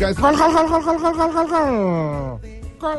[0.00, 0.10] música.
[0.10, 0.16] es-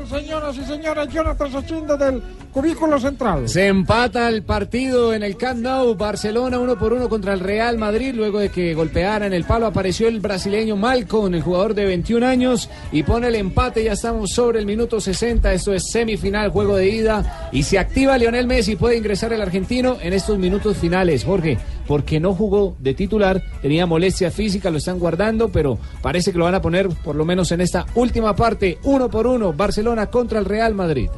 [0.08, 1.52] señoras y señores, Jonathan
[1.98, 2.22] del
[2.54, 3.50] cubículo central.
[3.50, 7.78] Se empata el partido en el Camp Nou, Barcelona uno por uno contra el Real
[7.78, 11.86] Madrid, luego de que golpeara en el palo apareció el brasileño Malcom, el jugador de
[11.86, 16.52] 21 años, y pone el empate, ya estamos sobre el minuto 60, esto es semifinal,
[16.52, 20.78] juego de ida, y se activa Lionel Messi, puede ingresar el argentino en estos minutos
[20.78, 21.58] finales, Jorge,
[21.92, 26.46] porque no jugó de titular, tenía molestia física, lo están guardando, pero parece que lo
[26.46, 30.40] van a poner por lo menos en esta última parte, uno por uno, Barcelona contra
[30.40, 31.10] el Real Madrid.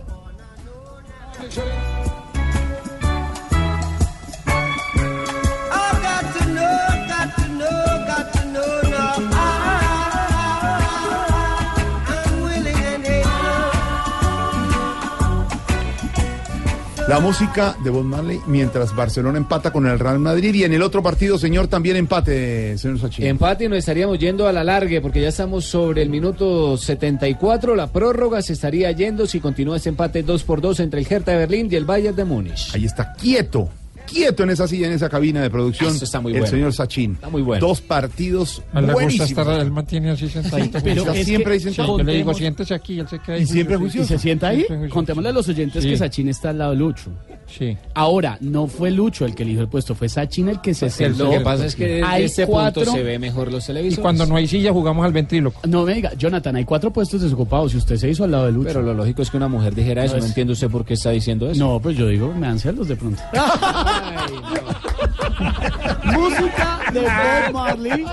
[17.14, 20.82] La música de Bob Marley mientras Barcelona empata con el Real Madrid y en el
[20.82, 23.28] otro partido, señor, también empate, señor Sachin.
[23.28, 27.76] Empate y nos estaríamos yendo a la largue porque ya estamos sobre el minuto 74.
[27.76, 31.34] La prórroga se estaría yendo si continúa ese empate 2 por 2 entre el Hertha
[31.34, 32.74] de Berlín y el Bayern de Múnich.
[32.74, 33.70] Ahí está quieto,
[34.06, 35.96] quieto en esa silla, en esa cabina de producción.
[35.96, 36.52] Eso está muy el bueno.
[36.52, 37.14] señor Sachin.
[37.14, 37.66] Está muy bueno.
[37.66, 39.30] Dos partidos A él le gusta buenísimos.
[39.30, 40.80] estar, él mantiene así sentadito.
[40.84, 41.98] Pero Sí, es siempre sí, ahí sentado.
[41.98, 44.14] Yo le digo, siéntese aquí, él se queda ahí Y siempre juicioso.
[44.14, 44.66] ¿Y se sienta ahí?
[44.90, 45.90] Contémosle a los oyentes Sí.
[45.90, 47.12] que Sachin está al lado de Lucho.
[47.58, 47.78] Sí.
[47.94, 50.92] Ahora, no fue Lucho el que eligió el puesto, fue Sachin el que se el
[50.92, 51.26] sentó.
[51.26, 53.68] Lo que pasa es que desde Hay este cuatro- punto se ve mejor los Y
[53.68, 54.00] televisores.
[54.02, 55.60] cuando no hay silla jugamos al ventríloco.
[55.68, 58.52] No me diga, Jonathan, hay cuatro puestos desocupados y usted se hizo al lado de
[58.54, 58.68] Lucho.
[58.70, 60.18] Pero lo lógico es que una mujer dijera eso.
[60.18, 61.60] No entiende usted por qué está diciendo eso.
[61.64, 63.22] No, pues yo digo, me dan celos de pronto.
[66.14, 68.06] Música de Bob Marley.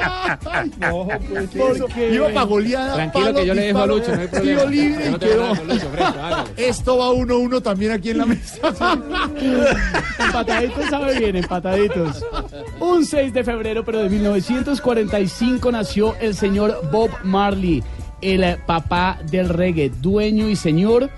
[1.79, 2.95] Porque Iba para goleada.
[2.95, 4.61] Tranquilo palo, que yo le dejo a Lucho, no hay problema.
[4.61, 5.55] Tiro libre y no quedó.
[5.55, 6.15] Lucho, fresco.
[6.57, 8.59] Esto va 1-1 también aquí en la mesa.
[10.19, 12.25] Empataditos sabe bien, empataditos.
[12.81, 17.83] Un 6 de febrero, pero de 1945 nació el señor Bob Marley,
[18.21, 21.11] el papá del reggae, dueño y señor,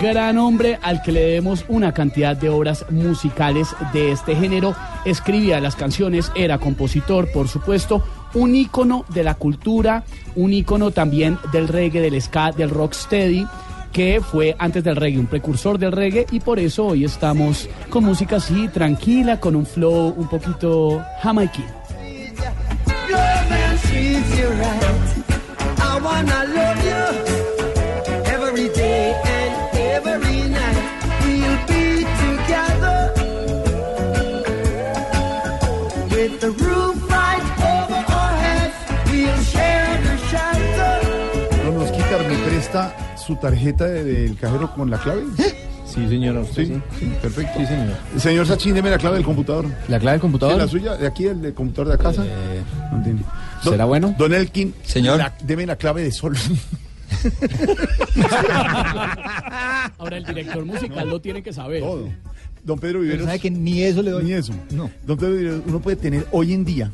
[0.00, 4.74] gran hombre al que le debemos una cantidad de obras musicales de este género.
[5.04, 8.02] Escribía las canciones, era compositor, por supuesto,
[8.34, 10.04] un ícono de la cultura,
[10.34, 13.46] un ícono también del reggae, del ska, del rocksteady
[13.92, 18.04] que fue antes del reggae, un precursor del reggae, y por eso hoy estamos con
[18.04, 21.70] música así, tranquila, con un flow un poquito jamaiquino.
[40.30, 41.00] Shelter.
[41.64, 45.24] Don Osquitar, ¿me presta su tarjeta de- del cajero con la clave?
[45.86, 46.40] Sí, señora.
[46.40, 46.82] usted Sí, sí.
[46.98, 47.58] sí, perfecto.
[47.58, 47.96] Sí, señor.
[48.18, 49.66] Señor Sachin, deme la clave del computador.
[49.88, 50.56] ¿La clave del Sí, computador?
[50.58, 52.24] la suya, de aquí, el del computador de la casa.
[52.24, 53.22] Eh, No entiendo.
[53.64, 54.14] Don- ¿será bueno?
[54.18, 54.74] Don Elkin.
[54.84, 55.18] Señor.
[55.18, 56.36] la- deme la clave de sol.
[59.98, 61.80] Ahora el director musical lo tiene que saber.
[61.82, 62.08] Todo.
[62.64, 63.26] Don Pedro Pero Viveros.
[63.26, 64.24] sabe que ni eso le doy.
[64.24, 64.52] Ni eso.
[64.70, 64.90] No.
[65.06, 66.90] Don Pedro Viveros, uno puede tener hoy en día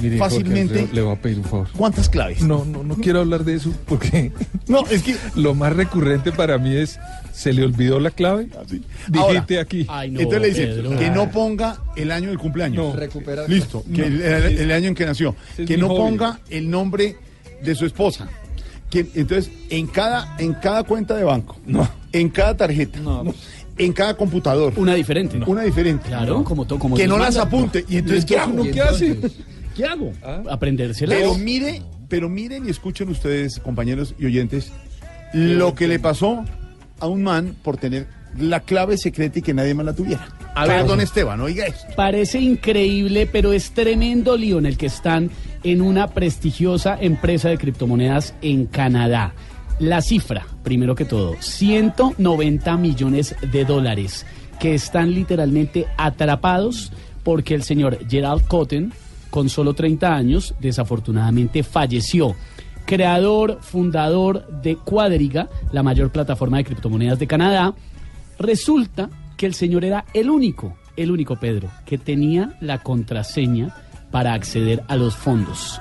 [0.00, 1.68] Mire, Jorge, Fácilmente- le, le voy a pedir un favor.
[1.76, 2.42] cuántas claves.
[2.42, 4.32] No, no, no quiero hablar de eso porque
[4.68, 5.16] No, es que.
[5.34, 6.98] lo más recurrente para mí es,
[7.32, 8.48] ¿se le olvidó la clave?
[8.64, 8.82] Así.
[9.08, 9.86] Dijiste Ahora, aquí.
[9.88, 10.98] Ay, no, Entonces le dice Pedro.
[10.98, 12.94] que no ponga el año del cumpleaños.
[12.94, 12.98] No.
[12.98, 13.46] Recupera.
[13.48, 15.34] Listo, que el, el- el año en que nació.
[15.58, 15.98] Es que no hobby.
[15.98, 17.16] ponga el nombre
[17.62, 18.28] de su esposa.
[18.92, 21.56] Entonces, en cada, en cada cuenta de banco,
[22.12, 22.98] en cada tarjeta,
[23.78, 25.40] en cada computador, Una diferente.
[25.46, 26.08] una diferente.
[26.08, 26.78] Claro, como todo.
[26.78, 27.84] Como que no las apunte.
[27.88, 28.52] Y entonces, ¿qué hago?
[28.52, 29.18] ¿Uno qué hace?
[29.76, 30.12] ¿Qué hago?
[30.50, 31.14] Aprendérsela.
[31.14, 34.72] Pero mire, pero miren y escuchen ustedes, compañeros y oyentes,
[35.32, 36.44] lo que le pasó
[36.98, 38.06] a un man por tener
[38.38, 40.28] la clave secreta y que nadie más la tuviera.
[40.54, 41.94] A ver, don Esteban, oiga esto.
[41.96, 45.30] Parece increíble, pero es tremendo lío en el que están
[45.62, 49.34] en una prestigiosa empresa de criptomonedas en Canadá.
[49.78, 54.26] La cifra, primero que todo, 190 millones de dólares
[54.58, 56.92] que están literalmente atrapados
[57.22, 58.92] porque el señor Gerald Cotten,
[59.30, 62.34] con solo 30 años, desafortunadamente falleció.
[62.84, 67.74] Creador, fundador de Quadriga, la mayor plataforma de criptomonedas de Canadá,
[68.38, 69.08] resulta
[69.40, 73.74] que el señor era el único, el único Pedro, que tenía la contraseña
[74.10, 75.80] para acceder a los fondos.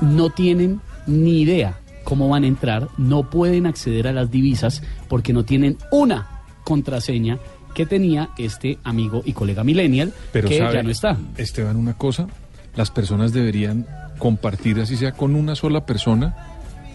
[0.00, 5.34] No tienen ni idea cómo van a entrar, no pueden acceder a las divisas porque
[5.34, 7.38] no tienen una contraseña
[7.74, 11.18] que tenía este amigo y colega millennial Pero que sabe, ya no está.
[11.36, 12.28] Esteban, una cosa,
[12.76, 13.86] las personas deberían
[14.16, 16.34] compartir, así sea con una sola persona,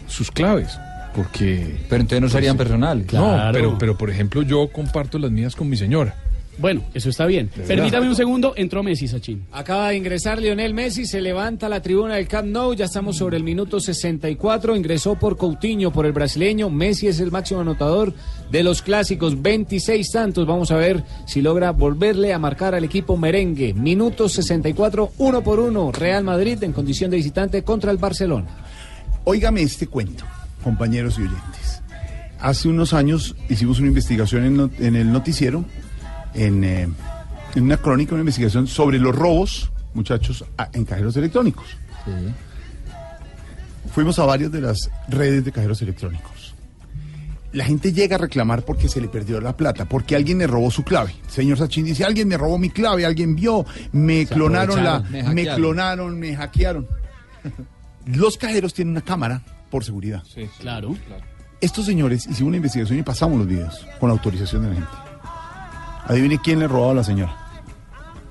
[0.07, 0.79] sus claves.
[1.15, 1.77] Porque.
[1.89, 3.05] Pero entonces no serían personales.
[3.07, 3.45] Claro.
[3.47, 6.15] No, pero, pero por ejemplo, yo comparto las mías con mi señora.
[6.59, 7.49] Bueno, eso está bien.
[7.67, 9.45] Permítame un segundo, entró Messi, Sachin.
[9.53, 13.15] Acaba de ingresar Lionel Messi, se levanta a la tribuna del Camp Nou, ya estamos
[13.15, 18.13] sobre el minuto 64, ingresó por Coutinho, por el brasileño, Messi es el máximo anotador
[18.51, 23.15] de los clásicos, 26 tantos, vamos a ver si logra volverle a marcar al equipo
[23.15, 28.49] merengue, minuto 64, uno por uno, Real Madrid en condición de visitante contra el Barcelona.
[29.23, 30.25] Óigame este cuento,
[30.63, 31.81] compañeros y oyentes.
[32.39, 35.65] Hace unos años hicimos una investigación en, el noticiero,
[36.33, 36.87] en, eh,
[37.55, 41.65] en una crónica, una investigación sobre los robos, muchachos, a- en cajeros electrónicos.
[43.93, 46.55] Fuimos a varias de las redes de cajeros electrónicos.
[47.51, 50.69] La gente llega a reclamar porque se le perdió la plata, porque alguien le robó
[50.69, 51.15] su clave.
[51.27, 55.09] Señor Sachin dice, alguien me robó mi clave, alguien vio, me Se clonaron la, me
[55.09, 55.55] me hackearon".
[55.59, 56.87] clonaron, me hackearon.
[58.05, 60.23] Los cajeros tienen una cámara por seguridad.
[60.59, 60.95] Claro.
[61.61, 64.89] Estos señores hicimos una investigación y pasamos los videos con la autorización de la gente.
[66.05, 67.35] Adivine quién le robaba a la señora.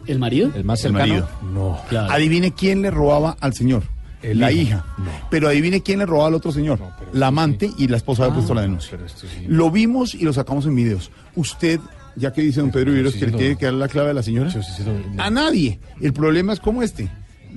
[0.06, 0.50] ¿El marido?
[0.54, 1.06] El más El cercano.
[1.12, 1.28] marido.
[1.52, 1.78] No.
[1.88, 2.12] Claro.
[2.12, 3.82] Adivine quién le robaba al señor.
[4.22, 4.62] El la hijo.
[4.62, 4.84] hija.
[4.96, 5.10] No.
[5.30, 6.80] Pero adivine quién le robaba al otro señor.
[6.80, 8.90] No, pero la amante y la esposa había Ah, puesto la denuncia.
[8.92, 9.44] pero esto sí.
[9.46, 11.10] Lo vimos y lo sacamos en videos.
[11.36, 11.78] Usted,
[12.16, 14.14] ya que dice don Pedro Viveros sí que le tiene que dar la clave a
[14.14, 14.50] la señora.
[14.50, 14.58] Sí
[15.18, 15.78] A nadie.
[16.00, 17.08] El problema es como este.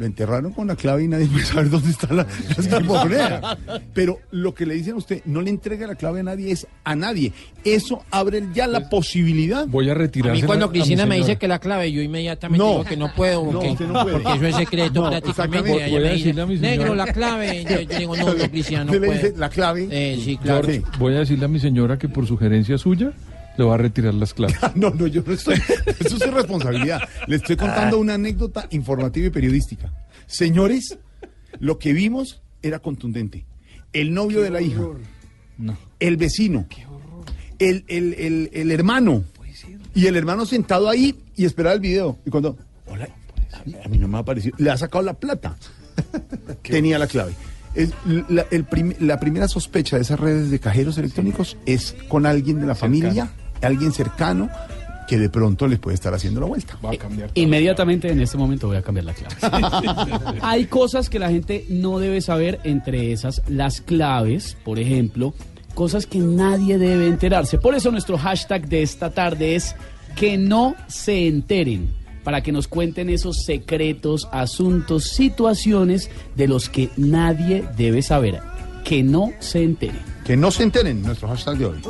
[0.01, 3.57] Lo enterraron con la clave y nadie puede saber dónde está la, la.
[3.93, 6.65] Pero lo que le dicen a usted, no le entrega la clave a nadie, es
[6.83, 7.31] a nadie.
[7.63, 9.67] Eso abre ya la posibilidad.
[9.67, 10.33] Voy a A retirar.
[10.33, 12.71] mí cuando Cristina me dice que la clave, yo inmediatamente No.
[12.71, 14.19] digo que no puedo, No, porque, usted no puede.
[14.21, 15.69] porque eso es secreto No, prácticamente.
[15.71, 17.63] Ella Voy a me dice, a negro, la clave.
[17.63, 19.21] Yo, yo digo, no, no, Cristina, no Usted le puedo.
[19.21, 19.87] dice la clave.
[19.91, 20.67] Eh, sí, claro.
[20.67, 20.81] Sí.
[20.97, 23.11] Voy a decirle a mi señora que por sugerencia suya
[23.57, 24.57] le va a retirar las claves.
[24.75, 25.55] No, no, yo no estoy.
[25.99, 27.01] Eso es su responsabilidad.
[27.27, 29.91] Le estoy contando una anécdota informativa y periodística.
[30.27, 30.97] Señores,
[31.59, 33.45] lo que vimos era contundente.
[33.93, 34.81] El novio de la hija,
[35.99, 36.65] el vecino,
[37.59, 39.25] el, el, el, el hermano,
[39.93, 42.17] y el hermano sentado ahí y esperaba el video.
[42.25, 42.57] Y cuando,
[42.87, 43.09] hola,
[43.83, 45.57] a mí no me ha aparecido, le ha sacado la plata.
[46.63, 47.33] Tenía la clave.
[47.75, 47.91] Es
[48.29, 52.59] la, el prim- la primera sospecha de esas redes de cajeros electrónicos es con alguien
[52.59, 53.31] de la familia,
[53.61, 54.49] alguien cercano,
[55.07, 56.77] que de pronto les puede estar haciendo la vuelta.
[56.83, 57.31] Va a cambiar.
[57.31, 57.41] todo.
[57.43, 60.37] Inmediatamente en este momento voy a cambiar la clave.
[60.41, 65.33] Hay cosas que la gente no debe saber, entre esas las claves, por ejemplo,
[65.73, 67.57] cosas que nadie debe enterarse.
[67.57, 69.75] Por eso nuestro hashtag de esta tarde es
[70.15, 71.89] que no se enteren,
[72.23, 78.39] para que nos cuenten esos secretos, asuntos, situaciones de los que nadie debe saber.
[78.83, 79.99] Que no se enteren.
[80.25, 81.81] Que no se enteren, nuestro hashtag de hoy.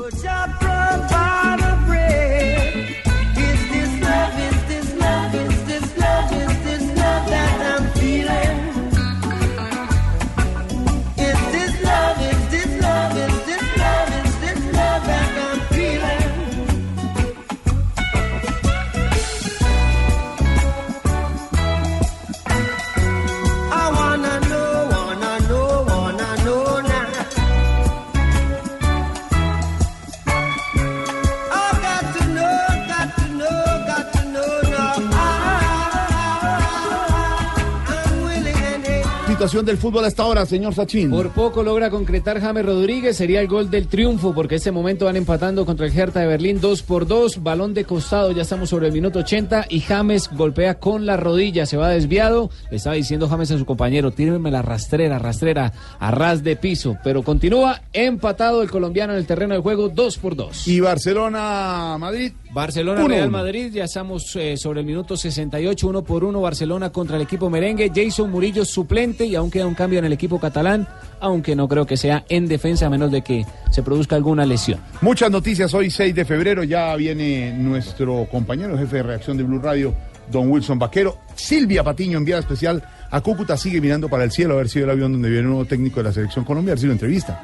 [39.42, 41.10] Situación del fútbol a esta hora, señor Sachin.
[41.10, 45.06] Por poco logra concretar James Rodríguez, sería el gol del triunfo, porque en este momento
[45.06, 48.70] van empatando contra el Hertha de Berlín 2 por 2, balón de costado, ya estamos
[48.70, 52.96] sobre el minuto 80 y James golpea con la rodilla, se va desviado, le estaba
[52.96, 57.82] diciendo James a su compañero, tíreme la rastrera, rastrera, a ras de piso, pero continúa
[57.94, 60.68] empatado el colombiano en el terreno de juego 2 por 2.
[60.68, 62.34] Y Barcelona, Madrid.
[62.54, 63.38] Barcelona, Uno, Real uno.
[63.38, 67.50] Madrid, ya estamos eh, sobre el minuto 68, uno por uno, Barcelona contra el equipo
[67.50, 70.88] merengue, Jason Murillo suplente y aún queda un cambio en el equipo catalán,
[71.22, 74.80] aunque no creo que sea en defensa a menos de que se produzca alguna lesión.
[75.02, 76.64] Muchas noticias hoy, 6 de febrero.
[76.64, 79.94] Ya viene nuestro compañero jefe de reacción de Blue Radio,
[80.30, 81.18] don Wilson Vaquero.
[81.36, 84.86] Silvia Patiño, enviada especial a Cúcuta, sigue mirando para el cielo a ver si ve
[84.86, 86.92] el avión donde viene el nuevo técnico de la selección Colombia, a ver si lo
[86.92, 87.44] entrevista.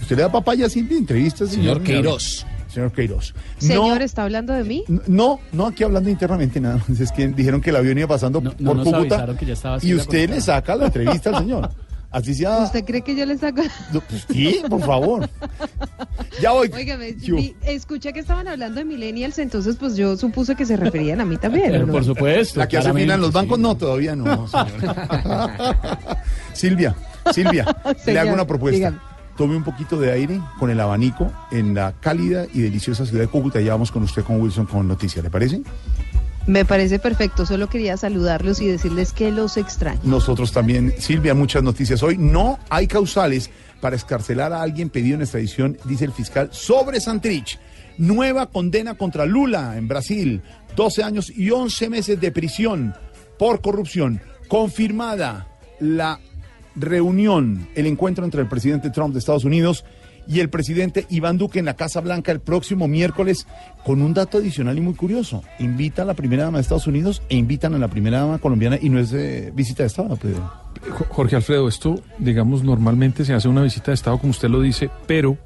[0.00, 0.96] ¿Usted le da papaya a Silvia?
[0.96, 1.76] ¿Entrevista, señor?
[1.76, 2.46] Señor Queiroz.
[2.78, 3.34] Señor Queiroz.
[3.58, 4.84] Señor, ¿está hablando de mí?
[4.86, 7.00] No, no, no, aquí hablando internamente nada más.
[7.00, 8.98] Es que dijeron que el avión iba pasando No, no por nos Cúcuta.
[9.14, 11.70] avisaron que ya estaba y usted le saca la entrevista al señor.
[12.10, 12.58] Así sea.
[12.58, 13.62] ¿Usted cree que yo le saco?
[13.92, 15.28] No, pues, sí, por favor.
[16.40, 16.70] Ya voy.
[16.72, 17.16] Óigame,
[17.64, 21.36] escuché que estaban hablando de millennials, entonces pues yo supuse que se referían a mí
[21.36, 21.70] también.
[21.72, 21.92] Pero ¿no?
[21.92, 22.60] por supuesto.
[22.60, 23.34] La que hace claramente, fila en los sí.
[23.34, 25.50] bancos, no, todavía no, señor.
[26.54, 26.96] Silvia,
[27.32, 27.66] Silvia,
[28.06, 28.76] le hago una propuesta.
[28.76, 28.98] dígame.
[29.38, 33.28] Tome un poquito de aire con el abanico en la cálida y deliciosa ciudad de
[33.28, 33.60] Cúcuta.
[33.60, 35.62] Ya vamos con usted, con Wilson, con noticias, ¿le parece?
[36.48, 40.00] Me parece perfecto, solo quería saludarlos y decirles que los extraño.
[40.02, 42.18] Nosotros también, Silvia, muchas noticias hoy.
[42.18, 43.48] No hay causales
[43.80, 47.60] para escarcelar a alguien pedido en extradición, dice el fiscal, sobre Santrich.
[47.96, 50.42] Nueva condena contra Lula en Brasil.
[50.74, 52.92] 12 años y 11 meses de prisión
[53.38, 54.20] por corrupción.
[54.48, 55.46] Confirmada
[55.78, 56.18] la
[56.80, 59.84] reunión, el encuentro entre el presidente Trump de Estados Unidos
[60.26, 63.46] y el presidente Iván Duque en la Casa Blanca el próximo miércoles
[63.84, 65.42] con un dato adicional y muy curioso.
[65.58, 68.78] Invita a la primera dama de Estados Unidos e invitan a la primera dama colombiana
[68.80, 70.16] y no es eh, visita de Estado.
[70.16, 70.34] pues.
[70.90, 74.60] Jo- Jorge Alfredo, esto, digamos, normalmente se hace una visita de Estado, como usted lo
[74.60, 75.38] dice, pero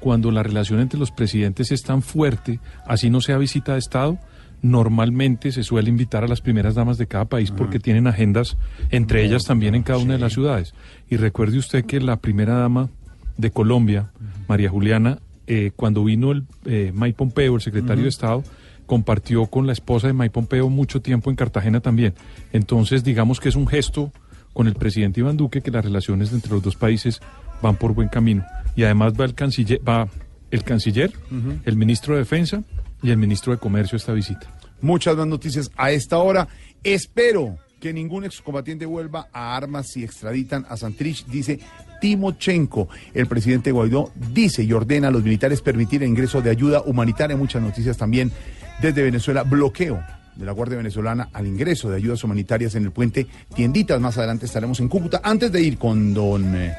[0.00, 4.18] cuando la relación entre los presidentes es tan fuerte, así no sea visita de Estado,
[4.62, 8.56] normalmente se suele invitar a las primeras damas de cada país porque tienen agendas,
[8.90, 10.74] entre ellas también en cada una de las ciudades.
[11.08, 12.90] Y recuerde usted que la primera dama
[13.36, 14.10] de Colombia,
[14.48, 18.44] María Juliana, eh, cuando vino el eh, Mike Pompeo, el secretario de Estado,
[18.86, 22.14] compartió con la esposa de Mike Pompeo mucho tiempo en Cartagena también.
[22.52, 24.12] Entonces, digamos que es un gesto
[24.52, 27.20] con el presidente Iván Duque que las relaciones entre los dos países
[27.62, 28.44] van por buen camino.
[28.76, 30.08] Y además va el canciller, va
[30.50, 31.12] el canciller,
[31.64, 32.64] el ministro de Defensa
[33.02, 34.52] y el ministro de Comercio esta visita.
[34.80, 36.48] Muchas más noticias a esta hora.
[36.82, 41.58] Espero que ningún excombatiente vuelva a armas si extraditan a Santrich, dice
[42.00, 42.88] Timochenko.
[43.14, 47.36] El presidente Guaidó dice y ordena a los militares permitir el ingreso de ayuda humanitaria.
[47.36, 48.30] Muchas noticias también
[48.80, 49.42] desde Venezuela.
[49.42, 50.02] Bloqueo
[50.36, 54.00] de la Guardia Venezolana al ingreso de ayudas humanitarias en el puente Tienditas.
[54.00, 55.20] Más adelante estaremos en Cúcuta.
[55.22, 56.74] Antes de ir con don eh,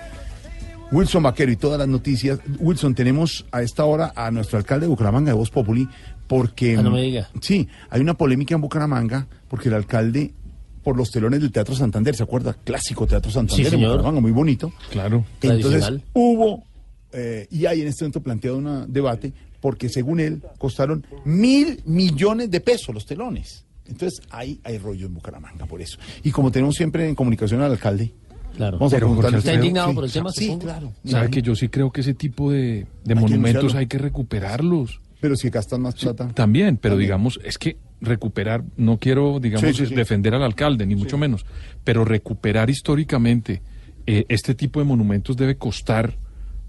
[0.92, 4.90] Wilson Vaquero y todas las noticias, Wilson, tenemos a esta hora a nuestro alcalde de
[4.90, 5.88] Bucaramanga, de Voz Populi,
[6.31, 6.77] porque...
[6.77, 7.29] Ah, no me diga.
[7.41, 10.33] Sí, hay una polémica en Bucaramanga porque el alcalde,
[10.81, 12.55] por los telones del Teatro Santander, ¿se acuerda?
[12.63, 13.89] Clásico Teatro Santander en señor.
[13.97, 14.71] Bucaramanga, muy bonito.
[14.91, 15.25] Claro.
[15.41, 16.03] Entonces Tradicional.
[16.13, 16.63] hubo,
[17.11, 22.50] eh, y hay en este momento planteado un debate, porque según él costaron mil millones
[22.50, 23.65] de pesos los telones.
[23.85, 25.97] Entonces ahí hay rollo en Bucaramanga por eso.
[26.23, 28.13] Y como tenemos siempre en comunicación al alcalde,
[28.55, 28.77] Claro.
[28.77, 29.38] vamos a Pero, preguntarle.
[29.38, 30.63] Jorge ¿Está indignado por el tema, Sí, supongo?
[30.63, 30.93] claro.
[31.05, 35.00] Sabe que yo sí creo que ese tipo de, monumentos hay que recuperarlos.
[35.22, 36.28] Pero si gastan más plata.
[36.34, 37.08] También, pero También.
[37.08, 39.96] digamos, es que recuperar, no quiero, digamos, Sí, sí, sí.
[39.96, 41.46] defender al alcalde, ni mucho menos,
[41.84, 43.62] pero recuperar históricamente
[44.08, 46.18] eh, este tipo de monumentos debe costar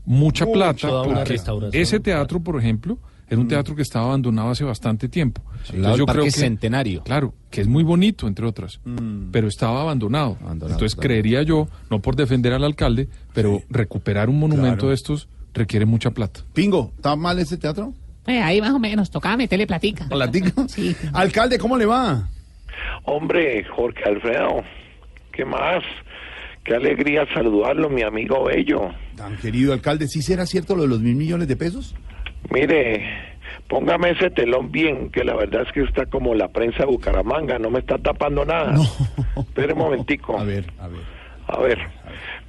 [0.04, 1.40] mucha Mucho, plata, porque
[1.72, 5.40] ese teatro, por ejemplo, era un teatro que estaba abandonado hace bastante tiempo.
[5.72, 7.02] Al lado del Parque Centenario.
[7.04, 8.80] Claro, que es muy bonito, entre otras,
[9.30, 10.36] pero estaba abandonado.
[10.42, 11.06] Abandonado, Entonces claro.
[11.08, 13.64] creería yo, no por defender al alcalde, pero Sí.
[13.70, 14.88] recuperar un monumento Claro.
[14.88, 16.40] de estos requiere mucha plata.
[16.52, 17.94] Pingo, ¿está mal ese teatro?
[18.26, 20.06] Eh, ahí más o menos, tocaba meterle platica.
[20.08, 20.64] ¿Platico?
[20.68, 20.94] Sí.
[21.12, 22.28] Alcalde, ¿cómo le va?
[23.04, 24.62] Hombre, Jorge Alfredo,
[25.32, 25.82] ¿qué más?
[26.64, 28.90] Qué alegría saludarlo, mi amigo Bello.
[29.16, 31.96] Tan querido alcalde, ¿sí será cierto lo de los mil millones de pesos?
[32.50, 33.04] Mire,
[33.68, 37.58] póngame ese telón bien, que la verdad es que está como la prensa de Bucaramanga,
[37.58, 38.74] no me está tapando nada.
[39.36, 40.38] Espere un momentico.
[40.38, 41.00] A ver, a ver.
[41.48, 41.78] A ver,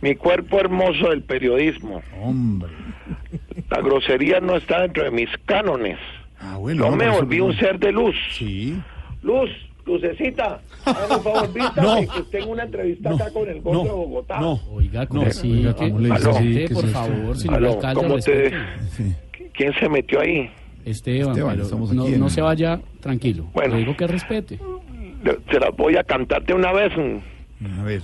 [0.04, 2.02] mi cuerpo hermoso del periodismo.
[2.22, 2.70] Hombre.
[3.70, 5.98] La grosería no está dentro de mis cánones.
[6.40, 6.90] Ah, bueno.
[6.90, 8.14] No me por volví un ser de luz.
[8.38, 8.76] Sí.
[9.22, 9.50] Luz,
[9.86, 11.96] lucecita, hágame un favor, No.
[12.02, 14.40] que tengo una entrevista No, acá con el Golfo no, de Bogotá.
[14.42, 14.60] no.
[14.74, 15.52] Oiga, ¿cómo No, así?
[15.54, 16.48] oiga, ¿Qué- ¿cómo le dice Aló, así?
[16.50, 18.58] usted, ¿Qué por favor, señor Aló, alcalde, ¿cómo te- respete.
[18.92, 19.16] Sí.
[19.54, 20.50] ¿Quién se metió ahí?
[20.84, 23.46] Esteban, Esteban, pero estamos no, aquí en- no se vaya tranquilo.
[23.54, 23.76] Bueno.
[23.76, 24.60] Le digo que respete.
[25.50, 26.92] Se las voy a cantar de una vez.
[27.80, 28.02] A ver.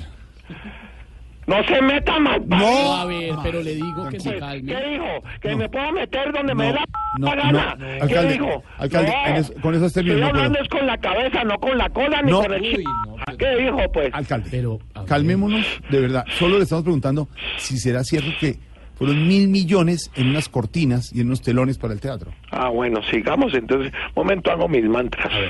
[1.50, 2.44] No se meta mal.
[2.48, 4.76] No, a ver, pero le digo que se ¿Qué calme.
[4.92, 5.06] dijo?
[5.42, 5.58] ¿Que No.
[5.58, 6.86] me puedo meter donde me dé la
[7.18, 7.76] no, gana?
[7.76, 7.86] no.
[7.86, 8.64] ¿Qué Alcalde, dijo?
[8.78, 9.28] alcalde, No.
[9.30, 10.64] en es- con esos términos Estoy no hablando puedo.
[10.64, 12.84] es con la cabeza, no con la cola ni con el Uy,
[13.26, 14.10] pero- ¿Qué dijo, pues?
[14.14, 15.10] Alcalde, Pero, a ver.
[15.10, 16.26] calmémonos, de verdad.
[16.38, 17.28] Solo le estamos preguntando
[17.58, 18.58] si será cierto que
[19.00, 22.32] Fueron mil millones en unas cortinas y en unos telones para el teatro.
[22.52, 23.94] Ah, bueno, sigamos entonces.
[24.14, 25.32] Momento, hago mis mantras.
[25.34, 25.50] Um,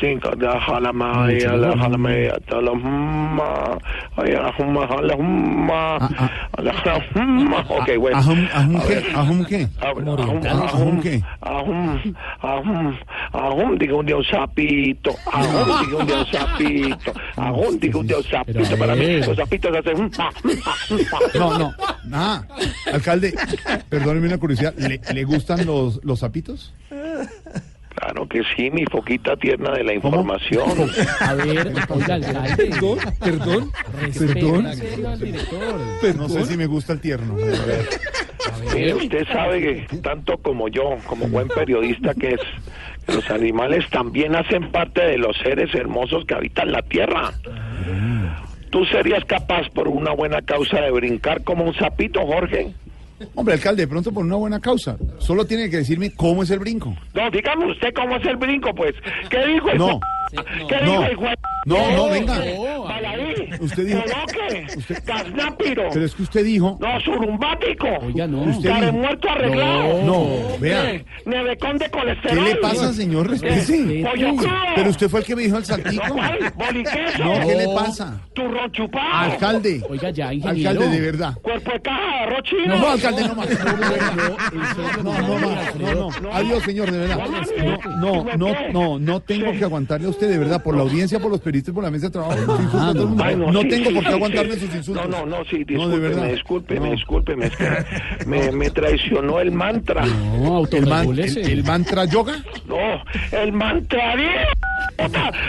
[0.00, 3.78] cinco, da, jalama, ay, ala, jalama, ay, atala, humma,
[4.16, 5.96] ay, ala, humma, ala, humma,
[6.56, 7.64] ala, ala, humma.
[7.68, 8.18] Ok, bueno.
[8.18, 8.76] Ahum, ¿Ajum
[9.14, 9.44] ahum,
[11.00, 11.22] qué?
[11.40, 11.98] ahum,
[12.42, 12.94] ahum,
[13.32, 18.16] ahum, diga un un sapito, ahum, diga un día un sapito, ahum, diga un día
[18.18, 20.10] un sapito, para mí los sapitos hacen...
[20.18, 20.74] ah, ah,
[21.12, 21.18] ah.
[21.38, 21.72] No, no.
[22.12, 22.42] Ah,
[22.92, 23.34] alcalde,
[23.88, 24.74] perdóneme una curiosidad.
[24.76, 26.72] ¿Le, le gustan los, los zapitos?
[27.94, 30.70] Claro que sí, mi foquita tierna de la información.
[31.20, 32.56] A ver, oiga, alcalde.
[32.56, 33.72] Perdón, perdón,
[36.00, 36.16] perdón.
[36.16, 37.34] No sé si me gusta el tierno.
[37.34, 37.88] A ver.
[38.74, 42.40] Mire, usted sabe que tanto como yo, como buen periodista que es,
[43.06, 47.32] que los animales también hacen parte de los seres hermosos que habitan la tierra.
[48.70, 52.72] ¿Tú serías capaz por una buena causa de brincar como un sapito, Jorge?
[53.34, 54.96] Hombre, alcalde, de pronto por una buena causa.
[55.18, 56.96] Solo tiene que decirme cómo es el brinco.
[57.14, 58.94] No, dígame usted cómo es el brinco, pues.
[59.28, 60.00] ¿Qué dijo el No.
[60.30, 60.90] ¿Qué No.
[60.92, 61.34] dijo el juez?
[61.66, 62.34] No, no, venga.
[62.34, 62.99] Baladí.
[63.60, 64.66] Usted dijo- Coloque.
[65.06, 65.82] Gasnápiro.
[65.92, 66.78] Pero es que usted dijo.
[66.80, 67.88] No, surumbático.
[68.02, 68.42] Oiga, no.
[68.42, 70.02] Usted dijo- muerto arreglado.
[70.04, 70.26] No,
[70.58, 70.90] vea.
[70.92, 72.44] Eh, Nevecón de ¿Qué colesterol.
[72.44, 73.28] le pasa, señor?
[73.30, 74.02] Respete.
[74.08, 74.50] Pollo crudo.
[74.74, 76.04] Pero usted fue el que me dijo el No, saltico.
[76.08, 78.20] No, ¿qué le pasa?
[78.34, 79.12] Turrón chupado.
[79.32, 79.82] Alcalde.
[79.88, 80.70] Oiga, ya, ingeniero.
[80.70, 81.34] Alcalde, de verdad.
[81.42, 82.76] Cuerpo de caja de arroz chino.
[82.78, 83.48] No, alcalde, no más.
[83.50, 85.76] No, No, no, más.
[85.76, 86.32] No, no.
[86.32, 87.18] Adiós, señor, de verdad.
[88.00, 91.18] No, no, no, no, no tengo que aguantarle a usted, de verdad, por la audiencia,
[91.20, 92.58] por los periodistas, por la mesa de trabajo.
[93.52, 94.60] No sí, tengo sí, por qué sí, aguantarle sí.
[94.66, 95.08] sus insultos.
[95.08, 96.28] No, no, no, sí, No, de verdad.
[96.28, 97.46] discúlpeme, discúlpeme, No.
[97.46, 97.46] discúlpeme.
[97.46, 100.04] Es que me, me traicionó el mantra.
[100.06, 102.36] No, ¿El, man- el, el mantra yoga?
[102.66, 103.02] No,
[103.32, 104.14] el mantra.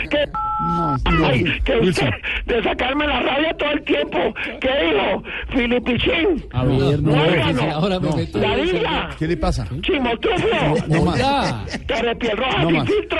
[0.09, 0.27] Que,
[0.61, 1.63] No, ay, no.
[1.63, 2.09] que usted,
[2.45, 4.17] de sacarme la rabia todo el tiempo.
[4.59, 5.23] ¿Qué dijo?
[5.49, 6.45] Filipichín.
[6.53, 7.11] A ver, no.
[7.15, 7.61] Muégano.
[7.73, 8.15] Ahora me No.
[8.15, 8.37] meto.
[8.39, 9.09] La Biblia.
[9.17, 9.67] ¿Qué le pasa?
[9.81, 10.47] Chimotrufio.
[10.87, 11.19] No más.
[11.19, 12.87] Roja No sin más.
[12.87, 13.19] filtro.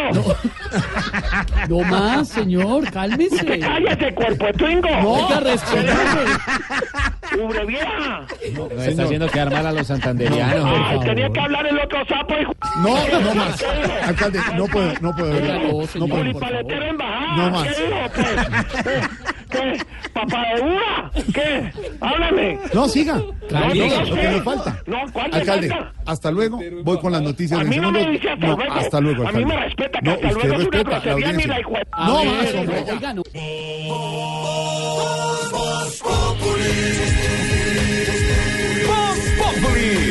[1.69, 3.59] no más, señor, cálmese.
[3.59, 5.09] Cállate, cuerpo de twingo.
[5.09, 6.21] Oiga, respétame.
[7.41, 8.25] Ubre vieja.
[8.53, 10.65] No, está haciendo quedar mal a los santanderianos.
[10.85, 12.35] Ay, tenía que hablar el otro sapo.
[12.77, 13.63] No, no más.
[14.03, 15.33] Alcalde, no puedo, no puedo.
[15.39, 16.63] no, No puedo.
[17.37, 17.67] No más.
[19.51, 19.77] ¿Qué.
[20.13, 21.11] ¿Papá de uva?
[21.33, 21.71] ¿Qué?
[22.01, 22.59] Háblame.
[22.73, 23.21] No, siga.
[23.49, 24.81] Claro, No, lo que me falta.
[24.87, 25.93] No, ¿cuál me Alcalde, falta?
[26.05, 26.59] hasta luego.
[26.83, 28.11] Voy con las noticias A mí no me segundo.
[28.19, 28.73] dice hasta No, luego.
[28.73, 29.65] hasta luego, A mí me alcalde.
[29.65, 31.47] respeta que No, hasta usted luego es una respeta la grosería, audiencia.
[31.47, 32.85] mira, hijo No ver, más, hombre.
[32.91, 33.23] Oiga, no.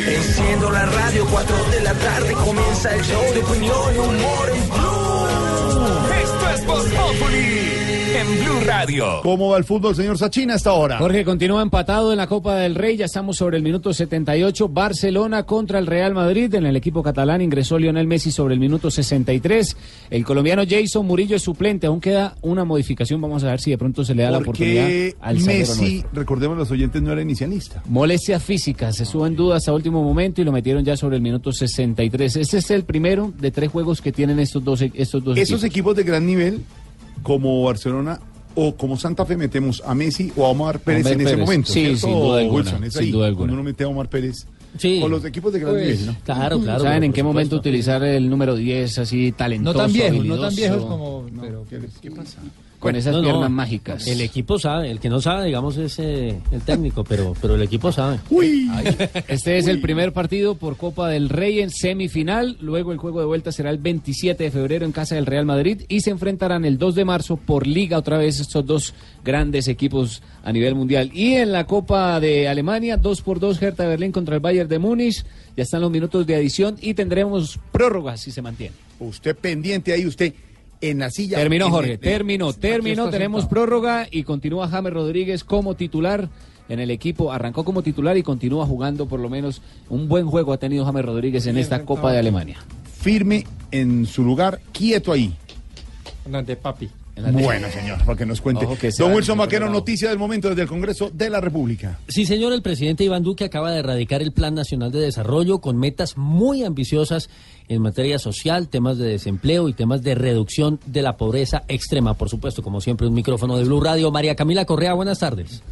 [0.07, 4.69] Enciendo la radio, 4 de la tarde comienza el show de opinión y humor en
[4.69, 6.23] Blue.
[6.23, 9.05] Esto es Voz Populi en Blue Radio.
[9.23, 10.97] ¿Cómo va el fútbol, señor Sachina, a esta hora?
[10.97, 15.43] Jorge continúa empatado en la Copa del Rey, ya estamos sobre el minuto 78, Barcelona
[15.43, 19.77] contra el Real Madrid, en el equipo catalán ingresó Lionel Messi sobre el minuto 63,
[20.09, 23.77] el colombiano Jason Murillo es suplente, aún queda una modificación, vamos a ver si de
[23.77, 24.89] pronto se le da la oportunidad
[25.21, 27.81] al Messi, recordemos los oyentes, no era inicialista.
[27.87, 31.21] Molestias físicas, se sube en duda hasta último momento y lo metieron ya sobre el
[31.21, 32.35] minuto 63.
[32.35, 35.71] Este es el primero de tres juegos que tienen estos dos, estos dos Esos equipos.
[35.71, 36.61] equipos de gran nivel,
[37.23, 38.19] como Barcelona
[38.55, 41.45] o como Santa Fe, metemos a Messi o a Omar Pérez Omar en ese Pérez.
[41.45, 41.71] momento.
[41.71, 42.83] Sí, ¿cierto, sin duda alguna, Wilson?
[42.83, 43.39] Es sin ahí, duda alguna.
[43.47, 44.45] Cuando uno mete a Omar Pérez.
[44.77, 45.01] Sí.
[45.03, 46.15] O los equipos de gran Pues, nivel, ¿no?
[46.23, 46.83] Claro, claro.
[46.83, 47.69] ¿Saben en qué momento supuesto.
[47.69, 49.77] utilizar el número 10 así talentoso?
[49.77, 51.25] No tan viejos, no tan viejos como.
[51.41, 52.37] pero- ¿Qué, qué pasa?
[52.81, 54.07] Con esas No, no, piernas mágicas.
[54.07, 57.61] El equipo sabe, el que no sabe, digamos, es eh, el técnico, pero, pero el
[57.61, 58.19] equipo sabe.
[58.31, 58.71] Uy,
[59.27, 62.57] Este es el primer partido por Copa del Rey en semifinal.
[62.59, 65.83] Luego el juego de vuelta será el 27 de febrero en casa del Real Madrid
[65.89, 70.23] y se enfrentarán el 2 de marzo por liga otra vez estos dos grandes equipos
[70.43, 71.11] a nivel mundial.
[71.13, 74.79] Y en la Copa de Alemania, 2 por 2 Hertha Berlín contra el Bayern de
[74.79, 75.23] Múnich.
[75.55, 78.73] Ya están los minutos de adición y tendremos prórrogas si se mantiene.
[78.99, 80.33] usted pendiente ahí, usted
[80.81, 81.37] en la silla.
[81.37, 83.65] Terminó Jorge, terminó, terminó, tenemos sentado.
[83.65, 86.29] prórroga y continúa James Rodríguez como titular
[86.69, 90.53] en el equipo, arrancó como titular y continúa jugando por lo menos un buen juego
[90.53, 92.57] ha tenido James Rodríguez en esta Copa de Alemania.
[93.01, 95.33] Firme en su lugar, quieto ahí.
[96.31, 96.89] Ante papi.
[97.31, 98.65] Bueno, señor, para que nos cuente.
[98.79, 101.99] Que Don Wilson Vaquero, noticia del momento desde el Congreso de la República.
[102.07, 105.77] Sí, señor, el presidente Iván Duque acaba de erradicar el Plan Nacional de Desarrollo con
[105.77, 107.29] metas muy ambiciosas
[107.71, 112.15] en materia social, temas de desempleo y temas de reducción de la pobreza extrema.
[112.15, 114.11] Por supuesto, como siempre, un micrófono de Blue Radio.
[114.11, 115.63] María Camila Correa, buenas tardes.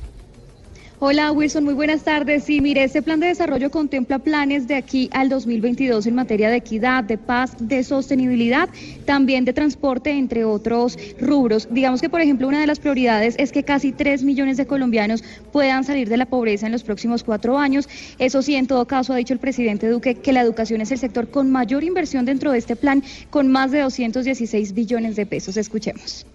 [1.02, 2.44] Hola Wilson, muy buenas tardes.
[2.44, 6.58] Sí, mire, este plan de desarrollo contempla planes de aquí al 2022 en materia de
[6.58, 8.68] equidad, de paz, de sostenibilidad,
[9.06, 11.70] también de transporte, entre otros rubros.
[11.72, 15.24] Digamos que, por ejemplo, una de las prioridades es que casi 3 millones de colombianos
[15.54, 17.88] puedan salir de la pobreza en los próximos cuatro años.
[18.18, 20.98] Eso sí, en todo caso, ha dicho el presidente Duque que la educación es el
[20.98, 25.56] sector con mayor inversión dentro de este plan, con más de 216 billones de pesos.
[25.56, 26.26] Escuchemos.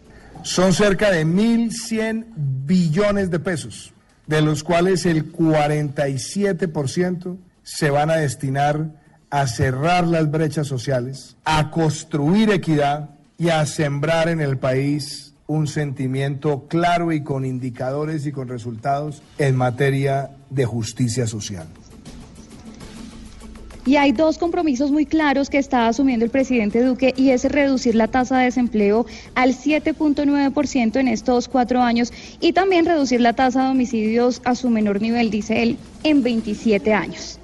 [0.43, 2.25] Son cerca de 1.100
[2.65, 3.94] billones de pesos
[4.27, 8.87] de los cuales el 47% se van a destinar
[9.31, 15.67] a cerrar las brechas sociales, a construir equidad y a sembrar en el país un
[15.67, 21.67] sentimiento claro y con indicadores y con resultados en materia de justicia social.
[23.87, 27.95] Y hay dos compromisos muy claros que está asumiendo el presidente Duque y es reducir
[27.95, 33.65] la tasa de desempleo al 7.9% en estos cuatro años y también reducir la tasa
[33.65, 37.39] de homicidios a su menor nivel, dice él, en 27 años.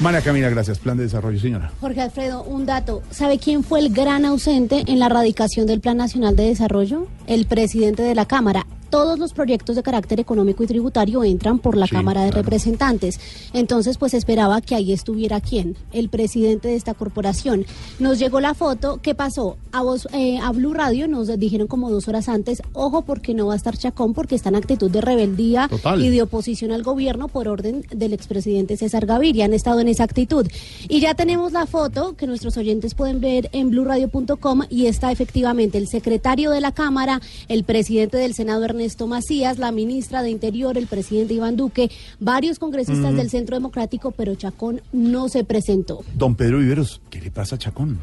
[0.00, 0.80] María Camila, gracias.
[0.80, 1.70] Plan de desarrollo, señora.
[1.80, 3.02] Jorge Alfredo, un dato.
[3.10, 7.06] ¿Sabe quién fue el gran ausente en la radicación del Plan Nacional de Desarrollo?
[7.28, 11.78] El presidente de la Cámara todos los proyectos de carácter económico y tributario entran por
[11.78, 12.42] la Sí, Cámara de claro.
[12.42, 13.18] Representantes.
[13.54, 17.64] Entonces, pues esperaba que ahí estuviera quién, el presidente de esta corporación.
[17.98, 19.56] Nos llegó la foto, ¿qué pasó?
[19.72, 23.46] A, vos, eh, a Blue Radio nos dijeron como dos horas antes, ojo porque no
[23.46, 25.98] va a estar Chacón porque está en actitud de rebeldía Total.
[26.02, 29.46] y de oposición al gobierno por orden del expresidente César Gaviria.
[29.46, 30.46] Han estado en esa actitud.
[30.90, 35.78] Y ya tenemos la foto que nuestros oyentes pueden ver en blurradio.com y está efectivamente
[35.78, 40.76] el secretario de la Cámara, el presidente del Senado Ernesto Macías, la ministra de Interior,
[40.78, 41.90] el presidente Iván Duque,
[42.20, 43.16] varios congresistas Mm.
[43.16, 46.04] del Centro Democrático, pero Chacón no se presentó.
[46.14, 47.98] Don Pedro Viveros, ¿qué le pasa a Chacón?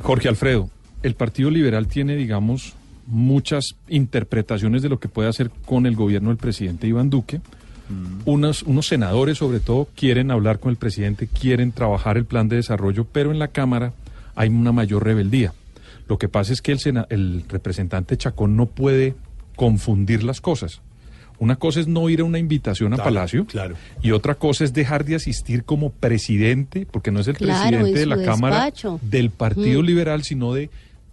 [0.00, 0.70] Jorge Alfredo,
[1.02, 2.74] el Partido Liberal tiene, digamos,
[3.06, 7.40] muchas interpretaciones de lo que puede hacer con el gobierno del presidente Iván Duque.
[8.24, 12.56] Unos, unos senadores, sobre todo, quieren hablar con el presidente, quieren trabajar el plan de
[12.56, 13.92] desarrollo, pero en la Cámara
[14.34, 15.52] hay una mayor rebeldía.
[16.08, 19.14] Lo que pasa es que el, sena- el representante Chacón no puede
[19.56, 20.80] confundir las cosas.
[21.38, 23.46] Una cosa es no ir a una invitación a Claro, Palacio
[24.00, 27.88] y otra cosa es dejar de asistir como presidente, porque no es el Claro, presidente
[28.02, 29.86] en de la Cámara del Partido Mm.
[29.86, 30.70] Liberal, sino de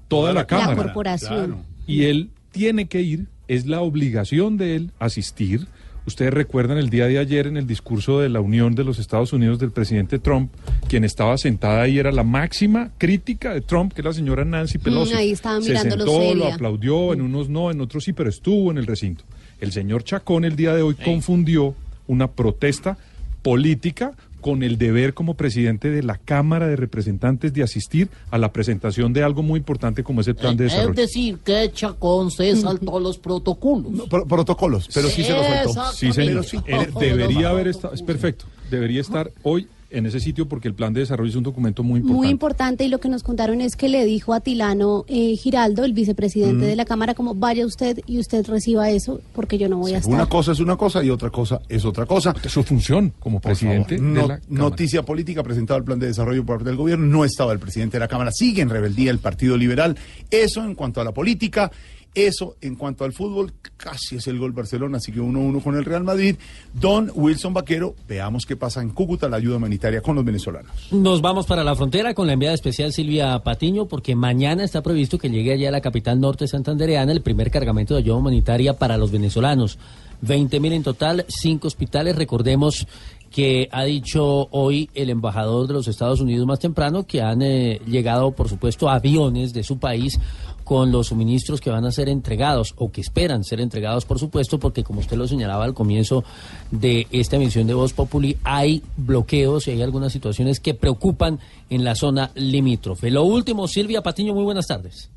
[0.07, 0.75] toda la, La Cámara.
[0.75, 1.45] corporación.
[1.45, 1.57] Claro.
[1.87, 5.67] Y él tiene que ir, es la obligación de él asistir.
[6.09, 9.31] Ustedes recuerdan el día de ayer en el discurso de la Unión de los Estados
[9.31, 10.51] Unidos del presidente Trump,
[10.87, 14.79] quien estaba sentada ahí era la máxima crítica de Trump, que es la señora Nancy
[14.79, 15.13] Pelosi.
[15.13, 18.71] Mm, ahí estaba Se sentó, lo aplaudió, en unos no, en otros sí, pero estuvo
[18.71, 19.23] en el recinto.
[19.59, 21.75] El señor Chacón el día de hoy confundió
[22.07, 22.97] una protesta
[23.43, 28.51] política con el deber como presidente de la Cámara de Representantes de asistir a la
[28.53, 30.93] presentación de algo muy importante como es el plan de Es desarrollo.
[31.01, 34.07] decir, que Chacón se saltó los protocolos.
[34.27, 35.91] protocolos, pero sí se los saltó.
[35.93, 36.29] Sí, señor.
[36.29, 36.57] Pero sí.
[36.67, 40.93] Él debería haber estado, es perfecto, debería estar hoy en ese sitio porque el plan
[40.93, 42.17] de desarrollo es un documento muy importante.
[42.17, 45.83] Muy importante y lo que nos contaron es que le dijo a Tilano eh, Giraldo,
[45.83, 46.69] el vicepresidente Mm.
[46.69, 49.97] de la Cámara, como vaya usted y usted reciba eso porque yo no voy a
[49.97, 50.13] estar.
[50.13, 52.33] Una cosa es una cosa y otra cosa es otra cosa.
[52.47, 54.41] Su función como presidente de No- la Cámara.
[54.49, 57.05] noticia política presentado el plan de desarrollo por parte del gobierno.
[57.05, 58.31] No estaba el presidente de la Cámara.
[58.31, 59.97] Sigue en rebeldía el Partido Liberal.
[60.29, 61.71] Eso en cuanto a la política.
[62.15, 65.85] Eso en cuanto al fútbol, casi es el gol Barcelona, así que 1-1 con el
[65.85, 66.35] Real Madrid.
[66.73, 70.71] Don Wilson Vaquero, veamos qué pasa en Cúcuta, la ayuda humanitaria con los venezolanos.
[70.91, 75.17] Nos vamos para la frontera con la enviada especial Silvia Patiño, porque mañana está previsto
[75.17, 78.97] que llegue allá a la capital norte santandereana el primer cargamento de ayuda humanitaria para
[78.97, 79.77] los venezolanos.
[80.21, 82.15] 20 mil en total, cinco hospitales.
[82.15, 82.87] Recordemos
[83.29, 87.79] que ha dicho hoy el embajador de los Estados Unidos más temprano que han eh,
[87.85, 90.19] llegado, por supuesto, aviones de su país
[90.63, 94.59] con los suministros que van a ser entregados o que esperan ser entregados, por supuesto,
[94.59, 96.23] porque como usted lo señalaba al comienzo
[96.69, 101.39] de esta emisión de Voz Populi, hay bloqueos y hay algunas situaciones que preocupan
[101.71, 103.09] en la zona limítrofe.
[103.09, 105.09] Lo último, Silvia Patiño, muy buenas tardes.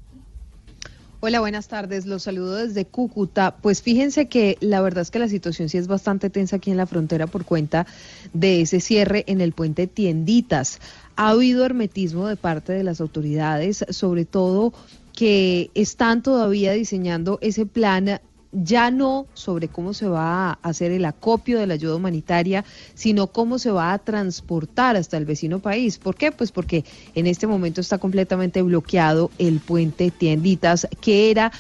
[1.25, 2.05] Hola, buenas tardes.
[2.05, 3.55] Los saludo desde Cúcuta.
[3.63, 6.77] Pues fíjense que la verdad es que la situación sí es bastante tensa aquí en
[6.77, 7.87] la frontera por cuenta
[8.33, 10.81] de ese cierre en el puente Tienditas.
[11.15, 14.73] Ha habido hermetismo de parte de las autoridades, sobre todo
[15.13, 18.21] que están todavía diseñando ese plan
[18.53, 23.27] ya no sobre cómo se va a hacer el acopio de la ayuda humanitaria, sino
[23.29, 25.99] cómo se va a transportar hasta el vecino país.
[25.99, 26.33] ¿Por qué?
[26.33, 26.85] Pues porque
[27.15, 31.51] en este momento está completamente bloqueado el puente Tienditas, que era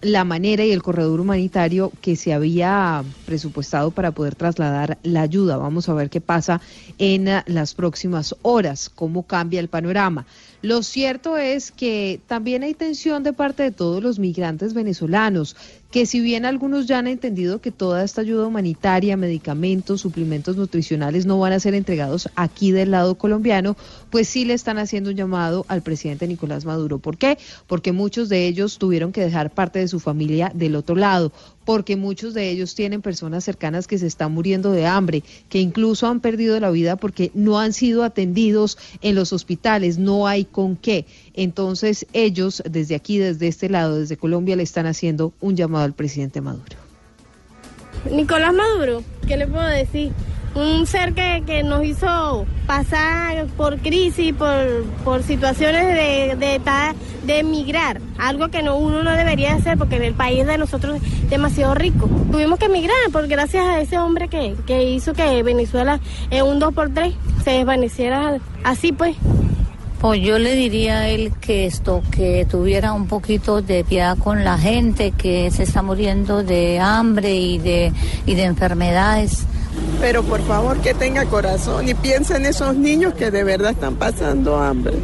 [0.00, 5.56] la manera y el corredor humanitario que se había presupuestado para poder trasladar la ayuda.
[5.56, 6.60] Vamos a ver qué pasa
[6.98, 10.26] en las próximas horas, cómo cambia el panorama.
[10.60, 15.54] Lo cierto es que también hay tensión de parte de todos los migrantes venezolanos,
[15.92, 21.26] que si bien algunos ya han entendido que toda esta ayuda humanitaria, medicamentos, suplementos nutricionales
[21.26, 23.76] no van a ser entregados aquí del lado colombiano,
[24.10, 26.98] pues sí le están haciendo un llamado al presidente Nicolás Maduro.
[26.98, 27.38] ¿Por qué?
[27.68, 31.32] Porque muchos de ellos tuvieron que dejar parte de su familia del otro lado
[31.68, 36.06] porque muchos de ellos tienen personas cercanas que se están muriendo de hambre, que incluso
[36.06, 40.76] han perdido la vida porque no han sido atendidos en los hospitales, no hay con
[40.76, 41.04] qué.
[41.34, 45.92] Entonces ellos desde aquí, desde este lado, desde Colombia, le están haciendo un llamado al
[45.92, 46.78] presidente Maduro.
[48.10, 50.12] Nicolás Maduro, ¿qué le puedo decir?
[50.58, 56.60] Un ser que, que nos hizo pasar por crisis, por, por situaciones de, de,
[57.24, 61.30] de emigrar, algo que no, uno no debería hacer porque el país de nosotros es
[61.30, 62.10] demasiado rico.
[62.32, 66.60] Tuvimos que emigrar por gracias a ese hombre que, que hizo que Venezuela en un
[66.60, 69.16] 2x3 se desvaneciera así pues.
[70.00, 74.44] Pues yo le diría a él que esto, que tuviera un poquito de piedad con
[74.44, 77.92] la gente que se está muriendo de hambre y de,
[78.26, 79.46] y de enfermedades.
[80.00, 83.96] Pero por favor que tenga corazón y piense en esos niños que de verdad están
[83.96, 84.94] pasando hambre.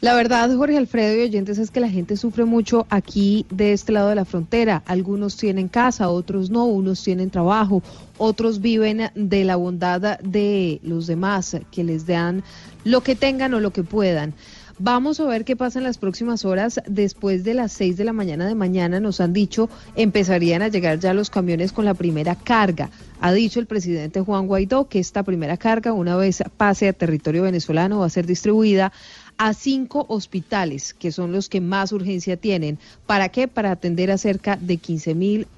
[0.00, 3.90] La verdad, Jorge Alfredo y oyentes, es que la gente sufre mucho aquí de este
[3.90, 4.84] lado de la frontera.
[4.86, 7.82] Algunos tienen casa, otros no, unos tienen trabajo,
[8.16, 12.44] otros viven de la bondad de los demás, que les dan
[12.84, 14.34] lo que tengan o lo que puedan.
[14.80, 16.80] Vamos a ver qué pasa en las próximas horas.
[16.86, 21.00] Después de las 6 de la mañana de mañana, nos han dicho, empezarían a llegar
[21.00, 22.88] ya los camiones con la primera carga.
[23.20, 27.42] Ha dicho el presidente Juan Guaidó que esta primera carga, una vez pase a territorio
[27.42, 28.92] venezolano, va a ser distribuida
[29.36, 32.78] a cinco hospitales, que son los que más urgencia tienen.
[33.04, 33.48] ¿Para qué?
[33.48, 35.48] Para atender a cerca de 15 mil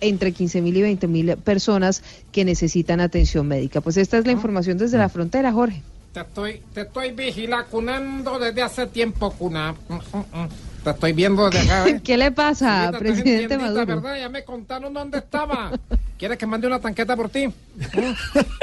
[0.00, 3.80] entre 15 mil y 20 mil personas que necesitan atención médica.
[3.80, 5.82] Pues esta es la información desde la frontera, Jorge.
[6.12, 9.74] Te estoy, te estoy vigilacunando desde hace tiempo, cuna.
[9.88, 10.48] Mm, mm, mm.
[10.84, 11.88] Te estoy viendo desde acá.
[11.88, 12.00] ¿eh?
[12.04, 13.86] ¿Qué le pasa, presidente Maduro?
[13.86, 14.18] ¿verdad?
[14.18, 15.70] Ya me contaron dónde estaba.
[16.18, 17.46] ¿Quieres que mande una tanqueta por ti?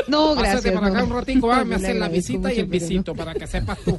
[0.08, 0.74] No, Pásate gracias.
[0.76, 1.06] para acá no.
[1.06, 2.72] un ratico, ah, me hacen la visita y el no.
[2.72, 3.98] visito para que sepas tú.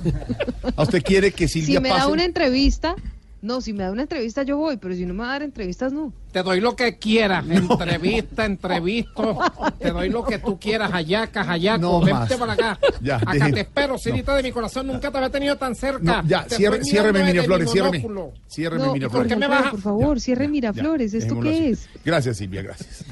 [0.76, 2.12] ¿A usted quiere que Silvia Si me da pase?
[2.12, 2.94] una entrevista,
[3.42, 5.42] no, si me da una entrevista yo voy, pero si no me va a dar
[5.42, 6.12] entrevistas, no.
[6.32, 9.38] Te doy lo que quieras, entrevista, entrevisto,
[9.78, 12.32] te doy lo que tú quieras, hallaca, hallaco, No vente más.
[12.34, 12.78] para acá.
[13.00, 16.22] Ya, acá te espero, Cirita de mi corazón, nunca te había tenido tan cerca.
[16.22, 17.98] No, ya, Te cierre- ciérreme, Miraflores, mi ciérreme.
[18.00, 18.32] monóculo.
[18.48, 19.28] Ciérreme, No, Miraflores.
[19.28, 19.70] ¿por qué me baja?
[19.70, 21.14] Por favor, cierre Miraflores.
[21.14, 21.64] ¿Esto qué así.
[21.66, 21.88] es?
[22.04, 23.04] Gracias, Silvia, gracias.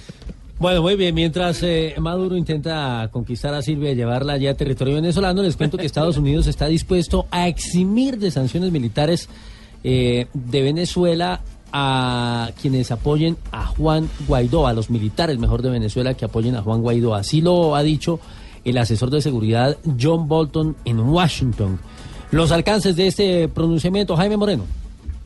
[0.58, 1.14] Bueno, muy bien.
[1.14, 5.76] Mientras eh, Maduro intenta conquistar a Silvia y llevarla ya a territorio venezolano, les cuento
[5.76, 9.28] que Estados Unidos está dispuesto a eximir de sanciones militares
[9.85, 11.42] eh, de Venezuela
[11.73, 16.62] a quienes apoyen a Juan Guaidó, a los militares, mejor de Venezuela, que apoyen a
[16.62, 17.14] Juan Guaidó.
[17.14, 18.20] Así lo ha dicho
[18.64, 21.79] el asesor de seguridad John Bolton en Washington.
[22.31, 24.64] Los alcances de este pronunciamiento, Jaime Moreno.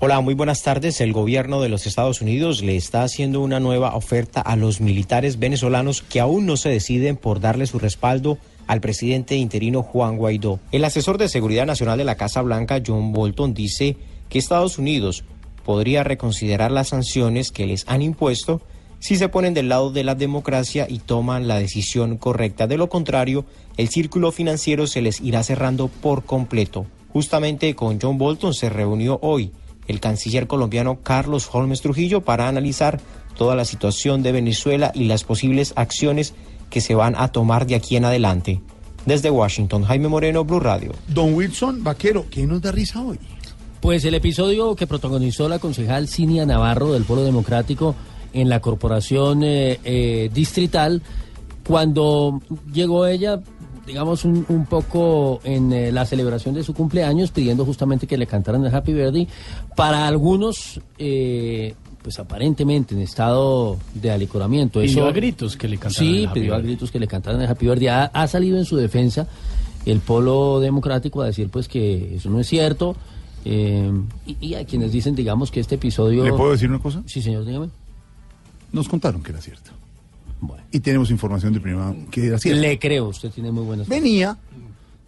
[0.00, 1.00] Hola, muy buenas tardes.
[1.00, 5.38] El gobierno de los Estados Unidos le está haciendo una nueva oferta a los militares
[5.38, 10.60] venezolanos que aún no se deciden por darle su respaldo al presidente interino Juan Guaidó.
[10.70, 13.96] El asesor de Seguridad Nacional de la Casa Blanca, John Bolton, dice
[14.28, 15.24] que Estados Unidos
[15.64, 18.62] podría reconsiderar las sanciones que les han impuesto
[19.00, 22.66] si se ponen del lado de la democracia y toman la decisión correcta.
[22.66, 23.44] De lo contrario,
[23.76, 26.86] el círculo financiero se les irá cerrando por completo.
[27.12, 29.52] Justamente con John Bolton se reunió hoy
[29.86, 33.00] el canciller colombiano Carlos Holmes Trujillo para analizar
[33.36, 36.34] toda la situación de Venezuela y las posibles acciones
[36.70, 38.60] que se van a tomar de aquí en adelante.
[39.06, 40.92] Desde Washington, Jaime Moreno, Blue Radio.
[41.06, 43.18] Don Wilson Vaquero, ¿qué nos da risa hoy?
[43.80, 47.94] Pues el episodio que protagonizó la concejal Cinia Navarro del Polo Democrático
[48.32, 51.00] en la corporación eh, eh, distrital,
[51.66, 52.40] cuando
[52.72, 53.40] llegó ella,
[53.86, 58.26] digamos, un, un poco en eh, la celebración de su cumpleaños, pidiendo justamente que le
[58.26, 59.28] cantaran el Happy Birthday,
[59.76, 64.80] para algunos, eh, pues aparentemente en estado de alicoramiento.
[64.80, 67.06] Pidió Eso- a gritos que le cantaran Sí, el Happy pidió a gritos que le
[67.06, 67.88] cantaran el Happy Birthday.
[67.88, 69.28] Ha, ha salido en su defensa
[69.86, 72.96] el polo democrático a decir pues que eso no es cierto.
[73.44, 73.90] Eh,
[74.26, 76.24] y, y hay quienes dicen, digamos, que este episodio...
[76.24, 77.02] ¿Le puedo decir una cosa?
[77.06, 77.68] Sí, señor, dígame.
[78.72, 79.70] Nos contaron que era cierto.
[80.70, 82.60] Y tenemos información de primera que era cierto.
[82.60, 83.88] Le creo, usted tiene muy buenas...
[83.88, 84.36] Venía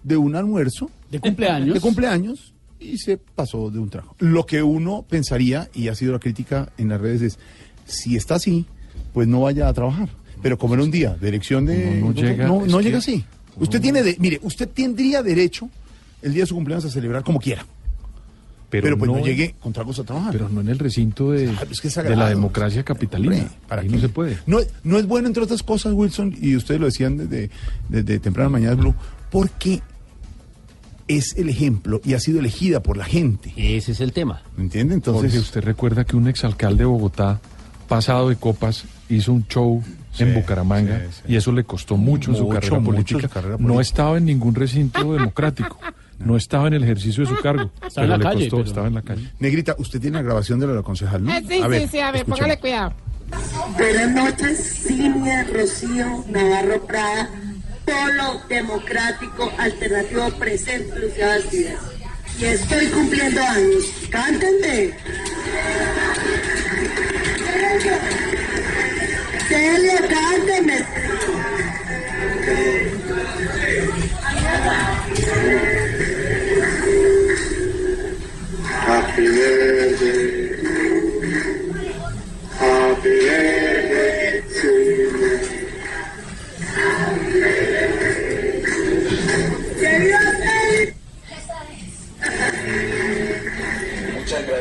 [0.02, 0.90] de un almuerzo.
[1.10, 1.74] ¿De cumpleaños?
[1.74, 4.16] De cumpleaños y se pasó de un trago.
[4.18, 7.38] Lo que uno pensaría, y ha sido la crítica en las redes, es,
[7.84, 8.64] si está así,
[9.12, 10.08] pues no vaya a trabajar.
[10.42, 12.00] Pero como era un día de elección de...
[12.00, 13.24] No, no llega, no, no que- llega así.
[13.56, 15.68] Usted tiene, de, mire, usted tendría derecho
[16.22, 17.66] el día de su cumpleaños a celebrar como quiera.
[18.70, 20.32] Pero, Pero, pues no, no- llegue con tragos a trabajar.
[20.32, 23.34] Pero no en el recinto de, Claro, es que es de la democracia capitalina.
[23.36, 23.94] Hombre, ¿para Ahí qué?
[23.96, 24.38] no se puede.
[24.46, 27.50] No, no es bueno, entre otras cosas, Wilson, y ustedes lo decían desde,
[27.88, 28.94] desde temprana mañana Blue,
[29.30, 29.82] porque
[31.08, 33.52] es el ejemplo y ha sido elegida por la gente.
[33.56, 34.42] Ese es el tema.
[34.56, 34.94] ¿Me entiende?
[34.94, 37.40] Entonces, Jorge, usted recuerda que un exalcalde de Bogotá,
[37.88, 41.32] pasado de copas, hizo un show Sí, en Bucaramanga sí, sí.
[41.32, 43.28] y eso le costó mucho, en su carrera mucho política.
[43.58, 45.78] No estaba en ningún recinto democrático,
[46.20, 48.56] no estaba en el ejercicio de su cargo, Estaba en pero la le calle, costó,
[48.56, 49.30] pero- estaba en la calle.
[49.40, 51.32] Negrita, usted tiene la grabación de la concejal, ¿no?
[51.32, 52.92] Eh, sí, sí, sí, a ver, póngale cuidado.
[53.76, 57.28] Buenas noches, Silvia Rocío Navarro Prada,
[57.84, 61.74] Polo Democrático Alternativo Presente, Lucía Bastidas.
[62.40, 63.84] Y estoy cumpliendo años.
[64.10, 64.92] Cántenme.
[69.48, 70.84] Celia, cántenme.
[78.90, 80.50] Happy birthday.
[82.58, 86.20] Happy birthday to you.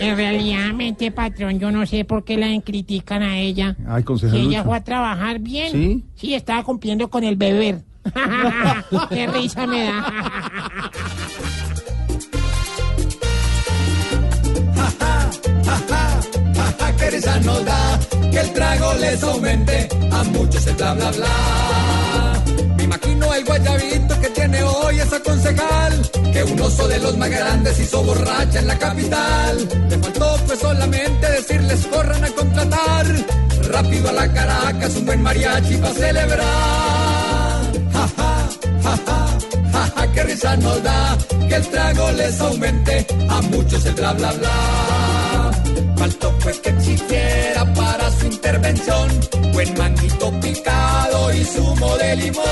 [0.02, 3.76] En realidad, mente patrón, yo no sé por qué la critican a ella.
[3.88, 4.64] Ay, Si concejal ella Lucho.
[4.66, 5.72] fue a trabajar bien.
[5.72, 6.04] ¿Sí?
[6.16, 7.82] Sí, estaba cumpliendo con el beber.
[9.10, 10.14] qué risa me da.
[17.10, 18.00] Risa nos da
[18.32, 22.44] que el trago les aumente a muchos el bla bla bla.
[22.78, 27.30] Me imagino el guayabito que tiene hoy esa concejal, que un oso de los más
[27.30, 29.70] grandes hizo borracha en la capital.
[29.90, 33.06] Le faltó pues solamente decirles corran a contratar
[33.72, 36.50] rápido a la Caracas un buen mariachi para celebrar.
[37.94, 38.50] Ja, ja,
[38.84, 39.28] ja, ja,
[39.74, 41.18] ja, ja, qué risa nos da
[41.48, 45.19] que el trago les aumente a muchos el bla bla bla.
[46.00, 49.20] Faltó pues que existiera para su intervención
[49.52, 52.46] buen manguito picado y zumo de limón.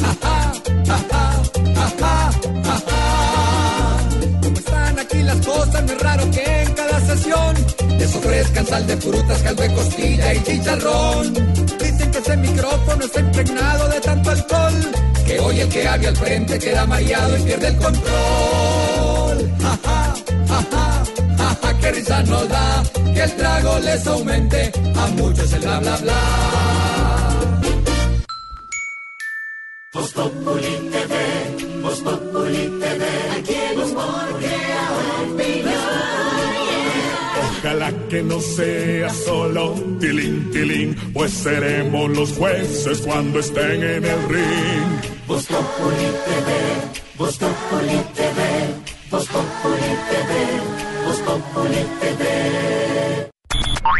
[0.00, 2.30] Ja, ja, ja,
[2.78, 3.98] ja.
[4.40, 7.54] Como están aquí las cosas, no es raro que en cada sesión
[7.98, 11.34] les ofrezcan sal de frutas, caldo de costilla y chicharrón.
[11.80, 14.92] Dicen que ese micrófono está impregnado de tanto alcohol
[15.26, 19.52] que hoy el que habla al frente queda mareado y pierde el control.
[19.60, 19.78] Ja,
[21.88, 22.82] qué risa nos da
[23.14, 26.20] que el trago les aumente a muchos el bla bla bla.
[29.92, 31.14] Voz Populi TV,
[31.82, 33.04] Voz Populi TV,
[33.38, 34.88] aquí el humor crea
[37.58, 44.28] Ojalá que no sea solo tilín, tilín, pues seremos los jueces cuando estén en el
[44.28, 44.90] ring.
[45.26, 46.50] Voz Populi TV,
[47.16, 48.40] Voz Populi TV,
[49.10, 49.47] Voz Populi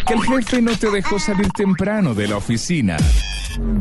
[0.07, 2.97] Que el jefe no te dejó salir temprano de la oficina.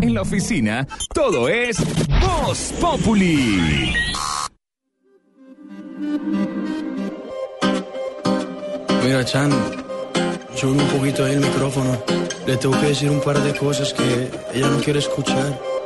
[0.02, 1.78] En la oficina, todo es
[2.20, 3.94] Voz Populi.
[9.04, 9.52] Mira, Chan,
[10.56, 12.04] sube un poquito ahí el micrófono.
[12.46, 15.77] Le tengo que decir un par de cosas que ella no quiere escuchar.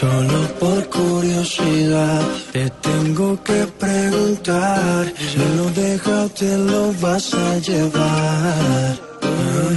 [0.00, 2.22] Solo por curiosidad
[2.54, 8.98] te tengo que preguntar si lo deja o te lo vas a llevar.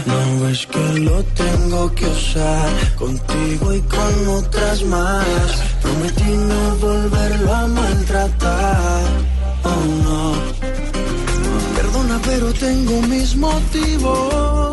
[0.06, 5.62] No ves que lo tengo que usar contigo y con otras más.
[5.82, 9.04] Prometí no volverlo a maltratar.
[9.66, 10.34] Oh no.
[11.76, 14.73] Perdona, pero tengo mis motivos.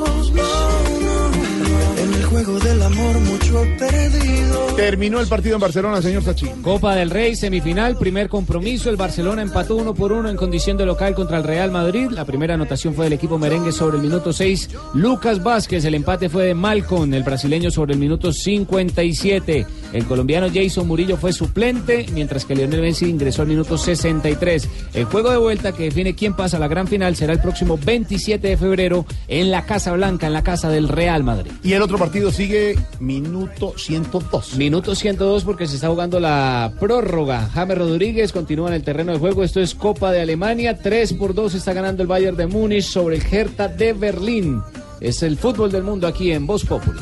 [2.44, 4.66] Juego del amor mucho perdido.
[4.76, 6.46] Terminó el partido en Barcelona, señor Sachi.
[6.62, 8.88] Copa del Rey, semifinal, primer compromiso.
[8.88, 12.08] El Barcelona empató uno por uno en condición de local contra el Real Madrid.
[12.10, 14.70] La primera anotación fue del equipo merengue sobre el minuto 6.
[14.94, 19.66] Lucas Vázquez, el empate fue de Malcon, el brasileño sobre el minuto 57.
[19.92, 24.68] El colombiano Jason Murillo fue suplente, mientras que Lionel Messi ingresó al minuto 63.
[24.94, 27.78] El juego de vuelta que define quién pasa a la gran final será el próximo
[27.84, 31.50] 27 de febrero en la Casa Blanca, en la casa del Real Madrid.
[31.62, 34.56] Y el otro partido sigue minuto 102.
[34.56, 37.48] Minuto 102 porque se está jugando la prórroga.
[37.52, 39.42] James Rodríguez continúa en el terreno de juego.
[39.44, 40.78] Esto es Copa de Alemania.
[40.78, 44.62] 3 por 2 está ganando el Bayern de Múnich sobre el Hertha de Berlín.
[45.00, 47.00] Es el fútbol del mundo aquí en Voz Populi.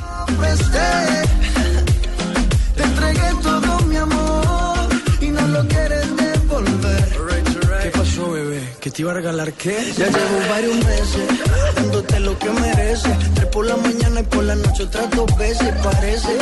[8.88, 9.76] ¿Que te iba a regalar qué?
[9.98, 11.28] Ya llevo varios meses
[11.76, 13.18] dándote lo que mereces.
[13.34, 15.74] Tres por la mañana y por la noche otras dos veces.
[15.84, 16.38] Parece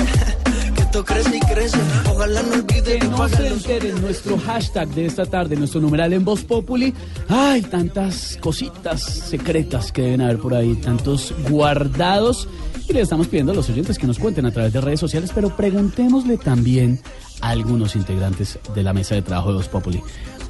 [0.77, 1.77] que esto crece y crece.
[2.09, 6.25] Ojalá no olvide Que no se enteren nuestro hashtag de esta tarde, nuestro numeral en
[6.25, 6.95] Voz Populi.
[7.29, 12.49] Ay, tantas cositas secretas que deben haber por ahí, tantos guardados.
[12.89, 15.33] Y le estamos pidiendo a los oyentes que nos cuenten a través de redes sociales,
[15.35, 17.01] pero preguntémosle también
[17.41, 20.01] a algunos integrantes de la mesa de trabajo de Voz Populi.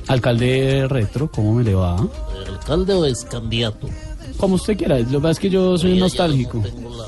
[0.08, 1.96] Alcalde Retro, ¿cómo me le va?
[2.46, 3.88] ¿Alcalde o ex candidato?
[4.36, 6.60] Como usted quiera, lo que pasa es que yo soy nostálgico.
[6.60, 7.06] Tengo la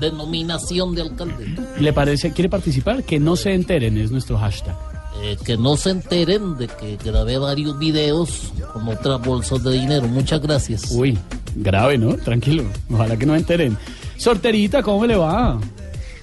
[0.00, 1.56] denominación de alcalde.
[1.78, 3.04] ¿Le parece, quiere participar?
[3.04, 4.76] Que no se enteren, es nuestro hashtag.
[5.22, 10.08] Eh, que no se enteren de que grabé varios videos con otras bolsas de dinero.
[10.08, 10.90] Muchas gracias.
[10.90, 11.18] Uy,
[11.54, 12.16] grave, ¿no?
[12.16, 12.64] Tranquilo.
[12.90, 13.76] Ojalá que no enteren.
[14.16, 15.60] Sorterita, ¿cómo le va?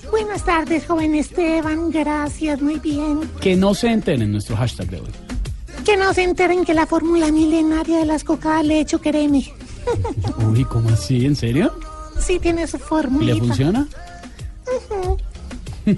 [0.10, 1.92] Buenas tardes, joven Esteban.
[1.92, 3.22] Gracias, muy bien.
[3.40, 5.10] Que no se enteren nuestro hashtag de hoy.
[5.90, 9.44] Que no se enteren que la fórmula milenaria de las cocadas le he hecho quereme.
[10.48, 11.26] Uy, ¿cómo así?
[11.26, 11.74] ¿En serio?
[12.20, 13.26] Sí, tiene su ¿Y fórmula.
[13.34, 13.88] le funciona?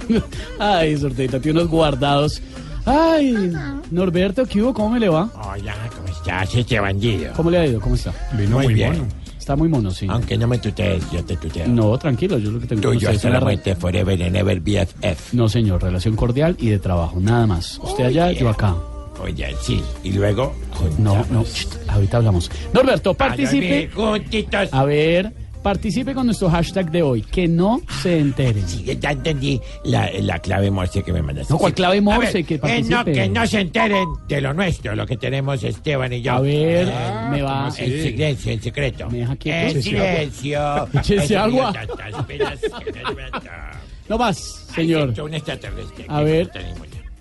[0.59, 2.41] Ay, Sorterita, tiene unos guardados.
[2.85, 3.51] Ay,
[3.91, 4.73] Norberto, ¿qué hubo?
[4.73, 5.29] ¿Cómo me le va?
[5.35, 7.33] Hola, ¿cómo estás, este bandido?
[7.35, 7.81] ¿Cómo le ha ido?
[7.81, 8.13] ¿Cómo está?
[8.49, 9.09] muy, bien.
[9.37, 10.07] Está muy mono, sí.
[10.09, 11.67] Aunque no me tutees, yo te tuteo.
[11.67, 14.61] No, tranquilo, yo lo que tengo Tú y yo es re- solamente forever and ever
[14.61, 15.33] BFF.
[15.33, 17.77] No, señor, relación cordial y de trabajo, nada más.
[17.83, 18.73] Usted allá, yo acá.
[19.19, 19.81] Oye, sí.
[20.03, 20.53] Y luego...
[20.97, 22.49] No, no, ch, ahorita hablamos.
[22.73, 23.89] Norberto, participe.
[24.71, 25.31] A ver,
[25.61, 27.21] participe con nuestro hashtag de hoy.
[27.21, 28.67] Que no se enteren.
[28.67, 31.53] Sí, ya entendí la, la clave morse que me mandaste.
[31.53, 32.33] No, ¿cuál clave morse?
[32.33, 33.11] ver, Que eh, no, participe.
[33.11, 36.33] que no se enteren de lo nuestro, lo que tenemos Esteban y yo.
[36.33, 39.07] A ver, Eh, me va- En silencio, en secreto.
[39.11, 39.77] ¿Me deja quieto?
[39.77, 40.87] En silencio.
[40.93, 41.73] Échese En agua.
[44.09, 45.13] No más, señor.
[46.09, 46.51] A ver,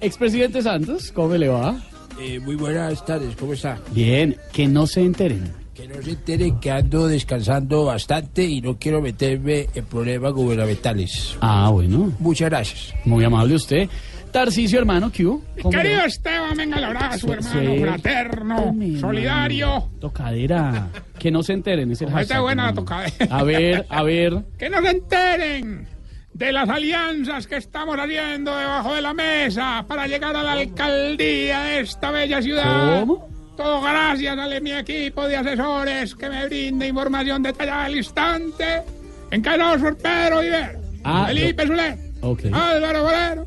[0.00, 1.76] expresidente Santos, ¿cómo le va?
[2.20, 3.78] Eh, muy buenas tardes, ¿cómo está?
[3.92, 5.52] Bien, que no se enteren.
[5.74, 11.36] Que no se enteren que ando descansando bastante y no quiero meterme en problemas gubernamentales.
[11.40, 12.12] Ah, bueno.
[12.18, 12.94] Muchas gracias.
[13.06, 13.88] Muy amable usted.
[14.30, 15.42] Tarcisio, hermano, ¿qué hubo?
[15.62, 15.82] ¿Cómo le va?
[15.82, 19.90] Querido Esteban, venga el abrazo, Sí, hermano, fraterno, mi solidario.
[20.00, 20.88] Tocadera.
[21.18, 22.74] Que no se enteren, es el buena la hermano.
[22.74, 23.26] tocadera.
[23.30, 24.44] A ver, a ver.
[24.58, 25.88] Que no se enteren
[26.32, 31.60] de las alianzas que estamos haciendo debajo de la mesa para llegar a la alcaldía
[31.60, 33.00] de esta bella ciudad.
[33.00, 33.28] ¿Cómo?
[33.56, 38.82] Todo gracias a mi equipo de asesores que me brinda información detallada al instante.
[39.30, 42.44] Encabezados por Pedro Iber, Ah, Felipe Soler, Ok.
[42.52, 43.46] Álvaro Bolero,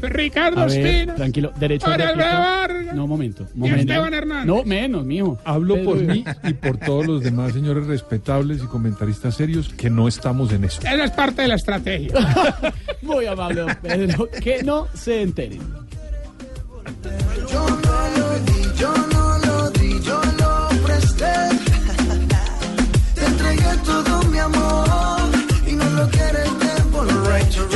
[0.00, 2.94] Ricardo A ver, Espina, tranquilo, derecho a Vargas.
[2.94, 3.80] No, momento, Y momento.
[3.80, 4.46] Esteban Hernández.
[4.46, 5.38] No, menos, mijo.
[5.44, 9.88] Hablo Pedro por mí y por todos los demás señores respetables y comentaristas serios que
[9.88, 10.80] no estamos en eso.
[10.80, 12.12] Esa es parte de la estrategia.
[13.02, 14.28] Muy amable, don Pedro.
[14.42, 15.60] Que no se enteren.
[17.50, 21.32] Yo no lo di, yo no lo di, yo lo presté.
[23.14, 25.30] Te entregué todo mi amor
[25.66, 27.48] y no lo quieres devolver.
[27.50, 27.68] Yo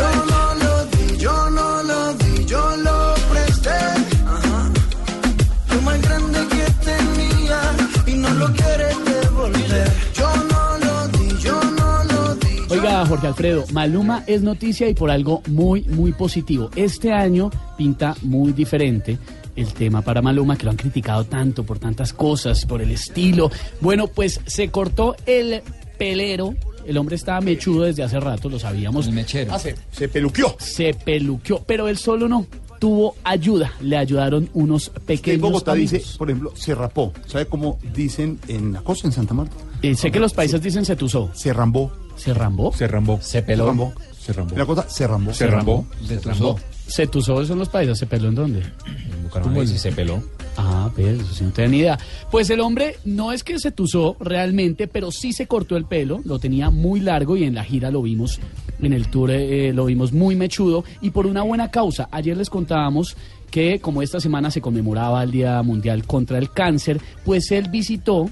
[13.16, 16.68] Jorge Alfredo, Maluma es noticia y por algo muy, muy positivo.
[16.76, 19.16] Este año pinta muy diferente
[19.56, 23.50] el tema para Maluma, que lo han criticado tanto por tantas cosas, por el estilo.
[23.80, 25.62] Bueno, pues se cortó el
[25.96, 26.54] pelero.
[26.86, 29.06] El hombre estaba mechudo desde hace rato, lo sabíamos.
[29.06, 29.54] El mechero.
[29.54, 30.54] Ah, se, se peluqueó.
[30.58, 32.44] Se peluqueó, pero él solo no.
[32.78, 35.92] Tuvo ayuda, le ayudaron unos Que en pequeños Bogotá amigos.
[35.92, 37.14] dice, por ejemplo, se rapó.
[37.26, 39.56] ¿Sabe cómo dicen en la costa, en Santa Marta?
[39.80, 41.30] Eh, sé que los países dicen se tusó.
[41.32, 41.90] Se rambó.
[42.16, 42.72] ¿Se rambó?
[42.72, 43.20] Se rambó.
[43.20, 43.92] Se Se rambó.
[44.18, 44.56] Se rambó.
[44.56, 45.32] La costa se rambó.
[45.32, 45.86] Se rambó.
[46.06, 46.56] Se tusó.
[46.86, 48.60] Se tusó son los países, ¿se peló en dónde?
[48.60, 49.66] En Bucaramanga.
[49.66, 50.22] se peló.
[50.56, 51.98] Ah, pues, eso sí no tenía ni idea.
[52.30, 56.20] Pues el hombre no es que se tusó realmente, pero sí se cortó el pelo,
[56.24, 58.40] lo tenía muy largo y en la gira lo vimos,
[58.80, 62.08] en el tour eh, lo vimos muy mechudo y por una buena causa.
[62.10, 63.16] Ayer les contábamos
[63.50, 68.30] que como esta semana se conmemoraba el Día Mundial contra el Cáncer, pues él visitó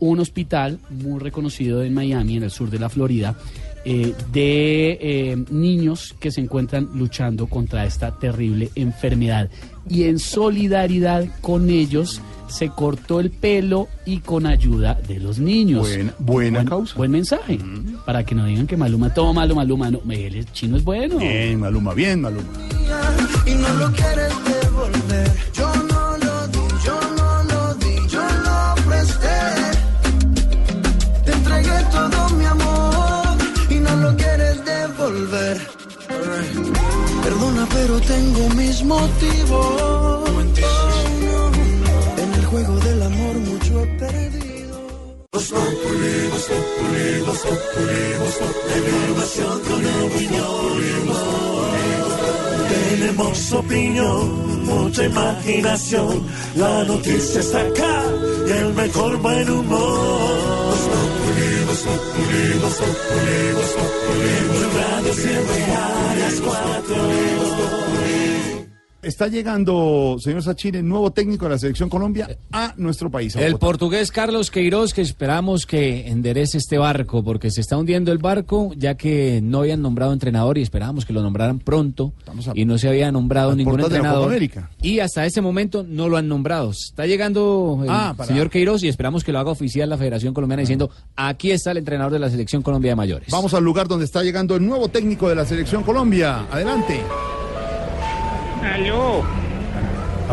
[0.00, 3.36] un hospital muy reconocido en Miami, en el sur de la Florida,
[3.84, 9.48] eh, de eh, niños que se encuentran luchando contra esta terrible enfermedad.
[9.88, 15.88] Y en solidaridad con ellos se cortó el pelo y con ayuda de los niños.
[15.88, 16.94] Buena- buena buen, causa.
[16.96, 17.58] Buen mensaje.
[18.04, 19.90] Para que no digan que Maluma, todo malo, Maluma.
[19.90, 21.16] No, el chino es bueno.
[21.18, 22.48] Bien, Maluma, bien, Maluma.
[23.46, 25.09] y no lo quieres devolver.
[37.22, 40.30] Perdona, pero tengo mis motivos.
[42.16, 44.76] En el juego del amor mucho he perdido.
[52.68, 56.26] Tenemos opinión, mucha imaginación.
[56.54, 58.04] La noticia está acá
[58.46, 61.09] y el mejor buen humor.
[64.74, 66.96] Radio siempre a las cuatro.
[69.02, 73.34] Está llegando, señor Sachin, el nuevo técnico de la Selección Colombia a nuestro país.
[73.34, 78.12] a El portugués Carlos Queiroz, que esperamos que enderece este barco, porque se está hundiendo
[78.12, 82.12] el barco, ya que no habían nombrado entrenador y esperábamos que lo nombraran pronto,
[82.54, 84.28] y no se había nombrado ningún entrenador.
[84.28, 84.70] América.
[84.82, 86.70] Y hasta ese momento no lo han nombrado.
[86.70, 90.60] Está llegando el Ah, señor Queiroz y esperamos que lo haga oficial la Federación Colombiana
[90.60, 93.28] diciendo, aquí está el entrenador de la Selección Colombia de Mayores.
[93.30, 96.46] Vamos al lugar donde está llegando el nuevo técnico de la Selección Colombia.
[96.50, 97.00] Adelante.
[98.62, 99.49] Aló.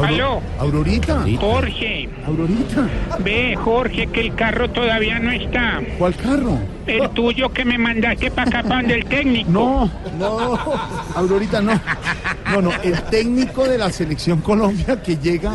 [0.03, 0.41] Aló.
[0.59, 1.25] Aurorita.
[1.39, 2.09] Jorge.
[2.25, 2.87] Aurorita.
[3.19, 5.81] Ve, Jorge, que el carro todavía no está.
[5.97, 6.57] ¿Cuál carro?
[6.85, 9.49] El tuyo que me mandaste para acá, para donde el técnico.
[9.51, 10.59] No, no,
[11.15, 11.79] Aurorita, no.
[12.51, 15.51] No, no, el técnico de la Selección Colombia que llega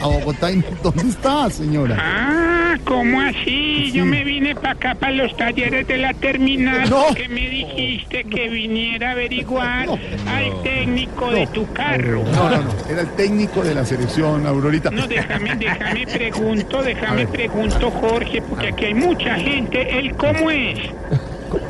[0.00, 0.50] a Bogotá.
[0.50, 1.96] y- ¿Dónde está, señora?
[2.00, 3.92] Ah, ¿cómo así?
[3.92, 7.04] Yo me vine para acá, para los talleres de la terminal, No.
[7.08, 12.24] porque me dijiste que viniera a averiguar al técnico de tu carro.
[12.34, 14.90] No, no, no, era el técnico de la Selección, Aurorita.
[14.90, 19.98] No, déjame, déjame pregunto, déjame pregunto, Jorge, porque aquí hay mucha gente.
[19.98, 20.78] ¿Él cómo es?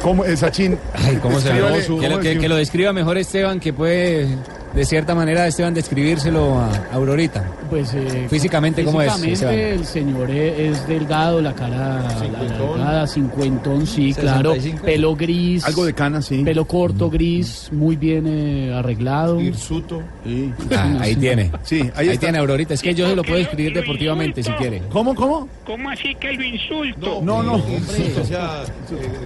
[0.02, 0.78] ¿Cómo es, Sachin?
[0.94, 4.28] Ay, ¿cómo se Escríbale, que, que lo describa mejor Esteban, que puede,
[4.74, 7.44] de cierta manera, Esteban, describírselo a Aurorita.
[7.68, 13.86] Pues eh, Físicamente, ¿cómo es, Físicamente el señor e- es delgado, la cara alargada, cincuentón,
[13.86, 14.54] sí, claro.
[14.54, 14.84] 65.
[14.84, 15.64] Pelo gris.
[15.64, 16.42] Algo de cana, sí.
[16.44, 19.40] Pelo corto, gris, muy bien eh, arreglado.
[19.40, 20.02] Hirsuto.
[20.24, 20.52] Sí.
[20.76, 21.50] Ah, ahí tiene.
[21.62, 22.20] Sí, ahí, Ahí, está.
[22.26, 22.74] tiene Aurorita.
[22.74, 24.82] Es que yo se lo puedo escribir deportivamente si quiere.
[24.90, 25.48] ¿Cómo, cómo?
[25.64, 27.20] ¿Cómo así que lo insulto?
[27.22, 27.54] No, no.
[27.54, 28.64] o sea,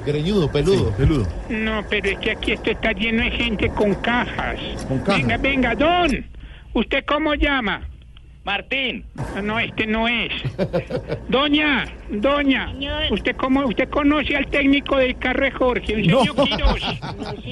[0.07, 0.91] greñudo, peludo.
[0.91, 1.27] peludo.
[1.49, 4.57] No, pero es que aquí esto está lleno de gente con cajas.
[4.89, 5.23] Con cajas.
[5.23, 6.25] Venga, venga, don.
[6.73, 7.83] ¿Usted cómo llama?
[8.45, 9.07] Martín.
[9.43, 10.31] No, este no es.
[11.29, 12.75] Doña, doña.
[13.11, 15.95] ¿Usted cómo, usted conoce al técnico del carro de Jorge?
[15.97, 16.83] Un señor Quirós.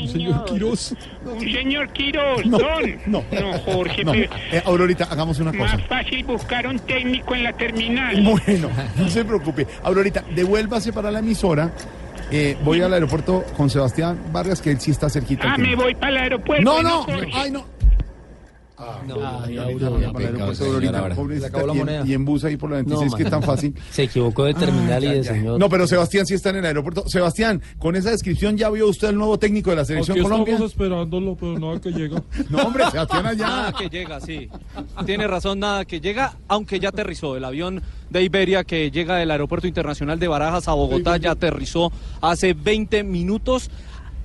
[0.12, 0.94] Señor Quiroz.
[1.24, 2.44] Un señor Quirós.
[2.44, 2.82] No, don.
[3.06, 3.24] no.
[3.32, 5.76] No, Jorge, No, pero eh, Aurorita, hagamos una cosa.
[5.78, 8.22] más fácil buscar un técnico en la terminal.
[8.22, 8.68] Bueno,
[8.98, 9.66] no se preocupe.
[9.84, 11.72] Aurorita, devuélvase para la emisora.
[12.32, 15.52] Eh, voy al aeropuerto con Sebastián Vargas, que él sí está cerquita.
[15.52, 16.64] Ah, me voy para el aeropuerto.
[16.64, 17.30] No, no, Jorge.
[17.34, 17.66] ay, no.
[18.76, 19.96] Ay, Para el Aurora.
[20.08, 21.14] aeropuerto, señor, Aurorita, ahora.
[21.14, 22.06] pobrecita, Se acabó la y en- moneda.
[22.06, 23.74] Y en bus ahí por la 26, No, que es tan fácil.
[23.90, 25.58] Se equivocó de terminal y de señor.
[25.60, 27.04] No, pero Sebastián sí está en el aeropuerto.
[27.08, 30.54] Sebastián, con esa descripción ya vio usted el nuevo técnico de la selección Aquí Colombia.
[30.54, 32.22] estamos esperándolo, pero nada que llega.
[32.50, 33.46] No, hombre, Sebastián allá.
[33.46, 34.48] Nada que llega, sí.
[35.06, 37.36] Tiene razón, nada que llega, aunque ya aterrizó.
[37.36, 41.92] El avión de Iberia que llega del Aeropuerto Internacional de Barajas a Bogotá ya aterrizó
[42.20, 43.70] hace 20 minutos.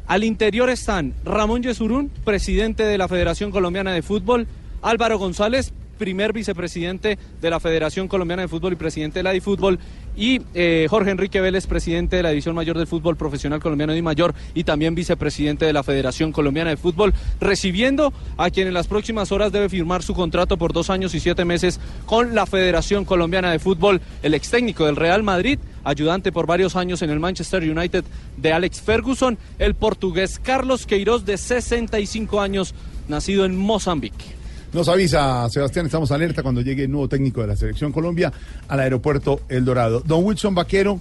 [0.08, 4.48] Al interior están Ramón Yesurún, presidente de la Federación Colombiana de Fútbol,
[4.82, 9.80] Álvaro González, primer vicepresidente de la Federación Colombiana de Fútbol y presidente de la DiFútbol,
[10.18, 14.02] y eh, Jorge Enrique Vélez, presidente de la División Mayor del Fútbol Profesional Colombiano de
[14.02, 18.88] Mayor y también vicepresidente de la Federación Colombiana de Fútbol, recibiendo a quien en las
[18.88, 23.06] próximas horas debe firmar su contrato por dos años y siete meses con la Federación
[23.06, 27.20] Colombiana de Fútbol, el ex técnico del Real Madrid, ayudante por varios años en el
[27.20, 28.04] Manchester United
[28.38, 32.74] de Alex Ferguson, el portugués Carlos Queiroz de 65 años,
[33.08, 34.38] nacido en Mozambique.
[34.74, 38.32] Nos avisa Sebastián, estamos alerta cuando llegue el nuevo técnico de la selección Colombia
[38.68, 40.04] al aeropuerto El Dorado.
[40.06, 41.00] Don Wilson Vaquero,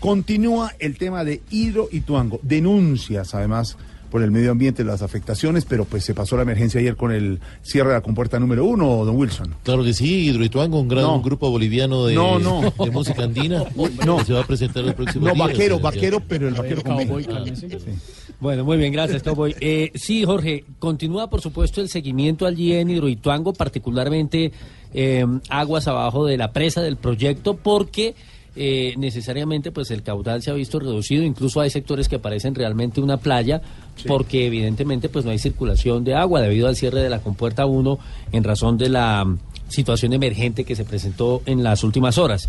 [0.00, 2.38] continúa el tema de Hidro y Tuango.
[2.42, 3.78] Denuncias, además,
[4.10, 7.40] por el medio ambiente, las afectaciones, pero pues se pasó la emergencia ayer con el
[7.62, 9.54] cierre de la compuerta número uno, don Wilson.
[9.64, 11.22] Claro que sí, Hidroituango, un gran No.
[11.22, 12.72] grupo boliviano de, No, no.
[12.84, 13.64] de música andina.
[14.04, 14.18] No.
[14.18, 15.42] que Se va a presentar el próximo No, día.
[15.46, 17.06] vaquero, vaquero, pero el vaquero con B.
[18.38, 19.54] Bueno, muy bien, gracias, Cowboy.
[19.60, 24.52] Eh, sí, Jorge, continúa, por supuesto, el seguimiento allí en Hidroituango, particularmente
[24.92, 28.14] eh, aguas abajo de la presa del proyecto, porque
[28.58, 33.02] eh, necesariamente pues el caudal se ha visto reducido, incluso hay sectores que parecen realmente
[33.02, 33.60] una playa,
[34.06, 37.98] porque evidentemente pues no hay circulación de agua debido al cierre de la compuerta 1
[38.32, 42.48] en razón de la mm, situación emergente que se presentó en las últimas horas.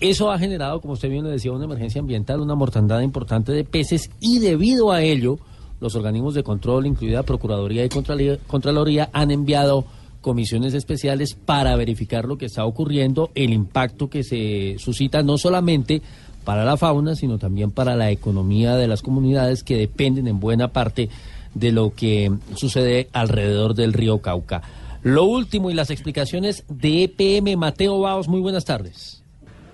[0.00, 3.64] Eso ha generado, como usted bien le decía, una emergencia ambiental, una mortandad importante de
[3.64, 5.38] peces y debido a ello,
[5.80, 9.84] los organismos de control, incluida Procuraduría y Contraloría, han enviado
[10.20, 16.02] comisiones especiales para verificar lo que está ocurriendo, el impacto que se suscita no solamente
[16.44, 20.68] para la fauna, sino también para la economía de las comunidades que dependen en buena
[20.68, 21.08] parte
[21.54, 24.62] de lo que sucede alrededor del río Cauca.
[25.02, 29.17] Lo último y las explicaciones de EPM Mateo Baos, muy buenas tardes.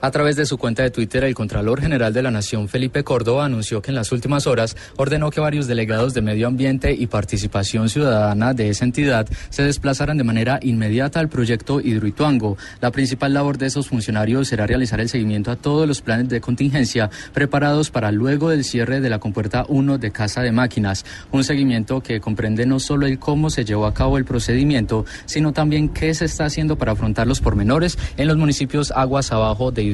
[0.04, 3.46] A través de su cuenta de Twitter, el Contralor General de la Nación, Felipe Córdoba,
[3.46, 7.88] anunció que en las últimas horas ordenó que varios delegados de Medio Ambiente y Participación
[7.88, 12.58] Ciudadana de esa entidad se desplazaran de manera inmediata al proyecto Hidroituango.
[12.82, 16.42] La principal labor de esos funcionarios será realizar el seguimiento a todos los planes de
[16.42, 21.06] contingencia preparados para luego del cierre de la compuerta 1 de Casa de Máquinas.
[21.32, 25.54] Un seguimiento que comprende no solo el cómo se llevó a cabo el procedimiento, sino
[25.54, 29.93] también qué se está haciendo para afrontar los pormenores en los municipios aguas abajo de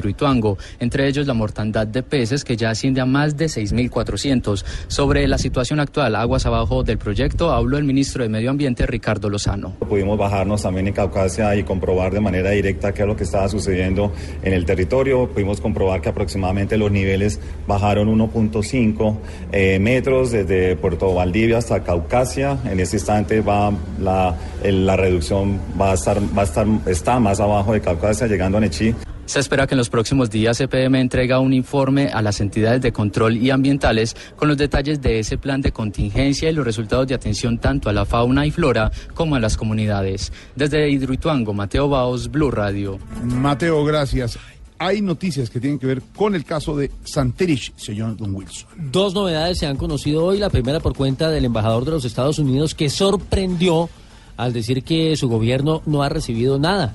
[0.79, 4.63] entre ellos la mortandad de peces que ya asciende a más de 6.400.
[4.87, 9.29] Sobre la situación actual aguas abajo del proyecto habló el ministro de Medio Ambiente Ricardo
[9.29, 9.75] Lozano.
[9.87, 13.47] Pudimos bajarnos también en Caucasia y comprobar de manera directa qué es lo que estaba
[13.47, 14.11] sucediendo
[14.43, 15.29] en el territorio.
[15.29, 19.17] Pudimos comprobar que aproximadamente los niveles bajaron 1.5
[19.51, 22.57] eh, metros desde Puerto Valdivia hasta Caucasia.
[22.65, 27.39] En este instante va la, la reducción va a estar, va a estar, está más
[27.39, 28.93] abajo de Caucasia, llegando a Nechí.
[29.31, 32.91] Se espera que en los próximos días EPM entrega un informe a las entidades de
[32.91, 37.15] control y ambientales con los detalles de ese plan de contingencia y los resultados de
[37.15, 40.33] atención tanto a la fauna y flora como a las comunidades.
[40.57, 42.99] Desde Hidroituango, Mateo Baos, Blue Radio.
[43.23, 44.37] Mateo, gracias.
[44.77, 48.67] Hay noticias que tienen que ver con el caso de Santerich, señor Don Wilson.
[48.91, 50.39] Dos novedades se han conocido hoy.
[50.39, 53.89] La primera por cuenta del embajador de los Estados Unidos que sorprendió
[54.35, 56.93] al decir que su gobierno no ha recibido nada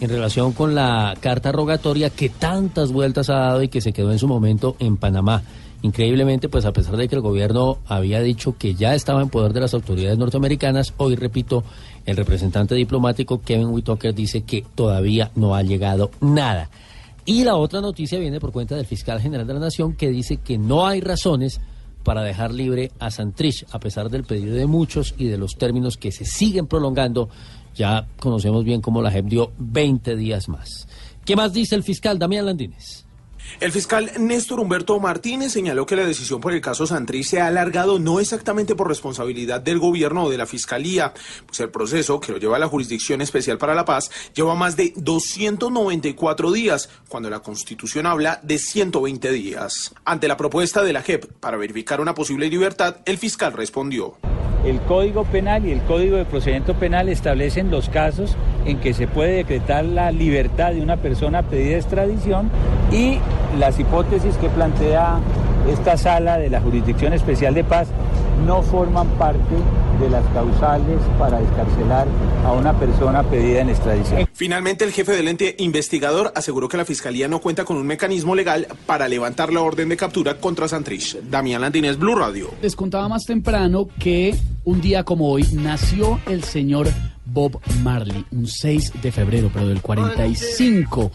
[0.00, 4.12] en relación con la carta rogatoria que tantas vueltas ha dado y que se quedó
[4.12, 5.42] en su momento en Panamá.
[5.82, 9.52] Increíblemente, pues a pesar de que el gobierno había dicho que ya estaba en poder
[9.52, 11.62] de las autoridades norteamericanas, hoy repito,
[12.04, 16.68] el representante diplomático Kevin Whitaker dice que todavía no ha llegado nada.
[17.24, 20.38] Y la otra noticia viene por cuenta del fiscal general de la Nación que dice
[20.38, 21.60] que no hay razones
[22.02, 25.98] para dejar libre a Santrich, a pesar del pedido de muchos y de los términos
[25.98, 27.28] que se siguen prolongando.
[27.78, 30.88] Ya conocemos bien cómo la JEP dio 20 días más.
[31.24, 33.06] ¿Qué más dice el fiscal Damián Landines?
[33.60, 37.48] El fiscal Néstor Humberto Martínez señaló que la decisión por el caso Santrich se ha
[37.48, 41.12] alargado no exactamente por responsabilidad del gobierno o de la fiscalía,
[41.46, 44.76] pues el proceso, que lo lleva a la Jurisdicción Especial para la Paz, lleva más
[44.76, 49.94] de 294 días, cuando la Constitución habla de 120 días.
[50.04, 54.16] Ante la propuesta de la JEP para verificar una posible libertad, el fiscal respondió.
[54.64, 58.36] El Código Penal y el Código de Procedimiento Penal establecen los casos
[58.66, 62.50] en que se puede decretar la libertad de una persona pedida extradición
[62.92, 63.18] y
[63.58, 65.20] las hipótesis que plantea
[65.68, 67.88] esta sala de la Jurisdicción Especial de Paz
[68.46, 69.54] no forman parte
[70.00, 72.06] de las causales para descarcelar
[72.44, 74.28] a una persona pedida en extradición.
[74.32, 78.34] Finalmente, el jefe del ente investigador aseguró que la fiscalía no cuenta con un mecanismo
[78.34, 81.20] legal para levantar la orden de captura contra Santrich.
[81.22, 82.50] Damián Landines, Blue Radio.
[82.62, 86.88] Les contaba más temprano que un día como hoy nació el señor
[87.30, 91.10] Bob Marley, un 6 de febrero, pero del 45.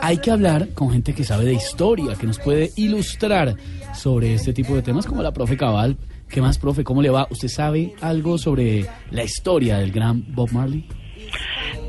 [0.00, 3.56] Hay que hablar con gente que sabe de historia, que nos puede ilustrar
[3.94, 5.96] sobre este tipo de temas, como la profe Cabal.
[6.28, 6.84] ¿Qué más, profe?
[6.84, 7.26] ¿Cómo le va?
[7.30, 10.86] ¿Usted sabe algo sobre la historia del gran Bob Marley?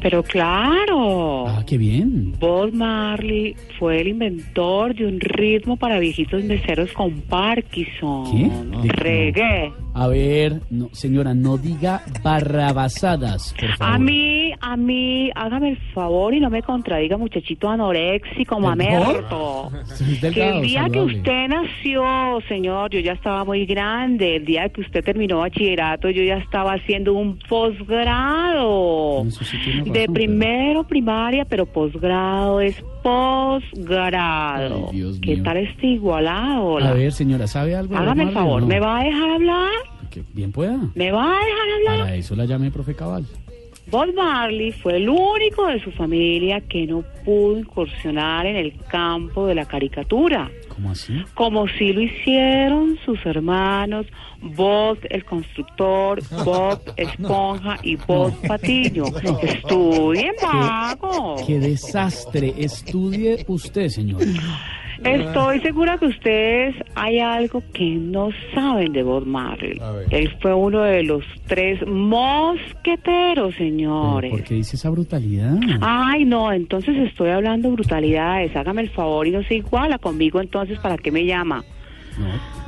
[0.01, 1.47] Pero claro.
[1.47, 2.33] Ah, qué bien.
[2.39, 8.25] Bob Marley fue el inventor de un ritmo para viejitos meseros con Parkinson.
[8.31, 8.89] ¿Qué?
[8.89, 9.71] Reggae.
[9.93, 13.95] A ver, no, señora, no diga barrabasadas, por favor.
[13.95, 19.69] A mí, a mí, hágame el favor y no me contradiga, muchachito anoréxico, mamerto.
[20.33, 24.37] Que el día que usted nació, señor, yo ya estaba muy grande.
[24.37, 29.25] El día que usted terminó bachillerato, yo ya estaba haciendo un posgrado.
[29.85, 34.91] De primero primaria, pero posgrado es posgrado.
[35.21, 35.43] ¿Qué mío.
[35.43, 36.77] tal este igualado?
[36.77, 37.97] A ver, señora, ¿sabe algo?
[37.97, 38.67] Hágame el favor, no?
[38.67, 39.71] ¿me va a dejar hablar?
[40.11, 40.77] Que bien pueda.
[40.93, 41.99] ¿Me va a dejar hablar?
[42.05, 43.25] Para eso la llamé, profe Cabal.
[43.89, 49.47] Bob Marley fue el único de su familia que no pudo incursionar en el campo
[49.47, 51.21] de la caricatura, ¿Cómo así?
[51.33, 54.05] como sí lo hicieron sus hermanos
[54.41, 59.05] Bob el Constructor, Bob Esponja y Bob Patiño.
[59.41, 61.35] Estudien, vago.
[61.45, 62.53] Qué desastre.
[62.57, 64.21] Estudie usted, señor.
[65.03, 69.79] Estoy segura que ustedes hay algo que no saben de Bob Marley.
[70.09, 74.31] Él fue uno de los tres mosqueteros, señores.
[74.31, 75.57] ¿Por qué dice esa brutalidad?
[75.81, 78.55] Ay, no, entonces estoy hablando brutalidades.
[78.55, 81.63] Hágame el favor y no se iguala conmigo, entonces, ¿para qué me llama?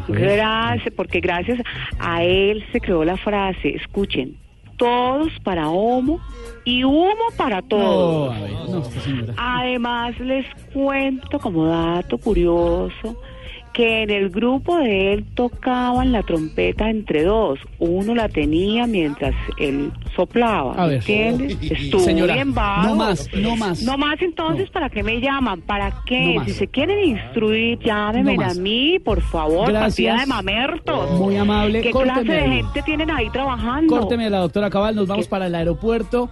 [0.08, 1.60] pues, Gracias, porque gracias
[2.00, 4.36] a él se creó la frase, escuchen,
[4.84, 6.20] todos para Homo
[6.66, 8.36] y humo para todos.
[8.68, 8.84] No, no.
[9.38, 13.16] Además, les cuento como dato curioso
[13.74, 17.60] que en el grupo de él tocaban la trompeta entre dos.
[17.80, 20.98] Uno la tenía mientras él soplaba, A ver.
[20.98, 21.58] ¿entiendes?
[21.72, 22.90] Estuvo Señora, bien vago.
[22.90, 23.82] no más, no más.
[23.84, 25.62] No más entonces, ¿para qué me llaman?
[25.62, 26.34] ¿Para No qué?
[26.36, 26.46] más.
[26.48, 30.20] si se quieren instruir, llámenme No a mí, por favor, Gracias.
[30.22, 31.20] de mamertos.
[31.20, 31.82] Muy amable.
[31.82, 33.98] ¿Qué clase de gente tienen ahí trabajando?
[34.00, 36.30] Córteme la doctora Cabal, nos vamos para el aeropuerto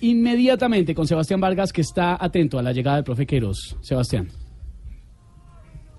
[0.00, 3.76] inmediatamente con Sebastián Vargas, que está atento a la llegada del profe Queiroz.
[3.80, 4.28] Sebastián.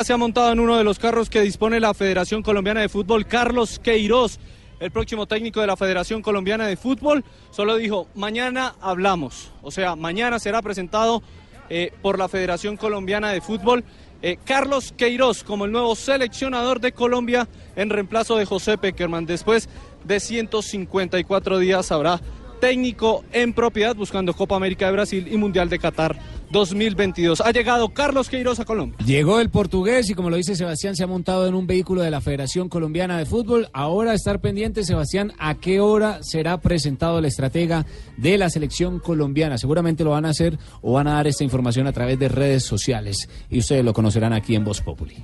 [0.04, 3.28] Se ha montado en uno de los carros que dispone la Federación Colombiana de Fútbol,
[3.28, 4.39] Carlos Queiroz,
[4.80, 7.24] el próximo técnico de la Federación Colombiana de Fútbol.
[7.52, 9.52] Solo dijo, mañana hablamos.
[9.62, 11.22] O sea, mañana será presentado
[11.70, 13.84] eh, por la Federación Colombiana de Fútbol
[14.24, 19.28] eh, Carlos Queiroz como el nuevo seleccionador de Colombia en reemplazo de José Peckerman.
[19.28, 19.70] Después
[20.04, 22.20] de 154 días habrá
[22.60, 26.18] técnico en propiedad buscando Copa América de Brasil y Mundial de Qatar
[26.52, 27.41] 2022.
[27.41, 28.97] Ha llegado Carlos Queiroz a Colombia.
[29.06, 32.12] Llegó el portugués y como lo dice Sebastián, se ha montado en un vehículo de
[32.12, 33.70] la Federación Colombiana de Fútbol.
[33.74, 37.86] Ahora estar pendiente, Sebastián, a qué hora será presentado el estratega
[38.18, 39.58] de la selección colombiana.
[39.58, 42.64] Seguramente lo van a hacer o van a dar esta información a través de redes
[42.64, 45.16] sociales y ustedes lo conocerán aquí en Voz Populi.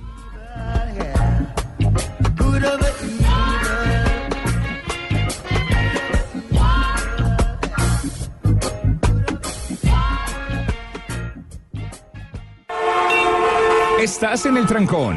[13.98, 15.16] Estás en el trancón.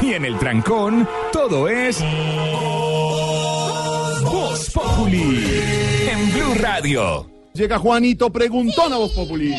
[0.00, 2.02] Y en el trancón, todo es.
[4.22, 5.44] Voz Populi.
[6.10, 7.28] En Blue Radio.
[7.52, 9.54] Llega Juanito Preguntón a Voz Populi.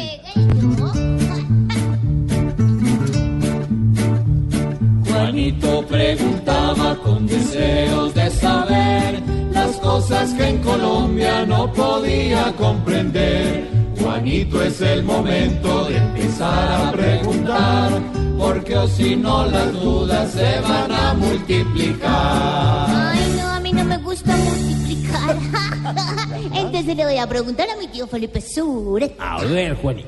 [5.08, 13.85] Juanito preguntaba con deseos de saber las cosas que en Colombia no podía comprender.
[14.16, 18.02] Juanito es el momento de empezar a preguntar,
[18.38, 22.88] porque o si no las dudas se van a multiplicar.
[22.88, 25.36] Ay, no, a mí no me gusta multiplicar.
[26.56, 29.14] Entonces le voy a preguntar a mi tío Felipe Sure.
[29.20, 30.08] A ver, Juanito.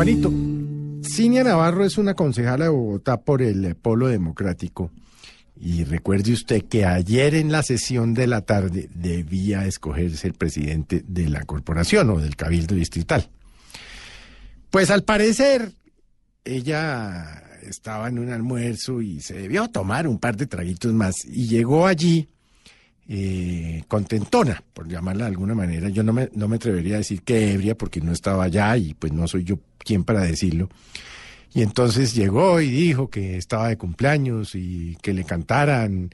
[0.00, 0.32] Juanito,
[1.02, 4.90] Cinia Navarro es una concejala de Bogotá por el Polo Democrático.
[5.54, 11.04] Y recuerde usted que ayer en la sesión de la tarde debía escogerse el presidente
[11.06, 13.28] de la corporación o del cabildo distrital.
[14.70, 15.70] Pues al parecer
[16.46, 21.46] ella estaba en un almuerzo y se debió tomar un par de traguitos más y
[21.46, 22.30] llegó allí
[23.12, 25.88] eh, contentona, por llamarla de alguna manera.
[25.88, 28.94] Yo no me, no me atrevería a decir que ebria porque no estaba allá y
[28.94, 30.68] pues no soy yo quien para decirlo.
[31.52, 36.10] Y entonces llegó y dijo que estaba de cumpleaños y que le cantaran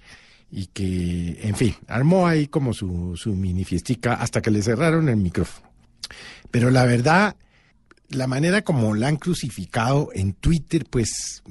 [0.50, 5.10] y que, en fin, armó ahí como su, su mini fiestica hasta que le cerraron
[5.10, 5.68] el micrófono.
[6.50, 7.36] Pero la verdad,
[8.08, 11.42] la manera como la han crucificado en Twitter, pues,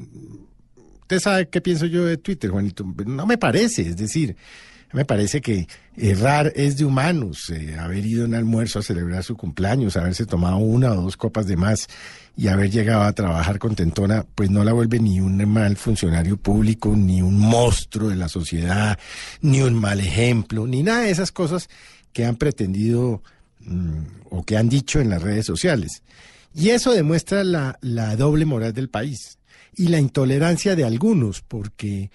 [1.02, 2.84] usted sabe qué pienso yo de Twitter, Juanito.
[3.06, 4.36] No me parece, es decir,
[4.92, 5.68] me parece que
[5.98, 10.26] errar es de humanos, eh, haber ido a un almuerzo a celebrar su cumpleaños, haberse
[10.26, 11.88] tomado una o dos copas de más
[12.38, 16.96] y haber llegado a trabajar contentona, pues no la vuelve ni un mal funcionario público,
[16.96, 19.00] ni un monstruo de la sociedad,
[19.42, 21.70] ni un mal ejemplo, ni nada de esas cosas
[22.12, 23.22] que han pretendido
[23.62, 26.04] mm, o que han dicho en las redes sociales.
[26.54, 29.40] Y eso demuestra la, la doble moral del país
[29.76, 32.12] y la intolerancia de algunos, porque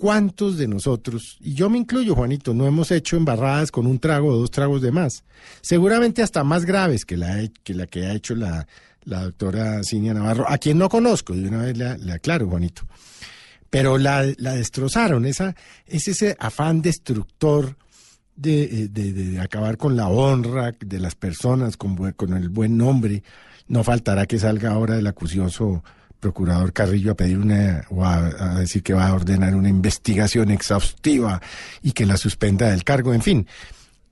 [0.00, 4.28] ¿cuántos de nosotros, y yo me incluyo, Juanito, no hemos hecho embarradas con un trago
[4.28, 5.24] o dos tragos de más?
[5.60, 8.66] Seguramente hasta más graves que la, que, la ha hecho la,
[9.04, 12.82] la doctora Cinia Navarro, a quien no conozco, de una vez le, aclaro, Juanito.
[13.68, 15.54] Pero la, destrozaron, esa,
[15.86, 17.76] es ese afán destructor
[18.34, 23.22] de, de, de, acabar con la honra de las personas, con, con el buen nombre.
[23.68, 25.84] No faltará que salga ahora el acucioso
[26.20, 31.40] procurador Carrillo a pedir una o a, decir que va a ordenar una investigación exhaustiva
[31.82, 33.46] y que la suspenda del cargo, en fin.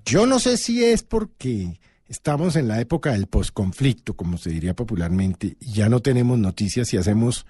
[0.04, 1.78] Yo no sé si es porque
[2.08, 6.92] estamos en la época del posconflicto, como se diría popularmente, y ya no tenemos noticias
[6.94, 7.46] y hacemos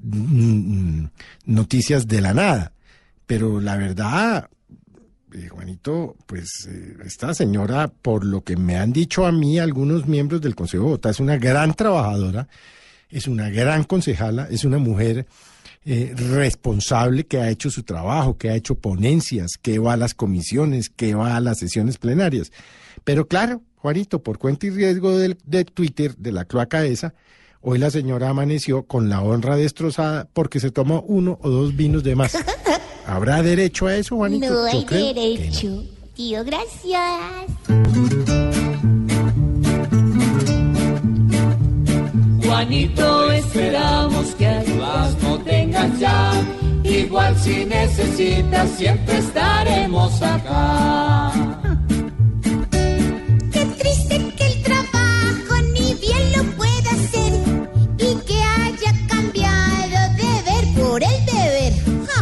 [0.00, 1.04] mm,
[1.44, 2.72] noticias de la nada.
[3.26, 4.48] Pero la verdad,
[5.32, 10.06] eh, Juanito, pues eh, esta señora, por lo que me han dicho a mí algunos
[10.06, 12.48] miembros del Consejo de es una gran trabajadora
[13.10, 15.26] es una gran concejala, es una mujer
[15.84, 20.14] eh, responsable que ha hecho su trabajo, que ha hecho ponencias, que va a las
[20.14, 22.52] comisiones, que va a las sesiones plenarias.
[23.04, 27.14] Pero claro, Juanito, por cuenta y riesgo de, de Twitter, de la cloaca esa,
[27.62, 32.02] Hoy la señora amaneció con la honra destrozada porque se tomó uno o dos vinos
[32.02, 32.34] de más.
[33.06, 34.50] ¿Habrá derecho a eso, Juanito?
[34.50, 35.06] No hay que no.
[35.14, 35.84] derecho.
[36.14, 38.39] Tío, gracias.
[42.60, 46.30] Juanito, esperamos que ayudas no tengas ya.
[46.84, 51.32] Igual si necesitas, siempre estaremos acá.
[53.50, 57.32] Qué triste que el trabajo ni bien lo pueda hacer
[57.96, 61.72] y que haya cambiado de ver por el deber.
[62.08, 62.20] Ja.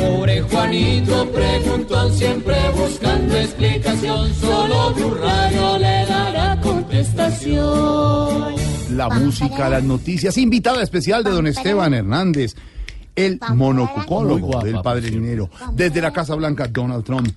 [0.00, 4.32] Pobre Juanito preguntó siempre buscando explicación.
[4.34, 8.77] Solo Radio le dará contestación.
[8.90, 10.36] La música, las noticias.
[10.38, 12.54] Invitada especial de don Esteban Hernández,
[13.14, 15.50] el monocucólogo del Padre Dinero.
[15.72, 17.28] Desde la Casa Blanca, Donald Trump.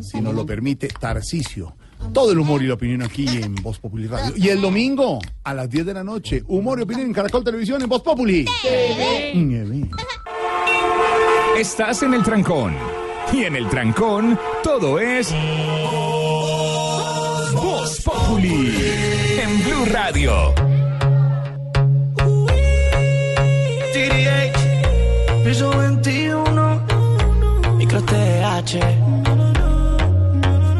[0.00, 1.76] Si nos lo permite, Tarcisio.
[2.12, 4.34] Todo el humor y la opinión aquí en Voz Populi Radio.
[4.36, 7.82] Y el domingo, a las 10 de la noche, humor y opinión en Caracol Televisión
[7.82, 8.44] en Voz Populi.
[8.62, 9.88] TV.
[11.58, 12.74] Estás en el trancón.
[13.32, 15.34] Y en el trancón, todo es.
[17.54, 18.76] Voz Populi.
[19.40, 20.75] En Blue Radio.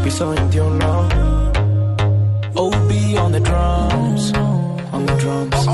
[0.03, 0.81] Piso 21,
[2.57, 4.33] OB on the drums,
[4.93, 5.67] on the drums.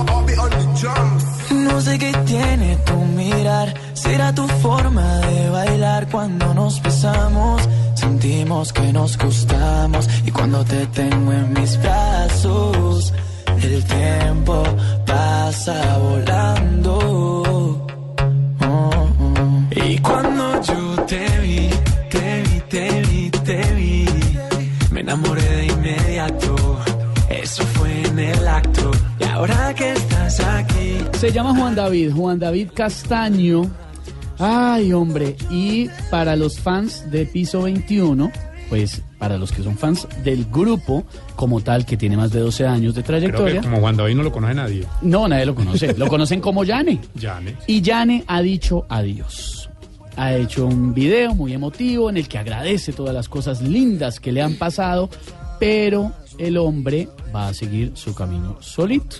[1.53, 7.63] No sé qué tiene tu mirar, será tu forma de bailar cuando nos besamos.
[7.95, 13.13] Sentimos que nos gustamos y cuando te tengo en mis brazos,
[13.63, 14.65] el tiempo
[15.07, 17.32] pasa volando.
[30.33, 30.99] Estás aquí.
[31.19, 33.71] Se llama Juan David, Juan David Castaño.
[34.39, 38.33] Ay, hombre, y para los fans de Piso 21,
[38.69, 41.05] pues para los que son fans del grupo
[41.37, 44.15] como tal, que tiene más de 12 años de Creo trayectoria, que como Juan David
[44.17, 44.87] no lo conoce nadie.
[45.03, 46.99] no, nadie lo conoce, lo conocen como Yane.
[47.15, 47.57] Yane.
[47.67, 49.69] Y Yane ha dicho adiós.
[50.17, 54.33] Ha hecho un video muy emotivo en el que agradece todas las cosas lindas que
[54.33, 55.09] le han pasado,
[55.61, 59.17] pero el hombre va a seguir su camino solito.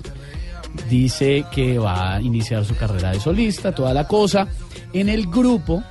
[0.89, 4.49] Dice que va a iniciar su carrera de solista, toda la cosa.
[4.93, 5.83] En el grupo,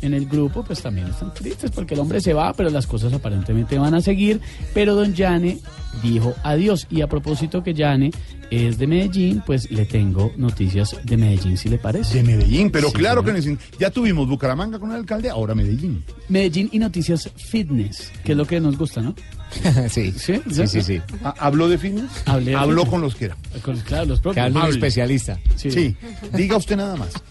[0.00, 3.12] en el grupo, pues también están tristes porque el hombre se va, pero las cosas
[3.12, 4.40] aparentemente van a seguir.
[4.74, 5.58] Pero don Yane
[6.02, 6.86] dijo adiós.
[6.90, 8.10] Y a propósito que Yane
[8.50, 12.18] es de Medellín, pues le tengo noticias de Medellín, si le parece.
[12.18, 13.58] De Medellín, pero Sí, claro que señor.
[13.78, 16.02] ya tuvimos Bucaramanga con el alcalde, ahora Medellín.
[16.28, 19.14] Medellín y noticias fitness, que es lo que nos gusta, ¿no?
[19.88, 21.02] sí, sí, sí, sí, sí.
[21.38, 22.10] ¿Habló de fitness?
[22.26, 23.36] Hablé Habló con los que era.
[23.62, 24.34] Con- claro, los propios.
[24.34, 25.38] Que hable un especialista.
[25.56, 25.70] Sí.
[25.70, 25.96] Sí,
[26.32, 27.12] diga usted nada más.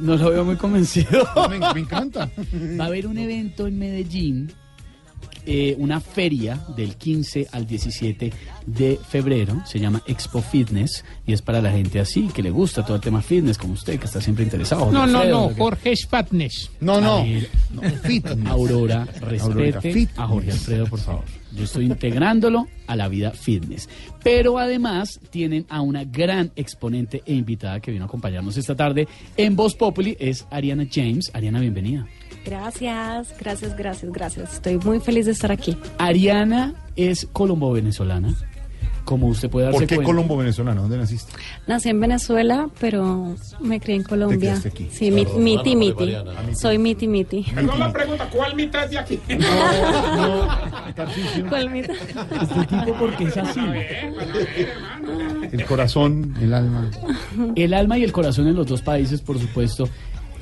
[0.00, 1.28] No lo veo muy convencido.
[1.50, 2.30] Me, me encanta.
[2.80, 4.50] Va a haber un evento en Medellín,
[5.46, 8.32] eh, una feria del 15 al 17
[8.66, 12.84] de febrero, se llama Expo Fitness y es para la gente así, que le gusta
[12.84, 14.90] todo el tema fitness, como usted, que está siempre interesado.
[14.90, 16.70] No, Jorge no, Alfredo, no, que- Jorge es fatness.
[16.80, 17.24] No, no.
[17.72, 18.46] No, fitness.
[18.46, 19.80] Aurora, respete Aurora,
[20.16, 21.24] a Jorge Alfredo, por favor.
[21.52, 23.88] Yo estoy integrándolo a la vida fitness.
[24.22, 29.08] Pero además tienen a una gran exponente e invitada que vino a acompañarnos esta tarde
[29.36, 31.30] en Voz Populi, es Ariana James.
[31.34, 32.06] Ariana, bienvenida.
[32.44, 34.54] Gracias, gracias, gracias, gracias.
[34.54, 35.76] Estoy muy feliz de estar aquí.
[35.98, 38.34] Ariana es colombo-venezolana.
[39.04, 40.12] Como usted puede darse ¿Por qué cuenta.
[40.12, 40.82] Colombo venezolano?
[40.82, 41.32] ¿Dónde naciste?
[41.66, 44.38] Nací en Venezuela, pero me crié en Colombia.
[44.50, 44.88] quedaste aquí.
[44.92, 45.94] Sí, mi- Claro, miti de miti.
[46.04, 46.32] Mariana.
[46.54, 47.42] Soy miti miti.
[47.54, 49.18] Perdón la pregunta, ¿cuál mitad de aquí?
[51.48, 51.96] ¿Cuál mitad?
[51.96, 53.60] Este tipo porque es así.
[55.50, 56.90] El corazón, el alma.
[57.56, 59.88] El alma y el corazón en los dos países, por supuesto.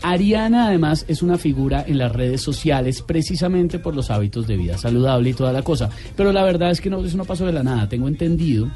[0.02, 4.78] Ariana además es una figura en las redes sociales precisamente por los hábitos de vida
[4.78, 5.90] saludable y toda la cosa.
[6.16, 7.88] Pero la verdad es que no, eso no pasó de la nada.
[7.88, 8.68] Tengo entendido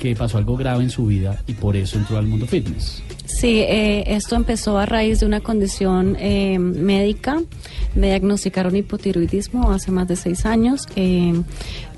[0.00, 3.02] que pasó algo grave en su vida y por eso entró al mundo fitness.
[3.26, 7.40] Sí, eh, esto empezó a raíz de una condición eh, médica.
[7.94, 10.86] Me diagnosticaron hipotiroidismo hace más de seis años.
[10.96, 11.34] Eh,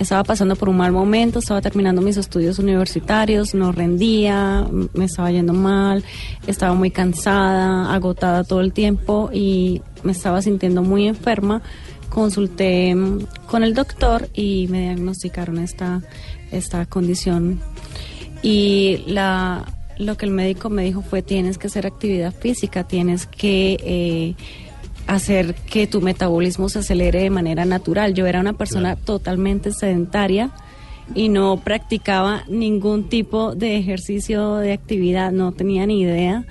[0.00, 5.30] estaba pasando por un mal momento, estaba terminando mis estudios universitarios, no rendía, me estaba
[5.30, 6.05] yendo mal,
[6.46, 11.62] estaba muy cansada, agotada todo el tiempo y me estaba sintiendo muy enferma.
[12.09, 16.03] Consulté mm, con el doctor y me diagnosticaron esta,
[16.50, 17.61] esta condición
[18.43, 19.64] y la,
[19.99, 24.34] lo que el médico me dijo fue tienes que hacer actividad física, tienes que eh,
[25.07, 28.14] hacer que tu metabolismo se acelere de manera natural.
[28.14, 30.51] Yo era una persona totalmente sedentaria
[31.14, 36.45] y no practicaba ningún tipo de ejercicio, de actividad, no tenía ni idea.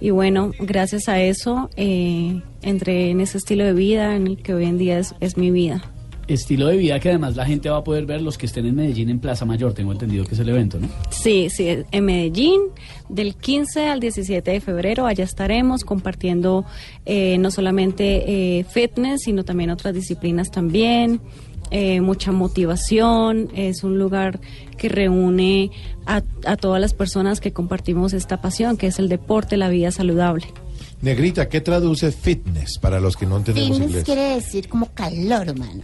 [0.00, 4.54] Y bueno, gracias a eso eh, entré en ese estilo de vida en el que
[4.54, 5.82] hoy en día es, es mi vida.
[6.28, 8.74] Estilo de vida que además la gente va a poder ver los que estén en
[8.74, 10.88] Medellín en Plaza Mayor, tengo entendido que es el evento, ¿no?
[11.10, 12.60] Sí, sí, en Medellín,
[13.08, 16.64] del 15 al 17 de febrero, allá estaremos compartiendo
[17.04, 21.20] eh, no solamente eh, fitness, sino también otras disciplinas también,
[21.70, 24.40] eh, mucha motivación, es un lugar
[24.78, 25.70] que reúne
[26.06, 29.90] a, a todas las personas que compartimos esta pasión, que es el deporte, la vida
[29.90, 30.46] saludable.
[31.02, 34.04] Negrita, ¿qué traduce fitness para los que no entendemos Fitness inglés?
[34.04, 35.82] quiere decir como calor humano.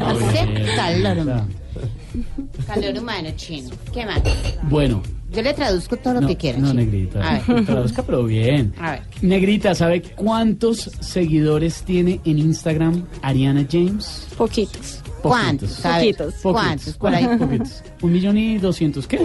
[0.00, 1.48] Hace calor humano.
[2.66, 3.70] Calor humano chino.
[3.92, 4.22] ¿Qué más?
[4.62, 5.02] Bueno.
[5.32, 6.58] Yo le traduzco todo lo no, que quiera.
[6.58, 6.80] No, chino.
[6.82, 7.20] Negrita.
[7.20, 7.64] A ver.
[7.66, 8.72] Traduzca, pero bien.
[8.78, 9.02] A ver.
[9.20, 14.28] Negrita, ¿sabe cuántos seguidores tiene en Instagram Ariana James?
[14.38, 15.02] Poquitos.
[15.20, 15.84] ¿Cuántos?
[15.84, 16.34] A ver, Poquitos.
[16.42, 16.96] ¿Cuántos?
[16.96, 17.26] Por ahí.
[17.38, 17.82] Poquitos.
[18.00, 19.18] Un millón y doscientos, ¿qué?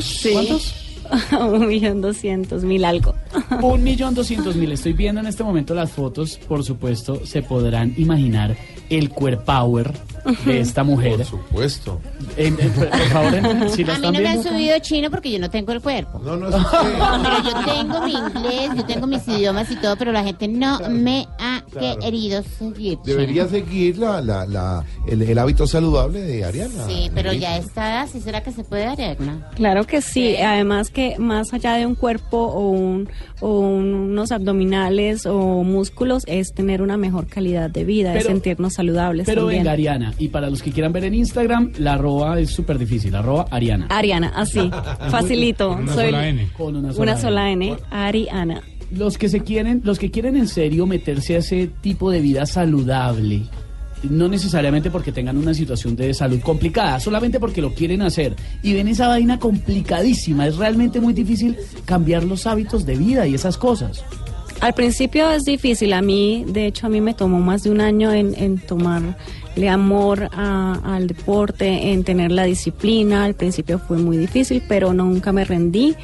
[0.00, 0.30] Sí.
[0.32, 0.87] ¿Cuántos?
[1.40, 3.14] un millón doscientos mil algo.
[3.62, 4.72] Un millón doscientos mil.
[4.72, 6.38] Estoy viendo en este momento las fotos.
[6.48, 8.56] Por supuesto, se podrán imaginar
[8.90, 9.92] el core power
[10.44, 11.16] de esta mujer.
[11.16, 12.00] Por supuesto.
[12.36, 14.42] En- en- por favor, en- si la A mí están no me han viendo.
[14.50, 16.18] subido chino porque yo no tengo el cuerpo.
[16.20, 16.48] No, no,
[17.22, 20.78] Pero yo tengo mi inglés, yo tengo mis idiomas y todo, pero la gente no
[20.90, 21.98] me ha Claro.
[22.00, 22.98] querido seguir.
[23.04, 23.58] Debería chino.
[23.58, 26.86] seguir la, la, la- el, el hábito saludable de Ariana.
[26.86, 29.50] Sí, pero ya está, ¿sí será que se puede Ariana?
[29.54, 33.08] Claro que sí, además que más allá de un cuerpo o, un,
[33.40, 38.74] o unos abdominales o músculos es tener una mejor calidad de vida, es Pero- sentirnos
[38.74, 39.60] saludables Pero también.
[39.62, 40.14] venga, Ariana.
[40.18, 43.14] Y para los que quieran ver en Instagram, la arroba es súper difícil.
[43.14, 43.86] Arroba Ariana.
[43.88, 44.70] Ariana, así,
[45.10, 45.68] facilito.
[45.74, 46.48] Con una soy sola N.
[46.56, 48.62] Con una sola una sola N, Ariana.
[48.90, 52.46] Los que se quieren, los que quieren en serio meterse a ese tipo de vida
[52.46, 53.42] saludable,
[54.04, 58.72] no necesariamente porque tengan una situación de salud complicada, solamente porque lo quieren hacer y
[58.72, 63.58] ven esa vaina complicadísima, es realmente muy difícil cambiar los hábitos de vida y esas
[63.58, 64.04] cosas.
[64.60, 67.80] Al principio es difícil, a mí, de hecho, a mí me tomó más de un
[67.80, 68.58] año en, en
[69.58, 73.24] tomarle amor a- al deporte, en tener la disciplina.
[73.24, 75.94] Al principio fue muy difícil, pero nunca me rendí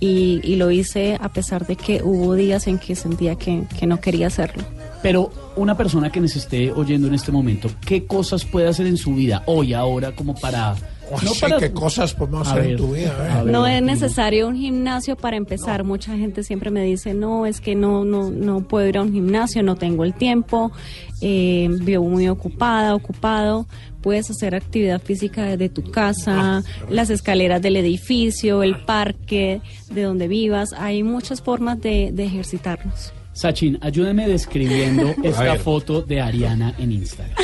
[0.00, 3.86] y, y lo hice a pesar de que hubo días en que sentía que, que
[3.86, 4.64] no quería hacerlo.
[5.02, 8.96] Pero una persona que nos esté oyendo en este momento, ¿qué cosas puede hacer en
[8.96, 10.74] su vida hoy, ahora, como para...
[11.10, 13.38] Uy, sí, ¿qué cosas podemos hacer en tu vida?
[13.38, 13.52] A ver.
[13.52, 15.84] No es necesario un gimnasio para empezar.
[15.84, 19.12] Mucha gente siempre me dice, no, es que no, no, no puedo ir a un
[19.12, 20.72] gimnasio, no tengo el tiempo,
[21.20, 23.66] eh, vivo muy ocupada, ocupado.
[24.00, 30.26] Puedes hacer actividad física desde tu casa, las escaleras del edificio, el parque, de donde
[30.26, 30.70] vivas.
[30.76, 33.12] Hay muchas formas de, de ejercitarnos.
[33.32, 37.34] Sachin, ayúdeme describiendo esta foto de Ariana en Instagram.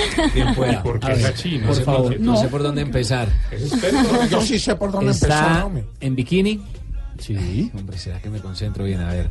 [0.82, 1.61] ¿Por qué A ver, Sachin?
[1.62, 2.03] Por Por favor.
[2.12, 2.20] favor.
[2.20, 2.41] No, No.
[2.41, 3.28] sé por dónde empezar.
[4.30, 5.84] Yo sí sé por dónde Está empezar, hombre.
[6.01, 6.61] en bikini.
[7.18, 7.70] Sí.
[7.76, 9.01] Hombre, ¿será que me concentro bien?
[9.01, 9.30] A ver.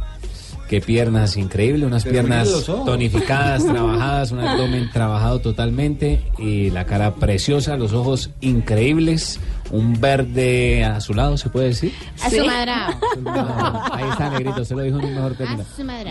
[0.68, 2.50] Qué piernas increíble, unas piernas
[2.86, 9.40] tonificadas, trabajadas, un abdomen trabajado totalmente y la cara preciosa, los ojos increíbles,
[9.72, 11.92] un verde azulado, ¿se puede decir?
[12.22, 12.94] Asumadrado.
[13.92, 15.64] Ahí está, negrito, se lo dijo en un mejor término.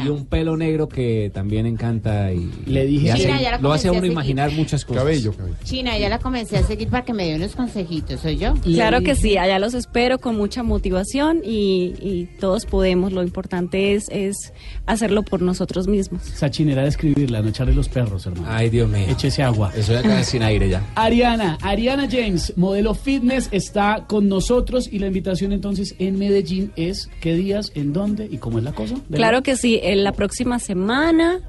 [0.04, 3.58] Y un pelo negro que también encanta y, Le dije- y hace- Mira, ya la
[3.58, 5.02] lo hace a uno imaginar muchas cosas.
[5.02, 5.56] Cabello, cabello.
[5.64, 8.54] China, ya la comencé a seguir para que me dé unos consejitos, ¿soy yo?
[8.62, 13.12] Claro que sí, allá los espero con mucha motivación y, y todos podemos.
[13.12, 14.52] Lo importante es, es
[14.86, 16.22] hacerlo por nosotros mismos.
[16.22, 18.46] Sachin era describirla, no echarle los perros, hermano.
[18.50, 19.06] Ay, Dios mío.
[19.08, 19.72] Échese agua.
[19.76, 20.82] Estoy acá sin aire ya.
[20.94, 27.08] Ariana, Ariana James, modelo fitness, está con nosotros y la invitación entonces en Medellín es
[27.20, 28.96] qué días, en dónde y cómo es la cosa.
[29.08, 31.40] ¿De Claro que sí, en la próxima semana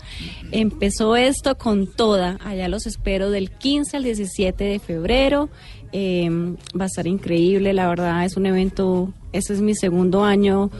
[0.51, 2.39] empezó esto con toda.
[2.43, 5.49] Allá los espero del 15 al 17 de febrero.
[5.93, 6.29] Eh,
[6.79, 10.71] va a estar increíble, la verdad es un evento, este es mi segundo año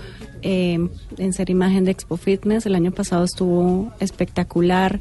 [0.42, 0.88] eh,
[1.18, 2.66] en ser imagen de Expo Fitness.
[2.66, 5.00] El año pasado estuvo espectacular,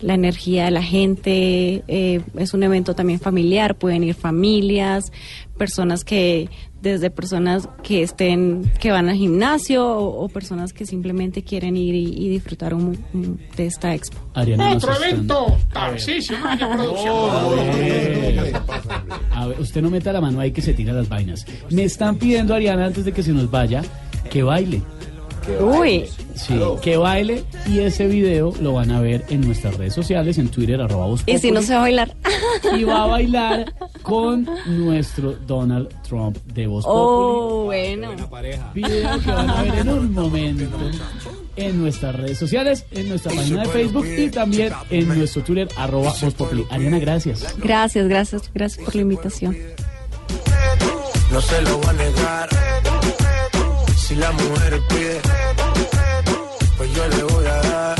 [0.00, 5.12] la energía de la gente, eh, es un evento también familiar, pueden ir familias,
[5.56, 6.48] personas que
[6.82, 11.94] desde personas que estén que van al gimnasio o, o personas que simplemente quieren ir
[11.94, 14.16] y, y disfrutar un- un- de esta expo.
[14.34, 15.56] Ariana Otro evento.
[15.72, 16.36] Tarcisio.
[19.34, 21.44] A ver, usted no meta la mano ahí que se tira las vainas.
[21.70, 23.82] Me están pidiendo, Ariana, antes de que se nos vaya,
[24.30, 24.82] que baile.
[25.60, 26.04] Uy,
[26.38, 30.48] Sí, que baile y ese video lo van a ver en nuestras redes sociales, en
[30.48, 32.14] Twitter, arroba Voz y si no Populi, se va a bailar.
[32.78, 38.10] y va a bailar con nuestro Donald Trump de Voz Oh, bueno.
[38.72, 40.78] Video que van a ver en un momento
[41.56, 46.12] en nuestras redes sociales, en nuestra página de Facebook y también en nuestro Twitter, arroba
[46.12, 46.64] Voz Populi.
[46.70, 47.56] Ariana, gracias.
[47.58, 49.56] Gracias, gracias, gracias por la invitación.
[51.32, 52.48] no se lo va a negar.
[54.08, 55.20] Si la mujer pide,
[56.78, 57.98] pues yo le voy a dar.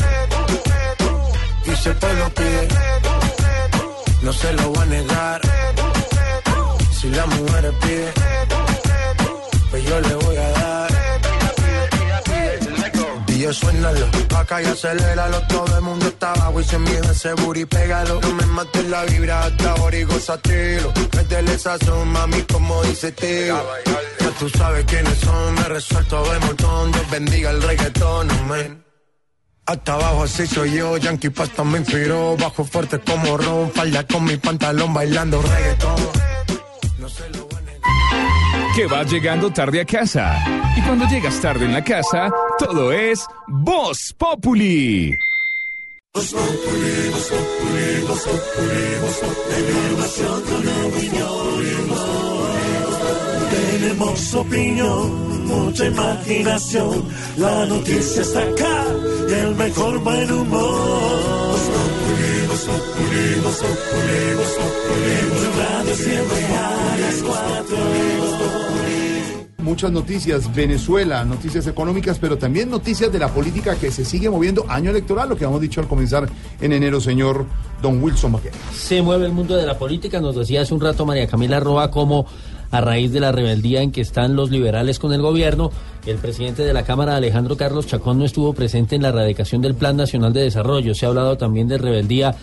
[1.67, 2.69] Y si te lo pide,
[4.23, 5.41] no se lo va a negar.
[6.99, 8.13] Si la mujer pide,
[9.71, 10.89] pues yo le voy a dar.
[13.27, 17.67] DJ, suénalo, acá y aceléralo, todo el mundo está abajo y se mide ese booty,
[17.67, 18.19] pégalo.
[18.23, 20.91] No me mates la vibra hasta ahora y gozatelo.
[21.15, 23.63] Métele sazón, mami, como dice tío.
[24.39, 26.93] Tú sabes quiénes son, me resuelto de montón.
[26.93, 28.84] Dios bendiga el reggaetón, amén.
[29.66, 32.36] Hasta abajo así soy yo, Yankee Pasta me inspiró.
[32.36, 35.97] Bajo fuerte como Ron, falda con mi pantalón bailando reggaetón.
[38.76, 40.72] Que vas llegando tarde a casa.
[40.76, 45.18] Y cuando llegas tarde en la casa, todo es Voz Populi.
[53.89, 57.05] Tenemos opinión, mucha imaginación.
[57.39, 58.84] La noticia está acá
[59.30, 61.59] y el mejor buen humor.
[65.09, 67.76] En Radio siempre a las cuatro.
[69.68, 74.64] Muchas noticias, Venezuela, noticias económicas, pero también noticias de la política que se sigue moviendo
[74.68, 76.28] año electoral, lo que hemos dicho al comenzar
[76.61, 77.45] en enero, señor
[77.82, 78.55] Don Wilson Vaquero.
[78.72, 81.91] Se mueve el mundo de la política, nos decía hace un rato María Camila Roa
[81.91, 82.26] como
[82.71, 85.71] a raíz de la rebeldía en que están los liberales con el gobierno,
[86.07, 89.75] el presidente de la Cámara, Alejandro Carlos Chacón, no estuvo presente en la radicación del
[89.75, 90.95] Plan Nacional de Desarrollo.
[90.95, 92.35] Se ha hablado también de rebeldía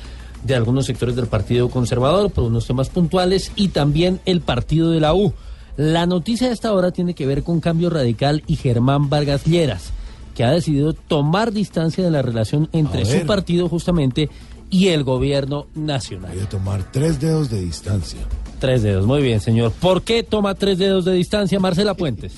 [0.43, 4.99] de algunos sectores del Partido Conservador por unos temas puntuales y también el partido de
[4.99, 5.33] la U.
[5.77, 9.91] La noticia de esta hora tiene que ver con Cambio Radical y Germán Vargas Lleras,
[10.35, 14.29] que ha decidido tomar distancia de la relación entre su partido justamente
[14.69, 16.31] y el gobierno nacional.
[16.33, 18.19] Voy a tomar tres dedos de distancia.
[18.59, 19.71] Tres dedos, muy bien, señor.
[19.71, 22.33] ¿Por qué toma tres dedos de distancia Marcela Puentes?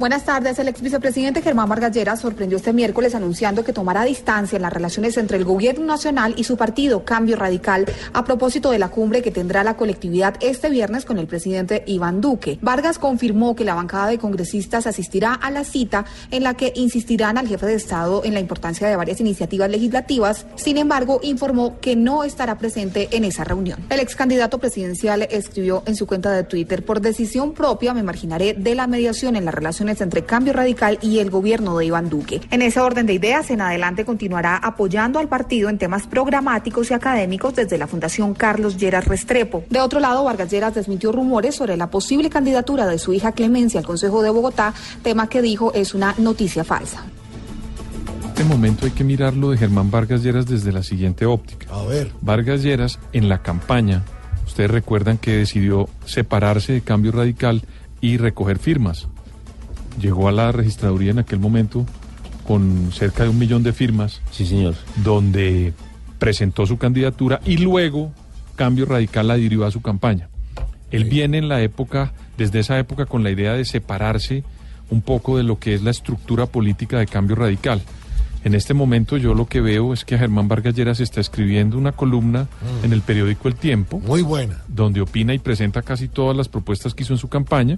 [0.00, 0.58] Buenas tardes.
[0.58, 4.72] El ex vicepresidente Germán Vargas Lleras sorprendió este miércoles anunciando que tomará distancia en las
[4.72, 7.84] relaciones entre el gobierno nacional y su partido Cambio Radical
[8.14, 12.22] a propósito de la cumbre que tendrá la colectividad este viernes con el presidente Iván
[12.22, 12.58] Duque.
[12.62, 17.36] Vargas confirmó que la bancada de congresistas asistirá a la cita en la que insistirán
[17.36, 20.46] al jefe de Estado en la importancia de varias iniciativas legislativas.
[20.54, 23.84] Sin embargo, informó que no estará presente en esa reunión.
[23.90, 28.54] El ex candidato presidencial escribió en su cuenta de Twitter, por decisión propia me marginaré
[28.54, 32.40] de la mediación en las relaciones entre Cambio Radical y el gobierno de Iván Duque.
[32.50, 36.94] En ese orden de ideas, en adelante continuará apoyando al partido en temas programáticos y
[36.94, 39.64] académicos desde la Fundación Carlos Lleras Restrepo.
[39.70, 43.80] De otro lado, Vargas Lleras desmintió rumores sobre la posible candidatura de su hija Clemencia
[43.80, 47.04] al Consejo de Bogotá, tema que dijo es una noticia falsa.
[48.28, 51.66] este momento hay que mirarlo de Germán Vargas Lleras desde la siguiente óptica.
[51.70, 52.12] A ver.
[52.20, 54.02] Vargas Lleras en la campaña,
[54.46, 57.62] ustedes recuerdan que decidió separarse de Cambio Radical
[58.00, 59.08] y recoger firmas.
[59.98, 61.86] Llegó a la registraduría en aquel momento
[62.46, 64.20] con cerca de un millón de firmas.
[64.30, 64.74] Sí, señor.
[65.04, 65.72] Donde
[66.18, 68.12] presentó su candidatura y luego
[68.56, 70.28] Cambio Radical la adhirió a su campaña.
[70.90, 74.42] Él viene en la época, desde esa época, con la idea de separarse
[74.90, 77.80] un poco de lo que es la estructura política de Cambio Radical.
[78.42, 81.92] En este momento yo lo que veo es que Germán Vargas Lleras está escribiendo una
[81.92, 82.44] columna
[82.80, 82.84] Mm.
[82.86, 84.00] en el periódico El Tiempo.
[84.00, 84.62] Muy buena.
[84.66, 87.76] Donde opina y presenta casi todas las propuestas que hizo en su campaña,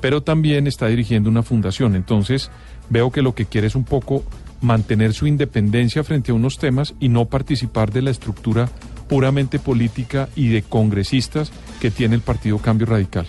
[0.00, 1.94] pero también está dirigiendo una fundación.
[1.94, 2.50] Entonces
[2.88, 4.24] veo que lo que quiere es un poco
[4.60, 8.68] mantener su independencia frente a unos temas y no participar de la estructura
[9.08, 13.26] puramente política y de congresistas que tiene el Partido Cambio Radical.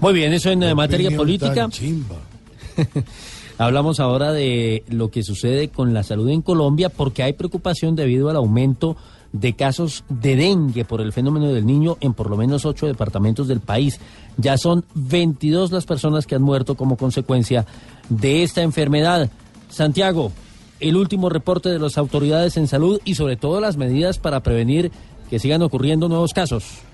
[0.00, 1.68] Muy bien, eso en eh, materia política.
[3.58, 8.28] Hablamos ahora de lo que sucede con la salud en Colombia porque hay preocupación debido
[8.28, 8.96] al aumento
[9.32, 13.48] de casos de dengue por el fenómeno del niño en por lo menos ocho departamentos
[13.48, 14.00] del país.
[14.36, 17.66] Ya son 22 las personas que han muerto como consecuencia
[18.08, 19.30] de esta enfermedad.
[19.68, 20.32] Santiago,
[20.80, 24.90] el último reporte de las autoridades en salud y sobre todo las medidas para prevenir
[25.30, 26.85] que sigan ocurriendo nuevos casos.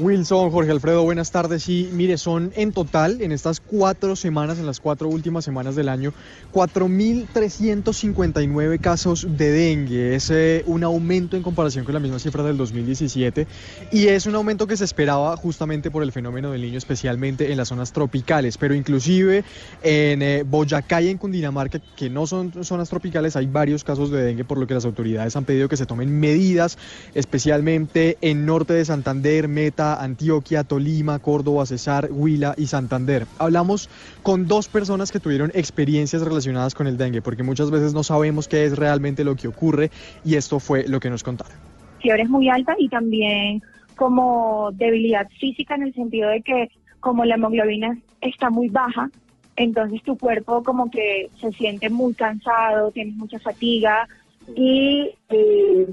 [0.00, 1.68] Wilson, Jorge Alfredo, buenas tardes.
[1.68, 5.90] Y mire, son en total, en estas cuatro semanas, en las cuatro últimas semanas del
[5.90, 6.14] año,
[6.52, 10.14] 4.359 casos de dengue.
[10.14, 13.46] Es eh, un aumento en comparación con la misma cifra del 2017.
[13.92, 17.58] Y es un aumento que se esperaba justamente por el fenómeno del niño, especialmente en
[17.58, 18.56] las zonas tropicales.
[18.56, 19.44] Pero inclusive
[19.82, 24.22] en eh, Boyacá y en Cundinamarca, que no son zonas tropicales, hay varios casos de
[24.22, 26.78] dengue, por lo que las autoridades han pedido que se tomen medidas,
[27.14, 33.26] especialmente en norte de Santander, Meta, Antioquia, Tolima, Córdoba, Cesar, Huila y Santander.
[33.38, 33.88] Hablamos
[34.22, 38.48] con dos personas que tuvieron experiencias relacionadas con el dengue, porque muchas veces no sabemos
[38.48, 39.90] qué es realmente lo que ocurre
[40.24, 41.54] y esto fue lo que nos contaron.
[42.00, 43.62] fiebre es muy alta y también
[43.96, 49.10] como debilidad física en el sentido de que como la hemoglobina está muy baja,
[49.56, 54.08] entonces tu cuerpo como que se siente muy cansado, tienes mucha fatiga
[54.54, 55.86] y eh,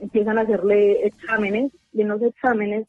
[0.00, 2.86] empiezan a hacerle exámenes y en los exámenes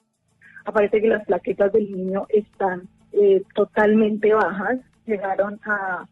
[0.70, 2.84] aparece que las plaquetas del niño están
[3.14, 6.06] eh, totalmente bajas, llegaron a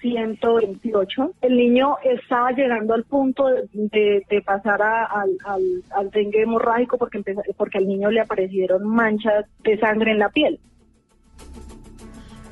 [0.00, 1.32] 128.
[1.42, 7.18] El niño estaba llegando al punto de, pasar a- al, al, al dengue hemorrágico porque,
[7.18, 10.58] empezó- porque al niño le aparecieron manchas de sangre en la piel.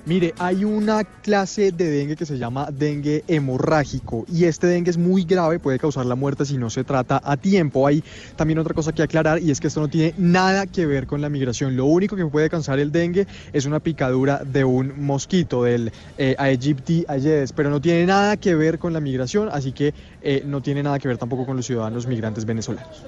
[0.08, 4.96] Mire, hay una clase de dengue que se llama dengue hemorrágico y este dengue es
[4.96, 7.86] muy grave, puede causar la muerte si no se trata a tiempo.
[7.86, 8.02] Hay
[8.34, 11.20] también otra cosa que aclarar y es que esto no tiene nada que ver con
[11.20, 11.76] la migración.
[11.76, 16.34] Lo único que puede causar el dengue es una picadura de un mosquito, del eh,
[16.38, 20.62] Aegypti aedes, pero no tiene nada que ver con la migración, así que eh, no
[20.62, 23.04] tiene nada que ver tampoco con los ciudadanos migrantes venezolanos.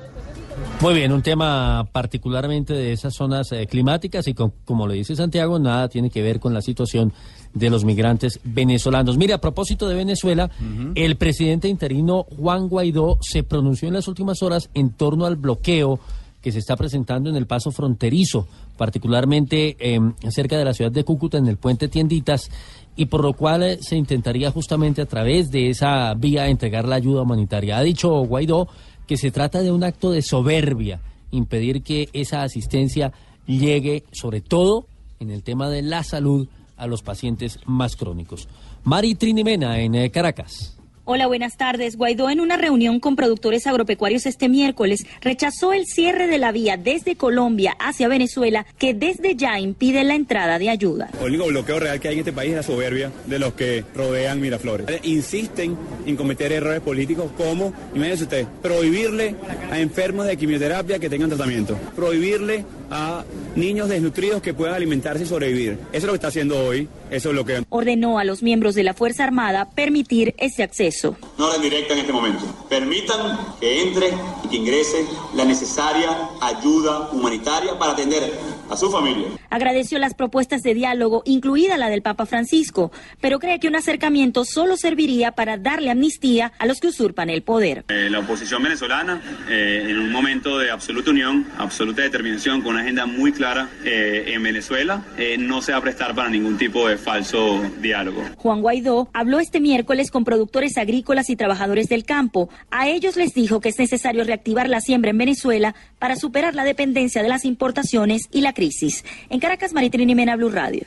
[0.81, 5.15] Muy bien, un tema particularmente de esas zonas eh, climáticas y con- como le dice
[5.15, 7.13] Santiago, nada tiene que ver con la situación
[7.53, 9.19] de los migrantes venezolanos.
[9.19, 10.51] Mire, a propósito de Venezuela,
[10.95, 15.99] el presidente interino Juan Guaidó se pronunció en las últimas horas en torno al bloqueo
[16.41, 18.47] que se está presentando en el paso fronterizo,
[18.79, 20.01] particularmente eh,
[20.31, 22.51] cerca de la ciudad de Cúcuta, en el puente Tienditas,
[22.97, 26.97] y por lo cual eh, se intentaría justamente a través de esa vía entregar la
[26.97, 27.77] ayuda humanitaria.
[27.77, 28.69] Ha dicho Guaidó
[29.11, 31.01] que se trata de un acto de soberbia,
[31.33, 33.13] impedir que esa asistencia
[33.45, 34.87] llegue, sobre todo
[35.19, 36.47] en el tema de la salud,
[36.77, 38.47] a los pacientes más crónicos.
[38.85, 40.80] Mari Trinimena en eh, Caracas.
[41.07, 41.97] Hola, buenas tardes.
[41.97, 46.77] Guaidó en una reunión con productores agropecuarios este miércoles rechazó el cierre de la vía
[46.77, 51.11] desde Colombia hacia Venezuela que desde ya impide la entrada de ayuda.
[51.21, 53.83] El único bloqueo real que hay en este país es la soberbia de los que
[53.95, 54.89] rodean Miraflores.
[54.89, 59.35] Eh, Insisten en cometer errores políticos como, imagínense usted, prohibirle
[59.71, 63.25] a enfermos de quimioterapia que tengan tratamiento, prohibirle a
[63.57, 65.79] niños desnutridos que puedan alimentarse y sobrevivir.
[65.93, 67.65] Eso es lo que está haciendo hoy, eso es lo que...
[67.69, 71.17] Ordenó a los miembros de la Fuerza Armada permitir ese acceso.
[71.39, 72.45] Una orden directa en este momento.
[72.69, 74.09] Permitan que entre
[74.45, 75.05] y que ingrese
[75.35, 76.11] la necesaria
[76.41, 78.33] ayuda humanitaria para atender
[78.71, 79.29] a su familia.
[79.51, 84.45] Agradeció las propuestas de diálogo, incluida la del Papa Francisco, pero cree que un acercamiento
[84.45, 87.85] solo serviría para darle amnistía a los que usurpan el poder.
[87.89, 92.80] Eh, la oposición venezolana, eh, en un momento de absoluta unión, absoluta determinación, con una
[92.81, 96.89] agenda muy clara eh, en Venezuela, eh, no se va a prestar para ningún tipo
[96.89, 98.23] de falso diálogo.
[98.37, 102.49] Juan Guaidó habló este miércoles con productores agrícolas y trabajadores del campo.
[102.71, 106.65] A ellos les dijo que es necesario reactivar la siembra en Venezuela para superar la
[106.65, 109.05] dependencia de las importaciones y la crisis.
[109.29, 110.87] En Caracas, Maritrini Mena, Blue Radio.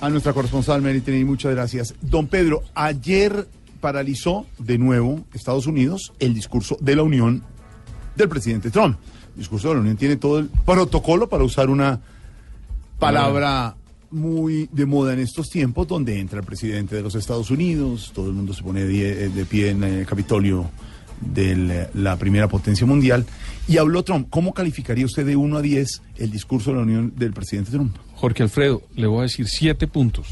[0.00, 1.94] A nuestra corresponsal Meritini, muchas gracias.
[2.00, 3.46] Don Pedro, ayer
[3.80, 7.42] paralizó de nuevo Estados Unidos el discurso de la Unión
[8.16, 8.98] del presidente Trump.
[9.40, 11.98] Discurso de la Unión tiene todo el protocolo para usar una
[12.98, 13.74] palabra
[14.10, 18.26] muy de moda en estos tiempos, donde entra el presidente de los Estados Unidos, todo
[18.26, 20.68] el mundo se pone de, de pie en el Capitolio
[21.20, 23.24] de la- primera potencia mundial,
[23.68, 24.26] y habló Trump.
[24.30, 27.96] ¿Cómo calificaría usted de 1 a 10 el discurso de la Unión del presidente Trump?
[28.16, 30.26] Jorge Alfredo, le voy a decir siete puntos.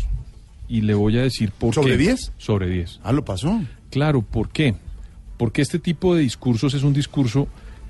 [0.69, 1.99] Y le voy a decir por ¿Sobre qué.
[1.99, 2.33] 10?
[2.37, 3.01] Sobre 10.
[3.03, 3.59] Ah, lo pasó.
[3.91, 4.75] Claro, ¿por qué?
[5.39, 7.49] Porque este tipo de discursos es un discurso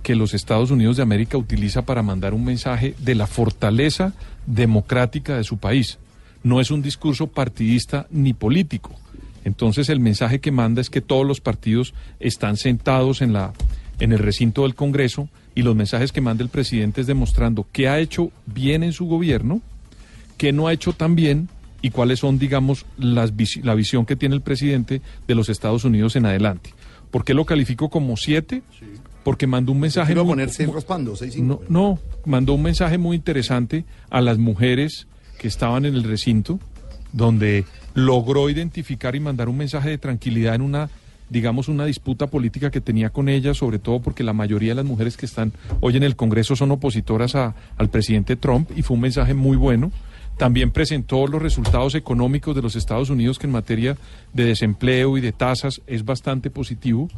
[0.09, 4.14] que los Estados Unidos de América utiliza para mandar un mensaje de la fortaleza
[4.47, 5.98] democrática de su país.
[6.43, 8.98] No es un discurso partidista ni político.
[9.44, 13.52] Entonces el mensaje que manda es que todos los partidos están sentados en la
[14.01, 17.90] en el recinto del Congreso y los mensajes que manda el presidente es demostrando qué
[17.90, 19.60] ha hecho bien en su gobierno,
[20.39, 21.51] qué no ha hecho tan bien
[21.82, 26.16] y cuáles son, digamos, las la visión que tiene el presidente de los Estados Unidos
[26.16, 26.72] en adelante.
[27.10, 28.62] ¿Por qué lo califico como siete?
[29.24, 30.12] Porque mandó un mensaje...
[30.12, 34.20] Iba a muy- ponerse muy- raspando, 6 no, no, mandó un mensaje muy interesante a
[34.20, 35.07] las mujeres
[35.39, 36.59] que estaban en el recinto,
[37.12, 37.65] donde
[37.95, 40.89] logró identificar y mandar un mensaje de tranquilidad en una,
[41.31, 44.85] digamos, una disputa política que tenía con ellas, sobre todo porque la mayoría de las
[44.85, 48.95] mujeres que están hoy en el Congreso son opositoras a- al presidente Trump, y fue
[48.95, 49.90] un mensaje muy bueno.
[50.39, 53.97] También presentó los resultados económicos de los Estados Unidos, que en materia
[54.32, 57.09] de desempleo y de tasas es bastante positivo.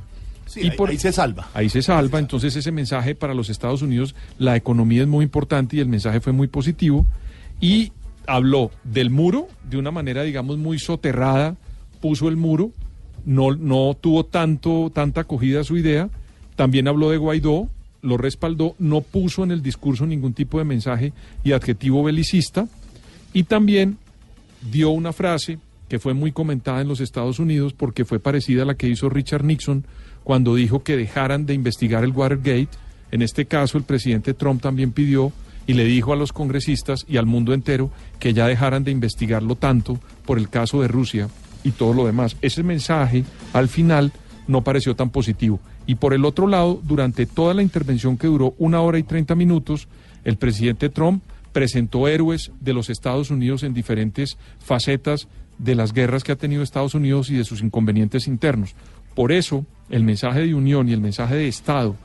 [0.51, 1.49] Sí, ahí- ahí se salva.
[1.55, 5.77] Ahí se salva, entonces ese mensaje para los Estados Unidos, la economía es muy importante
[5.77, 7.07] y el mensaje fue muy positivo.
[7.61, 7.93] Y
[8.27, 11.57] habló del muro de una manera, digamos, muy soterrada,
[12.01, 12.73] puso el muro,
[13.25, 16.09] no, no tuvo tanto, tanta acogida a su idea.
[16.57, 17.69] También habló de Guaidó,
[18.03, 21.13] lo respaldó, no puso en el discurso ningún tipo de mensaje
[21.45, 22.67] y adjetivo belicista.
[23.33, 23.99] Y también
[24.71, 25.59] dio una frase
[25.89, 29.09] que fue muy comentada en los Estados Unidos porque fue parecida a la que hizo
[29.09, 29.85] Richard Nixon
[30.25, 32.69] cuando dijo que dejaran de investigar el Watergate.
[33.11, 35.33] En este caso, el presidente Trump también pidió
[35.67, 39.57] y le dijo a los congresistas y al mundo entero que ya dejaran de investigarlo
[39.57, 41.29] tanto por el caso de Rusia
[41.63, 42.37] y todo lo demás.
[42.41, 44.13] Ese mensaje al final
[44.47, 45.61] no pareció tan positivo.
[45.87, 49.35] Y por el otro lado, durante toda la intervención que duró una hora y treinta
[49.35, 49.89] minutos,
[50.25, 51.23] el presidente Trump
[51.53, 55.29] presentó héroes de los Estados Unidos en diferentes facetas
[55.59, 58.75] de las guerras que ha tenido Estados Unidos y de sus inconvenientes internos.
[59.15, 61.97] Por eso, el mensaje de unión y el mensaje de Estado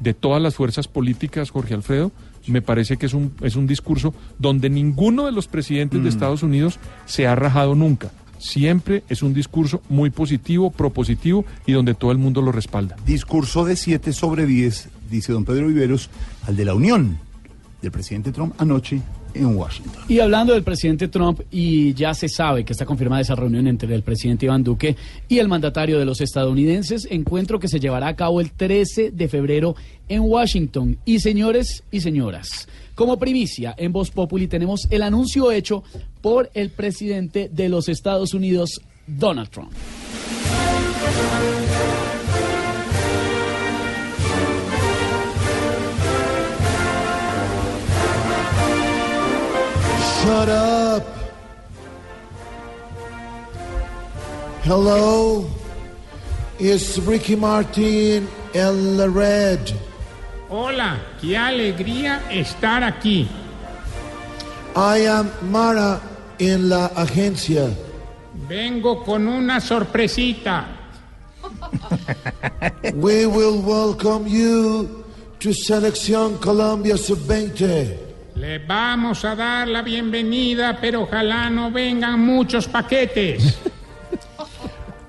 [0.00, 2.12] de todas las fuerzas políticas, Jorge Alfredo,
[2.46, 6.42] me parece que es un, es un discurso donde ninguno de los presidentes de Estados
[6.42, 8.10] Unidos se ha rajado nunca.
[8.38, 12.96] Siempre es un discurso muy positivo, propositivo y donde todo el mundo lo respalda.
[13.06, 16.10] Discurso de 7 sobre 10, dice don Pedro Viveros,
[16.46, 17.18] al de la Unión
[17.80, 19.00] del presidente Trump anoche
[19.34, 20.02] en Washington.
[20.08, 23.94] Y hablando del presidente Trump, y ya se sabe que está confirmada esa reunión entre
[23.94, 24.96] el presidente Iván Duque
[25.28, 29.28] y el mandatario de los estadounidenses, encuentro que se llevará a cabo el 13 de
[29.28, 29.76] febrero
[30.08, 30.98] en Washington.
[31.04, 35.82] Y señores y señoras, como primicia en Voz Populi tenemos el anuncio hecho
[36.20, 39.72] por el presidente de los Estados Unidos, Donald Trump.
[50.24, 51.04] Shut up.
[54.62, 55.44] Hello,
[56.58, 59.60] it's Ricky Martin la red.
[60.48, 63.28] Hola, qué alegría estar aquí.
[64.74, 66.00] I am Mara
[66.38, 67.68] en la agencia.
[68.48, 70.64] Vengo con una sorpresita.
[72.94, 75.04] We will welcome you
[75.40, 78.13] to Selección Colombia Sub-20.
[78.36, 83.56] Le vamos a dar la bienvenida, pero ojalá no vengan muchos paquetes.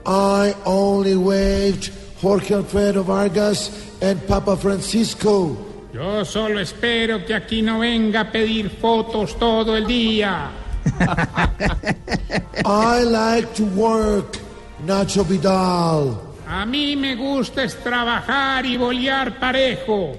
[0.06, 1.92] I only waved
[2.22, 3.72] Jorge Alfredo Vargas
[4.02, 5.58] and Papa Francisco.
[5.92, 10.52] Yo solo espero que aquí no venga a pedir fotos todo el día.
[12.66, 14.38] I like to work,
[14.86, 16.25] Nacho Vidal.
[16.48, 20.14] A mí me gusta es trabajar y bolear parejo.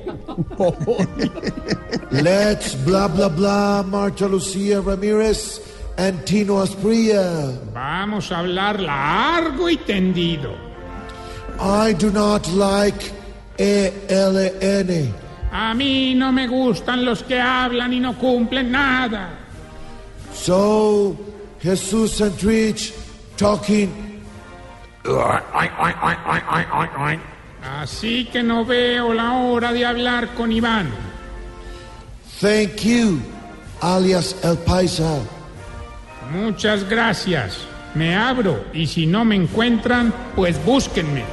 [2.10, 5.60] Let's blah blah blah, Marta Lucía Ramírez
[5.96, 7.52] and Tino Asprilla.
[7.72, 10.54] Vamos a hablar largo y tendido.
[11.60, 13.12] I do not like
[13.58, 15.14] ELN.
[15.52, 19.30] A mí no me gustan los que hablan y no cumplen nada.
[20.34, 21.16] So,
[21.62, 22.92] Jesus Santrich
[23.36, 24.05] talking.
[27.80, 30.88] Así que no veo la hora de hablar con Iván.
[32.40, 33.20] Thank you,
[33.80, 35.20] alias El Paisa.
[36.32, 37.58] Muchas gracias.
[37.94, 41.24] Me abro y si no me encuentran, pues búsquenme.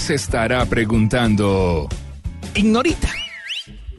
[0.00, 1.88] Se estará preguntando?
[2.54, 3.08] Ignorita.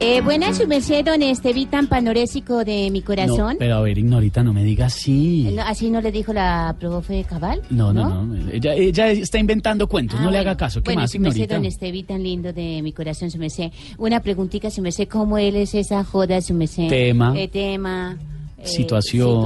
[0.00, 3.56] Eh, buenas, su merced, don Estevitan Panorésico de mi No, corazón.
[3.56, 5.48] pero a ver, Ignorita, no me diga así.
[5.54, 7.62] No, ¿Así no le dijo la profe Cabal?
[7.70, 8.50] No, no, no.
[8.50, 10.50] Ella, ella está inventando cuentos, Ah, no le bueno.
[10.50, 10.80] haga caso.
[10.82, 11.54] ¿Qué bueno, más, su merced, Ignorita?
[11.54, 13.70] don Estevitan lindo de mi corazón, su merced.
[13.96, 16.88] Una preguntita, su merced, ¿cómo él es esa joda, su merced?
[16.88, 17.32] Tema.
[17.38, 18.18] Eh, tema.
[18.58, 19.44] eh, Situación.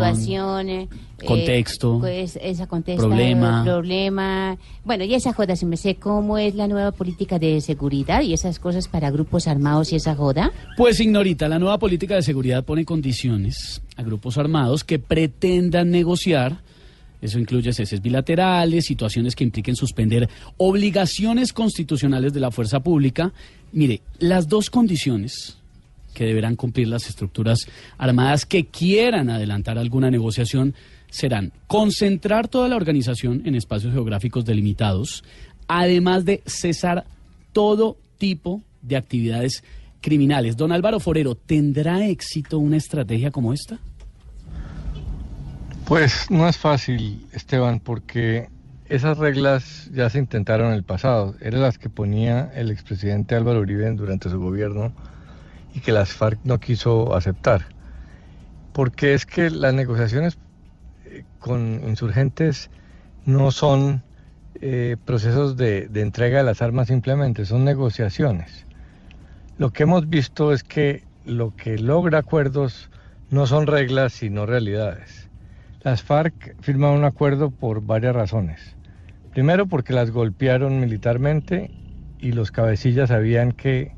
[1.27, 1.39] Situación.
[1.39, 1.99] eh, Contexto.
[2.01, 3.07] pues, esa contexto.
[3.09, 3.65] Problema.
[3.65, 4.57] Problema.
[4.85, 8.59] Bueno, y esa joda, su merced, ¿cómo es la nueva política de seguridad y esas
[8.59, 10.53] cosas para grupos armados y esa joda?
[10.77, 16.61] Pues, Ignorita, la nueva política de seguridad pone condiciones a grupos armados que pretendan negociar.
[17.23, 20.29] Eso incluye ceses bilaterales, situaciones que impliquen suspender
[20.59, 23.33] obligaciones constitucionales de la fuerza pública.
[23.73, 25.57] Mire, las dos condiciones
[26.13, 27.67] que deberán cumplir las estructuras
[27.99, 30.75] armadas que quieran adelantar alguna negociación
[31.11, 35.25] serán concentrar toda la organización en espacios geográficos delimitados,
[35.69, 37.05] además de cesar
[37.53, 39.65] todo tipo de actividades
[40.01, 40.57] criminales.
[40.57, 43.79] Don Álvaro Forero, ¿tendrá éxito una estrategia como esta?
[45.85, 48.49] Pues no es fácil, Esteban, porque
[48.89, 51.35] esas reglas ya se intentaron en el pasado.
[51.41, 54.93] Eran las que ponía el expresidente Álvaro Uribe durante su gobierno
[55.75, 57.67] y que las FARC no quiso aceptar.
[58.73, 60.39] Porque es que las negociaciones
[61.39, 62.71] con insurgentes
[63.25, 64.03] no son
[64.61, 68.67] eh, procesos de, entrega de las armas simplemente, son negociaciones.
[69.59, 72.91] Lo que hemos visto es que lo que logra acuerdos
[73.31, 75.29] no son reglas, sino realidades.
[75.83, 78.77] Las FARC firmaron un acuerdo por varias razones.
[79.33, 81.71] Primero porque las golpearon militarmente
[82.19, 83.93] y los cabecillas sabían que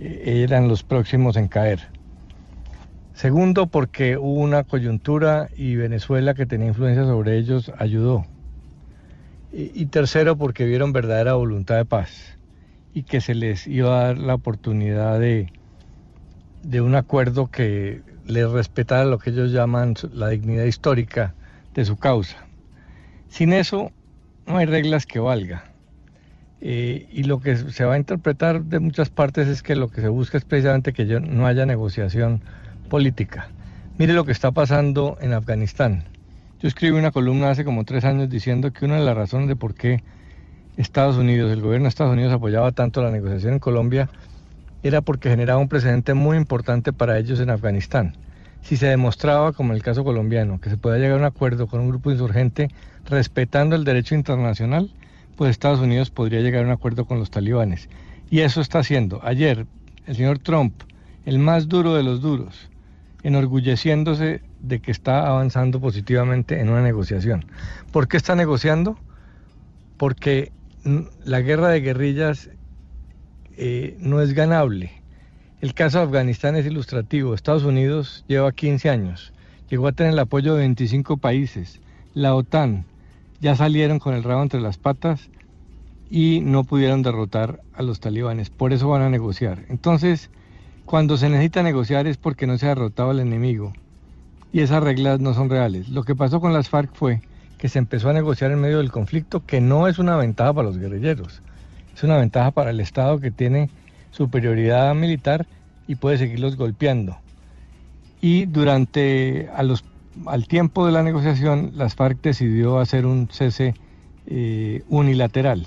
[0.00, 1.88] eh, eran los próximos en caer.
[3.14, 8.24] Segundo porque hubo una coyuntura y Venezuela que tenía influencia sobre ellos ayudó.
[9.54, 12.38] Y, tercero porque vieron verdadera voluntad de paz
[12.94, 15.52] y que se les iba a dar la oportunidad de,
[16.80, 21.34] un acuerdo que les respetara lo que ellos llaman la dignidad histórica
[21.74, 22.46] de su causa.
[23.28, 23.92] Sin eso
[24.46, 25.64] no hay reglas que valga.
[26.62, 30.00] Eh, y lo que se va a interpretar de muchas partes es que lo que
[30.00, 32.40] se busca es precisamente que no haya negociación
[32.88, 33.48] política.
[33.98, 36.04] Mire lo que está pasando en Afganistán.
[36.60, 39.56] Yo escribí una columna hace como tres años diciendo que una de las razones de
[39.56, 40.02] por qué
[40.76, 44.08] Estados Unidos, el gobierno de Estados Unidos apoyaba tanto la negociación en Colombia
[44.82, 48.16] era porque generaba un precedente muy importante para ellos en Afganistán.
[48.62, 51.66] Si se demostraba, como en el caso colombiano, que se podía llegar a un acuerdo
[51.66, 52.68] con un grupo insurgente
[53.06, 54.90] respetando el derecho internacional,
[55.36, 57.88] pues Estados Unidos podría llegar a un acuerdo con los talibanes.
[58.30, 59.20] Y eso está haciendo.
[59.24, 59.66] Ayer,
[60.06, 60.74] el señor Trump,
[61.26, 62.70] el más duro de los duros,
[63.22, 67.46] enorgulleciéndose de que está avanzando positivamente en una negociación.
[67.92, 68.98] ¿Por qué está negociando?
[69.96, 70.52] Porque
[71.24, 72.50] la guerra de guerrillas
[73.56, 74.90] eh, no es ganable.
[75.60, 77.34] El caso de Afganistán es ilustrativo.
[77.34, 79.32] Estados Unidos lleva 15 años,
[79.70, 81.80] llegó a tener el apoyo de 25 países.
[82.14, 82.84] La OTAN
[83.40, 85.30] ya salieron con el rabo entre las patas
[86.10, 88.50] y no pudieron derrotar a los talibanes.
[88.50, 89.64] Por eso van a negociar.
[89.68, 90.30] Entonces,
[90.92, 93.72] cuando se necesita negociar es porque no se ha derrotado al enemigo.
[94.52, 95.88] Y esas reglas no son reales.
[95.88, 97.22] Lo que pasó con las FARC fue
[97.56, 100.68] que se empezó a negociar en medio del conflicto, que no es una ventaja para
[100.68, 101.40] los guerrilleros.
[101.96, 103.70] Es una ventaja para el Estado que tiene
[104.10, 105.46] superioridad militar
[105.88, 107.16] y puede seguirlos golpeando.
[108.20, 109.64] Y durante a
[110.26, 113.72] al tiempo de la negociación, las FARC decidió hacer un cese
[114.26, 115.64] eh, unilateral.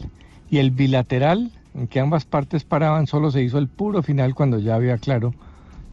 [0.51, 4.59] Y el bilateral, en que ambas partes paraban, solo se hizo el puro final cuando
[4.59, 5.33] ya había claro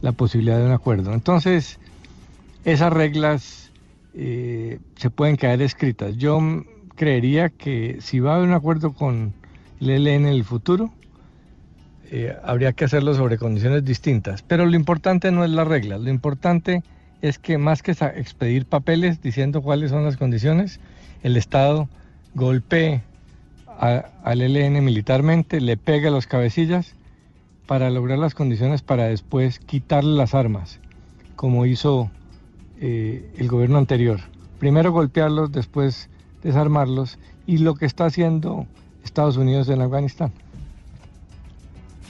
[0.01, 1.13] la posibilidad de un acuerdo.
[1.13, 1.79] Entonces,
[2.65, 3.71] esas reglas
[4.13, 6.17] eh, se pueden quedar escritas.
[6.17, 6.39] Yo
[6.95, 9.33] creería que si va a haber un acuerdo con
[9.81, 10.91] el ELN en el futuro,
[12.11, 14.41] eh, habría que hacerlo sobre condiciones distintas.
[14.43, 16.83] Pero lo importante no es la regla, lo importante
[17.21, 20.79] es que más que expedir papeles diciendo cuáles son las condiciones,
[21.23, 21.87] el Estado
[22.35, 23.01] golpee
[23.83, 26.93] a- al ELN militarmente, le pegue a los cabecillas
[27.67, 30.79] para lograr las condiciones para después quitarle las armas,
[31.35, 32.09] como hizo
[32.81, 34.19] eh, el gobierno anterior.
[34.59, 36.09] Primero golpearlos, después
[36.43, 38.65] desarmarlos, y lo que está haciendo
[39.03, 40.31] Estados Unidos en Afganistán.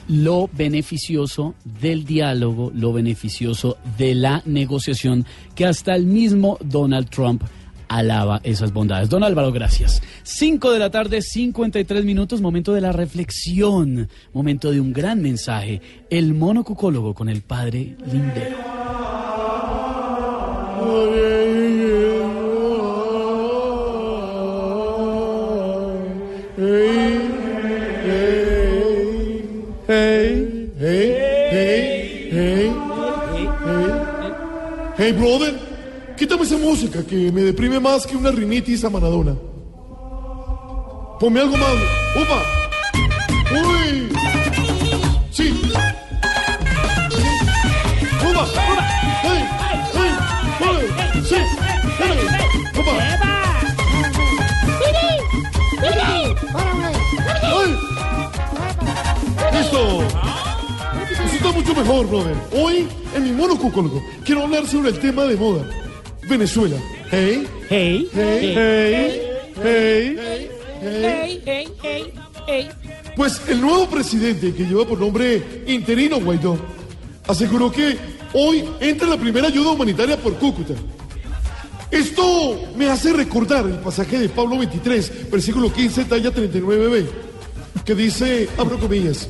[0.06, 5.24] lo beneficioso del diálogo, lo beneficioso de la negociación,
[5.54, 7.42] que hasta el mismo Donald Trump
[7.88, 9.08] alaba esas bondades.
[9.08, 10.02] Don Álvaro, gracias.
[10.22, 15.80] 5 de la tarde, 53 minutos, momento de la reflexión, momento de un gran mensaje.
[16.10, 18.84] El monocucólogo con el padre Lindero.
[34.96, 35.63] Hey, brother,
[36.44, 39.34] esa música que me deprime más que una rinitis a Maradona.
[41.18, 41.72] Ponme algo más.
[42.20, 42.42] ¡Upa!
[43.50, 44.12] ¡Uy!
[45.30, 45.62] ¡Sí!
[48.28, 48.46] ¡Upa!
[49.22, 49.48] ¡Hey!
[49.94, 50.12] ¡Hey!
[50.60, 51.22] ¡Hey!
[51.24, 51.36] ¡Sí!
[51.98, 52.18] ¡Hey!
[52.78, 52.92] ¡Upa!
[57.56, 57.70] ¡Ay!
[59.56, 59.80] ¡Listo!
[61.10, 62.36] Eso está mucho mejor, brother.
[62.52, 65.83] Hoy, en mi monocucólogo, quiero hablar sobre el tema de moda.
[66.28, 66.76] Venezuela.
[67.10, 67.46] Hey.
[67.68, 68.08] Hey.
[68.12, 68.54] Hey.
[68.54, 69.34] Hey.
[69.62, 70.48] Hey.
[70.80, 71.42] Hey.
[71.46, 72.12] hey, hey,
[72.46, 72.70] hey.
[73.16, 76.58] Pues el nuevo presidente, que lleva por nombre interino Guaidó,
[77.28, 77.96] aseguró que
[78.32, 80.74] hoy entra la primera ayuda humanitaria por Cúcuta.
[81.90, 87.06] Esto me hace recordar el pasaje de Pablo 23, versículo 15, talla 39b,
[87.84, 89.28] que dice, abro comillas,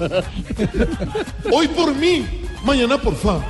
[1.53, 2.25] hoy por mí,
[2.65, 3.45] mañana por fa.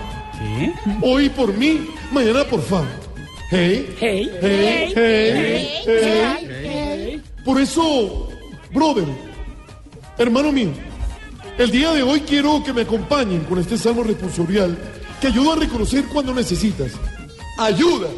[1.01, 2.85] Hoy por mí, mañana por fa.
[3.57, 7.23] Hey, Hey, hey, hey, hey, hey, hey.
[7.45, 8.29] Por eso,
[8.73, 9.07] brother,
[10.19, 10.73] hermano mío,
[11.57, 14.77] el día de hoy quiero que me acompañen con este salmo responsorial
[15.21, 16.95] que ayuda a reconocer cuando necesitas.
[17.57, 18.09] Ayuda.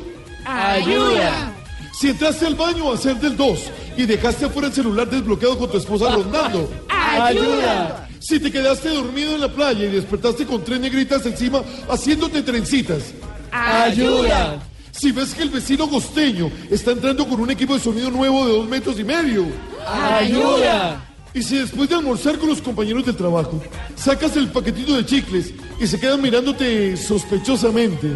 [0.47, 1.53] Ayuda.
[1.93, 3.59] Si entraste al baño a hacer del 2
[3.99, 6.67] y dejaste afuera el celular desbloqueado con tu esposa rondando.
[6.89, 8.09] Ayuda.
[8.21, 13.13] Si te quedaste dormido en la playa y despertaste con tres negritas encima haciéndote trencitas.
[13.53, 14.63] Ayuda.
[14.97, 18.53] Si ves que el vecino costeño está entrando con un equipo de sonido nuevo de
[18.53, 19.47] dos metros y medio.
[19.87, 21.05] ¡Ayuda!
[21.35, 23.63] Y si después de almorzar con los compañeros del trabajo,
[23.95, 28.11] sacas el paquetito de chicles y se quedan mirándote sospechosamente.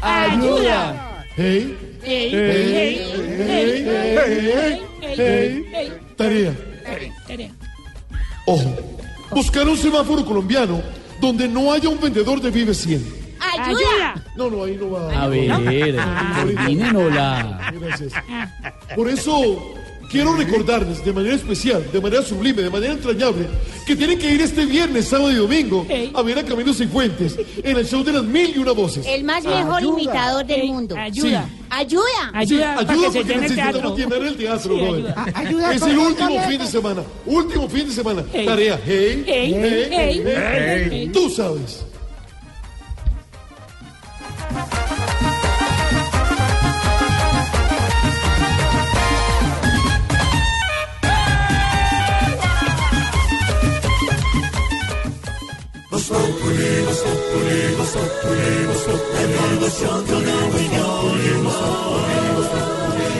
[0.00, 1.26] ¡Ayuda!
[1.36, 2.30] Hey, ¡Ey!
[2.32, 3.04] hey, ¡Ey!
[3.46, 3.84] hey,
[4.26, 5.92] hey, hey, hey.
[6.16, 6.54] Tarea.
[8.46, 8.74] Ojo,
[9.30, 10.80] buscar un semáforo colombiano
[11.20, 13.23] donde no haya un vendedor de Vive 100.
[13.52, 14.14] ¡Ayuda!
[14.36, 15.22] No, no, ahí no va.
[15.22, 15.48] A ver,
[16.36, 17.72] coordínenosla.
[17.80, 18.12] Gracias.
[18.96, 19.62] Por eso
[20.10, 23.46] quiero recordarles de manera especial, de manera sublime, de manera entrañable,
[23.86, 27.76] que tienen que ir este viernes, sábado y domingo a ver a Camilo Cifuentes en
[27.76, 29.04] el show de las mil y una voces.
[29.06, 30.00] El más mejor Ayuda.
[30.02, 30.96] imitador del mundo.
[30.96, 31.48] Ayuda.
[31.70, 32.02] Ayuda.
[32.46, 32.76] Sí, ayuda
[33.12, 35.14] porque necesitamos llenar el teatro, brother.
[35.34, 37.02] Ayuda Es con el último fin de semana.
[37.26, 38.24] Último fin de semana.
[38.32, 38.46] Hey.
[38.46, 38.80] Tarea.
[38.84, 41.10] Hey, Hey, hey, hey, hey, hey.
[41.12, 41.84] Tú sabes.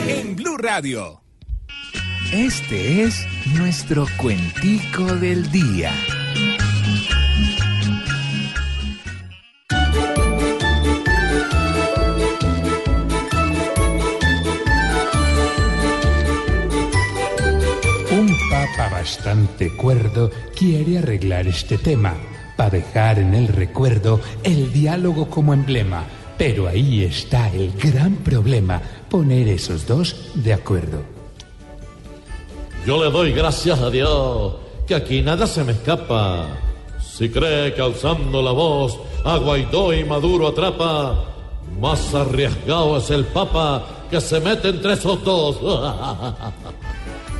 [0.07, 1.21] En Blue Radio.
[2.31, 3.25] Este es
[3.57, 5.91] nuestro cuentico del día.
[18.65, 22.15] Papa bastante cuerdo quiere arreglar este tema,
[22.55, 26.05] para dejar en el recuerdo el diálogo como emblema.
[26.37, 31.01] Pero ahí está el gran problema, poner esos dos de acuerdo.
[32.85, 34.55] Yo le doy gracias a Dios
[34.87, 36.47] que aquí nada se me escapa.
[36.99, 41.25] Si cree que alzando la voz a Guaidó y Maduro atrapa,
[41.79, 45.57] más arriesgado es el Papa que se mete entre esos dos.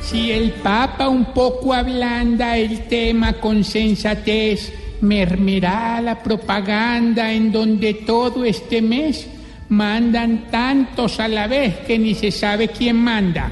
[0.06, 7.92] Si el Papa un poco ablanda el tema con sensatez, mermerá la propaganda en donde
[7.92, 9.26] todo este mes
[9.68, 13.50] mandan tantos a la vez que ni se sabe quién manda.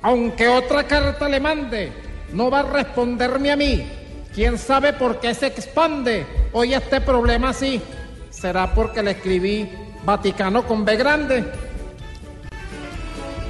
[0.00, 1.92] Aunque otra carta le mande,
[2.32, 3.82] no va a responderme a mí.
[4.34, 7.82] ¿Quién sabe por qué se expande hoy este problema así?
[8.30, 9.68] ¿Será porque le escribí
[10.06, 11.44] Vaticano con B grande?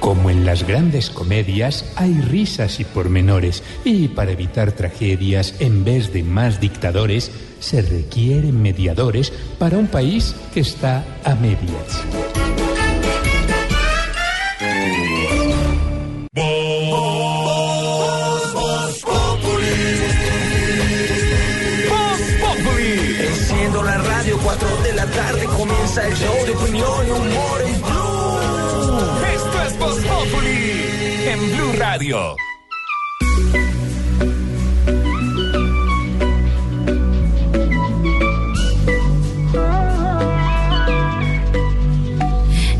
[0.07, 6.13] Como en las grandes comedias, hay risas y pormenores, y para evitar tragedias, en vez
[6.13, 7.29] de más dictadores,
[7.59, 12.05] se requieren mediadores para un país que está a medias.
[23.19, 27.96] Enciendo la radio, 4 de la tarde comienza el show de opinión y humor en
[30.29, 32.35] En Blue Radio.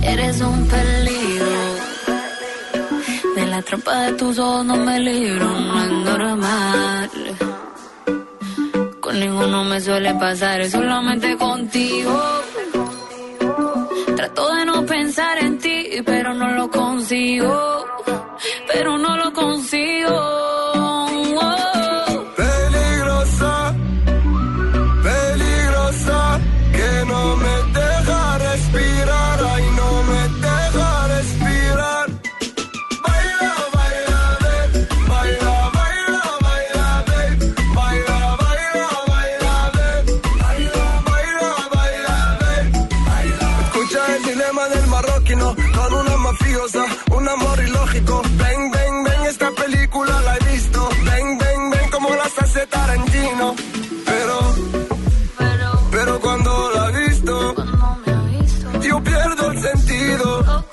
[0.01, 1.45] Eres un peligro.
[3.35, 7.09] De la trampa de tus ojos no me libro, no es normal.
[8.99, 12.21] Con ninguno me suele pasar, solamente contigo.
[14.17, 14.76] Trato de no
[15.17, 17.85] en ti, pero no lo consigo.
[18.71, 20.46] Pero no lo consigo.
[52.65, 53.55] Tarantino.
[54.05, 54.39] Pero,
[55.91, 57.55] pero cuando la he visto,
[58.81, 60.63] yo pierdo el sentido.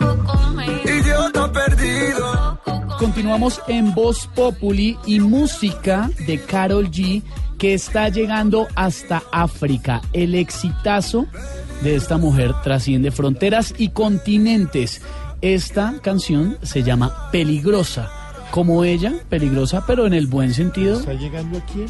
[0.84, 2.60] Idiota perdido.
[2.98, 7.22] Continuamos en Voz Populi y música de Carol G
[7.58, 10.00] que está llegando hasta África.
[10.12, 11.26] El exitazo
[11.82, 15.02] de esta mujer trasciende fronteras y continentes.
[15.40, 18.23] Esta canción se llama Peligrosa.
[18.54, 21.00] Como ella, peligrosa, pero en el buen sentido.
[21.00, 21.80] ¿Está llegando aquí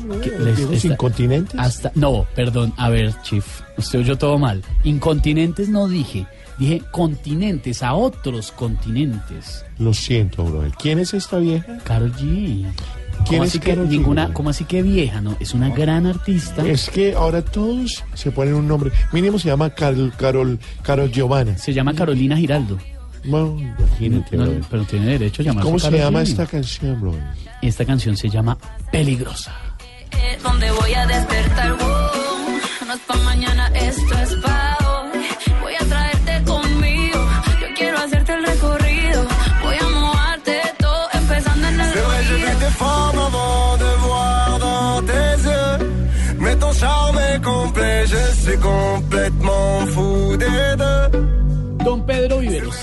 [0.43, 0.73] les- York?
[0.73, 1.61] está- incontinentes?
[1.61, 3.45] Hasta, no, perdón, a ver, Chief,
[3.77, 4.63] usted oyó todo mal.
[4.83, 6.27] Incontinentes no dije,
[6.59, 9.63] dije continentes, a otros continentes.
[9.79, 10.73] Lo siento, brother.
[10.81, 11.77] ¿Quién es esta vieja?
[11.85, 12.65] Carol G.
[13.29, 15.21] ¿Cómo así, que ninguna, ¿Cómo así que vieja?
[15.21, 16.67] No, es una gran artista.
[16.67, 18.91] Es que ahora todos se ponen un nombre.
[19.13, 21.59] Mínimo se llama Carol, Carol, Carol Giovanna.
[21.59, 22.79] Se llama Carolina Giraldo.
[23.25, 24.61] No, imagínate, No, bro.
[24.71, 27.15] pero tiene derecho a llamarse ¿Cómo se llama esta canción, bro?
[27.63, 28.57] Y esta canción se llama
[28.93, 29.53] Peligrosa.
[30.43, 31.71] donde voy a despertar.
[31.79, 32.87] wow.
[32.87, 35.21] no es pa' mañana, esto es pa' hoy.
[35.63, 37.21] Voy a traerte conmigo.
[37.61, 39.27] Yo quiero hacerte el recorrido.
[39.63, 44.59] Voy a mojarte todo, empezando en el vrai, j'ai vu tes formes avant de voir
[44.59, 46.39] dans tes yeux.
[46.41, 50.94] Mais ton charme est complet, je suis complètement fou des deux.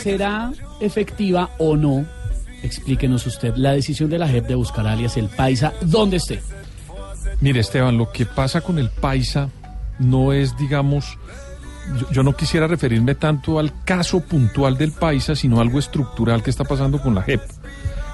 [0.02, 2.06] ¿Será efectiva o no?
[2.64, 6.42] Explíquenos usted la decisión de la JEP de buscar alias el Paisa donde esté.
[7.40, 9.50] Mire, Esteban, lo que pasa con el paisa
[9.98, 11.18] no es, digamos,
[12.12, 16.66] yo, no quisiera referirme tanto al caso puntual del paisa, sino algo estructural que está
[16.66, 17.42] pasando con la JEP.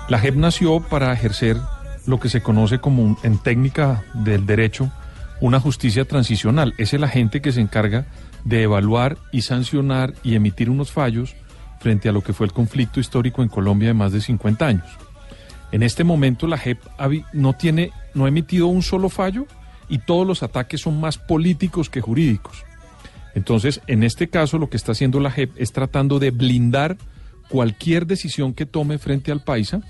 [0.07, 1.57] La JEP nació para ejercer
[2.05, 4.91] lo que se conoce como, en técnica del derecho,
[5.41, 6.73] una justicia transicional.
[6.77, 8.05] Es el agente que se encarga
[8.45, 11.35] de evaluar y sancionar y emitir unos fallos
[11.80, 14.88] frente a lo que fue el conflicto histórico en Colombia de más de 50 años.
[15.72, 16.80] En este momento la JEP
[17.34, 19.45] no tiene, no ha emitido un solo fallo
[19.90, 22.64] y todos los ataques son más políticos que jurídicos.
[23.36, 26.98] Entonces, en este caso, lo que está haciendo la JEP es tratando de blindar
[27.49, 29.82] cualquier decisión que tome frente al paisa.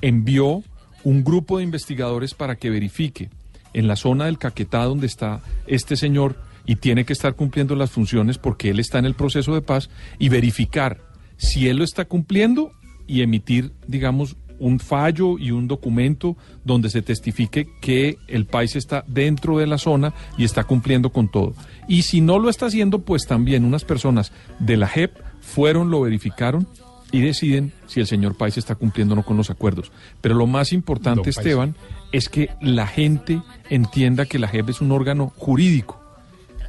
[0.00, 0.62] Envió
[1.02, 3.30] un grupo de investigadores para que verifique
[3.72, 7.90] en la zona del Caquetá donde está este señor y tiene que estar cumpliendo las
[7.90, 9.88] funciones porque él está en el proceso de paz
[10.18, 11.00] y verificar
[11.36, 12.72] si él lo está cumpliendo
[13.06, 19.04] y emitir, digamos, un fallo y un documento donde se testifique que el país está
[19.06, 21.54] dentro de la zona y está cumpliendo con todo.
[21.88, 26.00] Y si no lo está haciendo, pues también unas personas de la JEP fueron, lo
[26.00, 26.66] verificaron
[27.12, 29.92] y deciden si el señor País está cumpliendo o no con los acuerdos.
[30.20, 31.38] Pero lo más importante, Don País.
[31.38, 31.76] Esteban,
[32.12, 36.00] es que la gente entienda que la JEP es un órgano jurídico.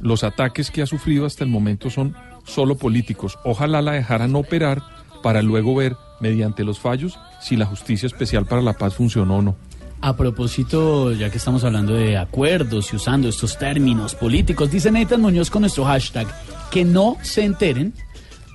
[0.00, 2.14] Los ataques que ha sufrido hasta el momento son
[2.48, 3.38] solo políticos.
[3.44, 4.82] Ojalá la dejaran operar
[5.22, 9.42] para luego ver, mediante los fallos, si la justicia especial para la paz funcionó o
[9.42, 9.56] no.
[10.00, 15.20] A propósito, ya que estamos hablando de acuerdos y usando estos términos políticos, dice Nathan
[15.20, 16.26] Muñoz con nuestro hashtag,
[16.70, 17.92] que no se enteren,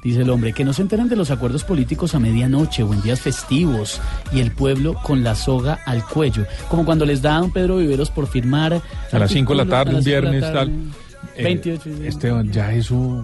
[0.06, 3.02] dice el hombre, que no se enteren de los acuerdos políticos a medianoche o en
[3.02, 4.00] días festivos
[4.32, 7.76] y el pueblo con la soga al cuello, como cuando les da a don Pedro
[7.78, 8.82] Viveros por firmar...
[9.12, 10.54] A las 5 de la tarde, un viernes, tarde.
[10.54, 10.72] tal.
[11.36, 13.22] Eh, 28 de- Esteban, ya eso,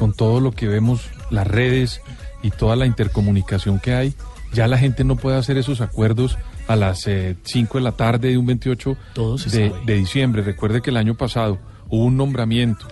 [0.00, 2.00] con todo lo que vemos, las redes
[2.42, 4.14] y toda la intercomunicación que hay,
[4.50, 7.06] ya la gente no puede hacer esos acuerdos a las
[7.42, 8.96] 5 de la tarde de un 28
[9.36, 9.84] se de, sabe.
[9.84, 10.40] de diciembre.
[10.40, 11.58] Recuerde que el año pasado
[11.90, 12.88] hubo un nombramiento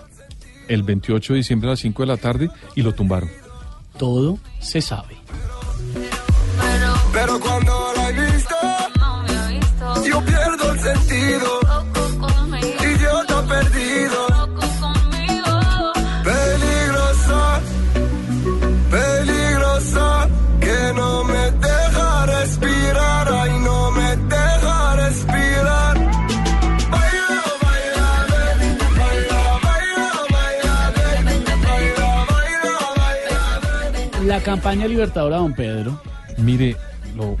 [0.67, 3.31] el 28 de diciembre a las 5 de la tarde y lo tumbaron.
[3.97, 5.17] Todo se sabe.
[7.11, 8.55] Pero cuando la he visto,
[10.07, 11.68] yo pierdo el sentido.
[34.69, 35.99] Campaña libertadora, don Pedro.
[36.37, 36.75] Mire,
[37.15, 37.35] lo,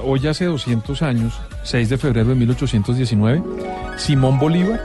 [0.00, 3.40] hoy hace 200 años, 6 de febrero de 1819,
[3.98, 4.80] Simón Bolívar.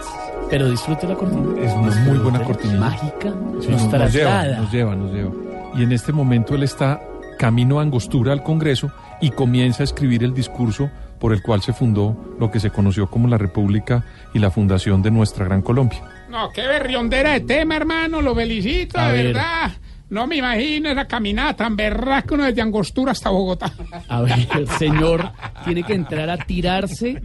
[0.49, 1.41] Pero disfrute la cortina.
[1.59, 2.79] Es una muy buena cortina.
[2.79, 3.33] Mágica.
[3.59, 4.57] Sí, nos nos, lleva, traslada.
[4.59, 5.31] nos lleva, nos lleva.
[5.75, 7.01] Y en este momento él está
[7.39, 11.73] camino a Angostura al Congreso y comienza a escribir el discurso por el cual se
[11.73, 14.05] fundó lo que se conoció como la República
[14.35, 16.01] y la fundación de nuestra gran Colombia.
[16.29, 18.21] No, qué berriondera de tema, hermano.
[18.21, 19.25] Lo felicito, A de ver.
[19.33, 19.71] verdad.
[20.09, 23.71] No me imagino esa caminata tan berraca uno desde Angostura hasta Bogotá.
[24.07, 25.31] A ver, el señor
[25.65, 27.21] tiene que entrar a tirarse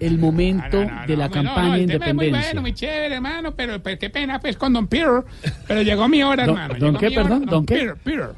[0.00, 3.14] el momento de la Bueno, campaña no, de el tema es muy bueno, muy chévere,
[3.14, 5.22] hermano, pero pues, qué pena pues con Don Peter.
[5.68, 6.74] Pero llegó mi hora, Don- hermano.
[6.80, 7.22] ¿don qué, mi hora.
[7.28, 7.46] perdón?
[7.46, 7.74] ¿Don qué?
[7.76, 8.28] Peter, Peter.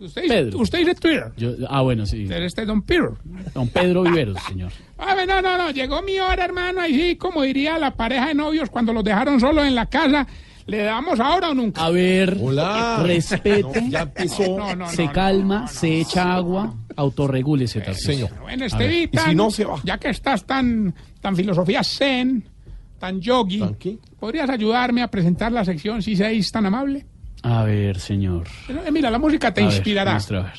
[0.00, 0.58] Usted, Pedro.
[0.60, 1.32] usted dice Twitter.
[1.36, 2.22] Yo- ah, bueno, sí.
[2.24, 3.10] Usted este es Don Peter.
[3.54, 4.70] Don Pedro Viveros, señor.
[4.98, 8.28] A ver, no, no, no, llegó mi hora, hermano, ahí sí, como diría la pareja
[8.28, 10.26] de novios cuando los dejaron solos en la casa,
[10.68, 11.84] ¿le damos ahora o nunca?
[11.84, 13.00] A ver, Hola.
[13.02, 14.56] respete, No, ya empezó.
[14.56, 18.28] No, no, se no, calma, se echa agua, autorregúlese, Tarcisio.
[18.40, 18.90] Bueno, A este ver.
[18.90, 19.36] Vitan,
[19.82, 22.44] ya que estás tan, tan filosofía zen,
[22.98, 23.62] tan yogi,
[24.20, 27.04] ¿podrías ayudarme a presentar la sección si seis tan amable?
[27.42, 28.46] A ver, señor.
[28.68, 30.16] Eh, Mira, la música te A ver, inspirará.
[30.16, 30.52] a ver.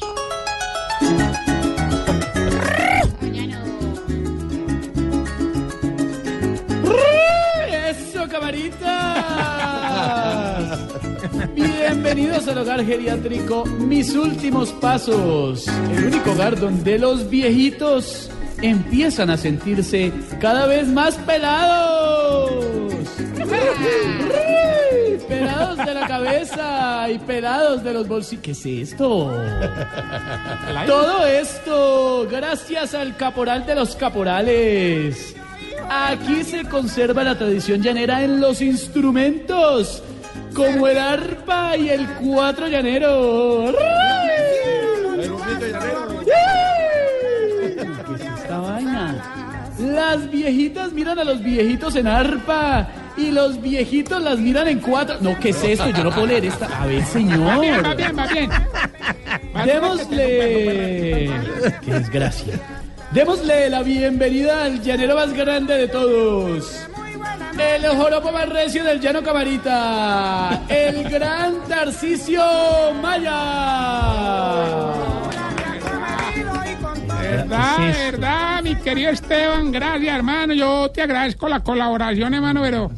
[12.20, 15.66] Bienvenidos al hogar geriátrico Mis Últimos Pasos,
[15.96, 18.30] el único hogar donde los viejitos
[18.62, 22.66] empiezan a sentirse cada vez más pelados.
[25.30, 28.44] Pelados de la cabeza y pelados de los bolsillos.
[28.44, 29.34] ¿Qué es esto?
[30.88, 35.38] Todo esto gracias al caporal de los caporales.
[35.90, 40.04] Aquí se conserva la tradición llanera en los instrumentos,
[40.60, 43.74] como el arpa y el cuatro llanero.
[48.06, 49.16] ¿Qué es esta vaina?
[49.80, 55.16] Las viejitas miran a los viejitos en arpa y los viejitos las miran en cuatro.
[55.22, 55.90] No, ¿qué es esto?
[55.92, 56.66] Yo no puedo leer esta.
[56.82, 57.48] A ver, señor.
[57.48, 58.50] Va bien, va bien, va bien.
[59.66, 61.32] Démosle.
[61.82, 62.56] Qué desgracia.
[63.12, 66.89] Démosle la bienvenida al llanero más grande de todos.
[67.60, 70.62] El joropo más recio del llano Camarita.
[70.70, 72.42] El gran Tarcisio
[73.02, 73.34] Maya.
[77.22, 80.54] Verdad, verdad, mi querido Esteban, gracias, hermano.
[80.54, 82.92] Yo te agradezco la colaboración, hermano, pero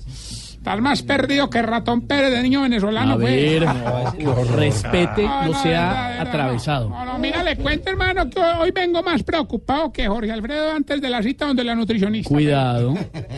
[0.62, 3.60] estás más perdido que ratón Pérez de niño venezolano, A güey.
[3.60, 3.66] ver,
[4.56, 6.88] respete, No, no no, sea atravesado.
[6.90, 11.02] No, no, mira, le cuento, hermano, que hoy vengo más preocupado que Jorge Alfredo antes
[11.02, 12.30] de la cita donde la nutricionista.
[12.30, 12.94] Cuidado,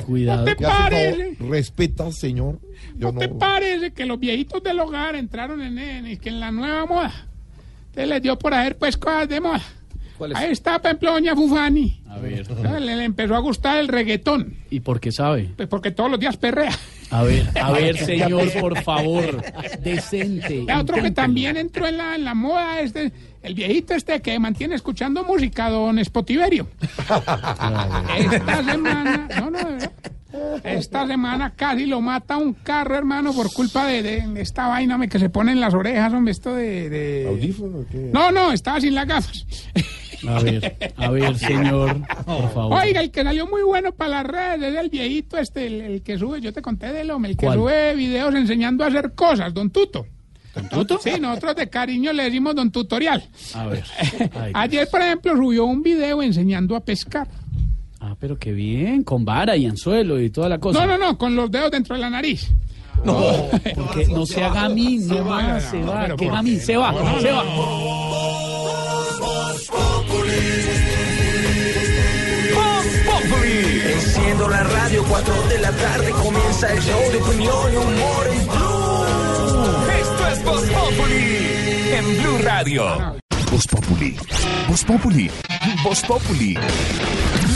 [0.06, 0.44] cuidado.
[0.44, 1.38] ¿Te parece?
[1.40, 2.60] Respeta, señor.
[2.98, 6.52] Yo ¿No te parece que los viejitos del hogar entraron en, en- que en la
[6.52, 7.14] nueva moda?
[7.94, 9.62] Te les dio por hacer pues cosas de moda.
[10.36, 12.02] Ahí está, por ejemplo, doña Fufani.
[12.10, 12.46] A ver.
[12.82, 15.50] Le, le empezó a gustar el reggaetón, ¿Y por qué sabe?
[15.56, 16.72] pues porque todos los días perrea.
[17.10, 19.44] A ver, a ver, señor, por favor.
[19.84, 20.66] Decente.
[20.68, 23.12] Y otro que también entró en la, en la moda es de-
[23.42, 26.68] el viejito este que mantiene escuchando música, don Spotiverio.
[28.18, 29.92] Esta semana, no, no, de verdad.
[30.64, 35.08] Esta semana casi lo mata un carro, hermano, por culpa de, de esta vaina me,
[35.08, 36.90] que se pone en las orejas, hombre, esto de...
[36.90, 38.10] de- ¿Audífono qué?
[38.14, 39.46] No, no, estaba sin las gafas.
[40.28, 42.82] A ver, a ver, señor, por favor.
[42.82, 46.02] Oiga, el que salió muy bueno para las redes es el viejito este, el, el
[46.02, 47.58] que sube, yo te conté de él, hombre, el que ¿Cuál?
[47.60, 50.06] sube videos enseñando a hacer cosas, don Tuto.
[50.56, 51.00] ¿Don Tuto?
[51.04, 53.24] Sí, nosotros de cariño le decimos don tutorial.
[53.56, 53.84] A ver.
[54.36, 57.28] Ay, Ayer, por ejemplo, subió un video enseñando a pescar.
[58.06, 60.86] Ah, pero qué bien, con vara y anzuelo y toda la cosa.
[60.86, 62.52] No, no, no, con los dedos dentro de la nariz.
[63.06, 67.44] No, porque no sea gamín, no más, se va, que gamín, se va, se va.
[73.94, 78.48] Enciendo la radio, 4 de la tarde comienza el show de opinión y humor en
[78.48, 79.04] Blue.
[80.02, 81.54] Esto es Voz Populi
[81.94, 83.16] en Blue Radio.
[83.50, 84.16] Voz Populi.
[84.68, 85.30] Voz Populi.
[85.84, 86.58] Voz Populi.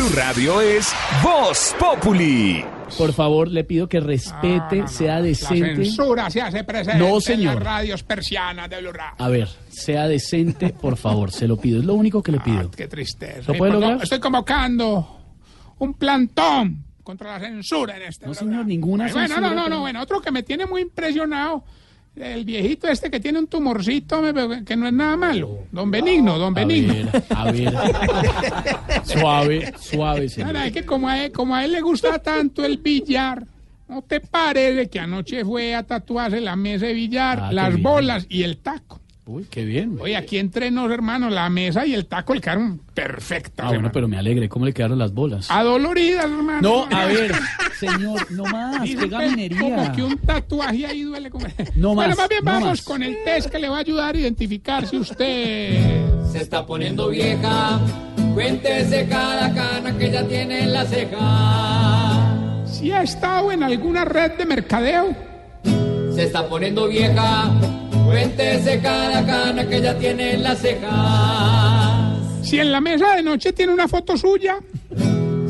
[0.07, 2.63] Blue Radio es Voz Populi.
[2.97, 5.75] Por favor, le pido que respete, sea La decente.
[5.83, 7.55] censura se hace presente No, en señor.
[7.55, 9.15] las radios persianas de Blue Radio.
[9.17, 11.79] A ver, sea decente, por favor, se lo pido.
[11.79, 12.71] Es lo único que le pido.
[12.71, 13.51] Qué tristeza.
[13.51, 13.97] ¿Lo puede lograr?
[13.97, 15.19] no, Estoy convocando
[15.79, 18.51] un plantón contra la censura en este No, programa.
[18.53, 21.63] señor, ninguna Ay, Bueno, censura, no, no, no, bueno, otro que me tiene muy impresionado,
[22.19, 24.21] el viejito este que tiene un tumorcito,
[24.65, 26.93] que no es nada malo, don Benigno, don A Benigno.
[26.93, 27.73] ver, a ver.
[29.03, 30.47] Suave, suave, señor.
[30.49, 33.45] Ahora, es que como a, él, como a él le gusta tanto el billar,
[33.87, 38.25] ¿no te parece que anoche fue a tatuarse la mesa de billar, Ah, las bolas
[38.29, 38.99] y el taco?
[39.29, 39.97] Uy, qué bien.
[39.99, 43.53] Oye, aquí entre nos, hermano, la mesa y el taco le quedaron perfectas.
[43.57, 43.91] Ah, bueno, hermano.
[43.93, 44.47] pero me alegre.
[44.47, 45.51] ¿Cómo le quedaron las bolas?
[45.51, 46.61] Adoloridas, hermano.
[46.61, 47.33] No, a ver,
[47.77, 48.83] señor, no más.
[48.83, 49.59] Dice Qué gaminería.
[49.59, 51.45] Como que un tatuaje ahí duele como...
[51.75, 52.81] No bueno, más, más bien no vamos más.
[52.83, 56.05] con el test que le va a ayudar a identificar si usted...
[56.31, 57.81] Se está poniendo vieja.
[58.33, 62.63] Cuéntese cada cana que ya tiene en la ceja.
[62.65, 65.13] Si ha estado en alguna red de mercadeo.
[66.15, 67.51] Se está poniendo vieja.
[68.07, 72.15] Cuéntese cada cana que ya tiene en la ceja.
[72.41, 74.59] Si en la mesa de noche tiene una foto suya.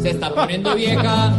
[0.01, 1.31] Se está poniendo vieja.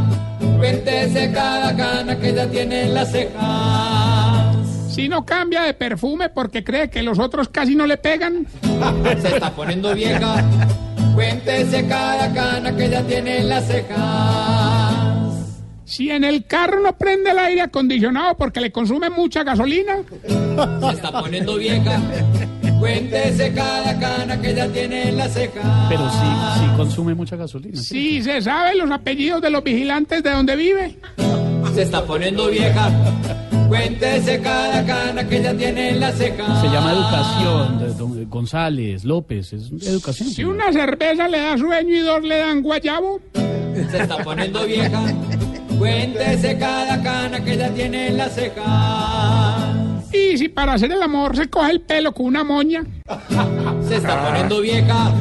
[0.58, 4.52] Cuéntese cada cana que ya tiene en la ceja.
[4.88, 8.46] Si no cambia de perfume porque cree que los otros casi no le pegan.
[9.20, 10.44] Se está poniendo vieja.
[11.16, 14.67] Cuéntese cada cana que ya tiene en la ceja.
[15.88, 19.96] Si en el carro no prende el aire acondicionado porque le consume mucha gasolina.
[20.18, 21.98] Se está poniendo vieja.
[22.78, 25.86] Cuéntese cada cana que ya tiene en la ceja.
[25.88, 27.80] Pero sí, sí consume mucha gasolina.
[27.80, 30.94] Si se sabe los apellidos de los vigilantes de donde vive.
[31.74, 32.90] Se está poniendo vieja.
[33.68, 36.60] Cuéntese cada cana que ya tiene en la ceja.
[36.60, 40.28] Se llama educación, de don González, López, es educación.
[40.28, 43.20] Si una cerveza le da sueño y dos le dan guayabo.
[43.90, 45.02] Se está poniendo vieja.
[45.78, 49.74] Cuéntese cada cana que ya tiene en la ceja.
[50.12, 52.82] Y si para hacer el amor se coge el pelo con una moña.
[53.86, 55.12] Se está poniendo vieja.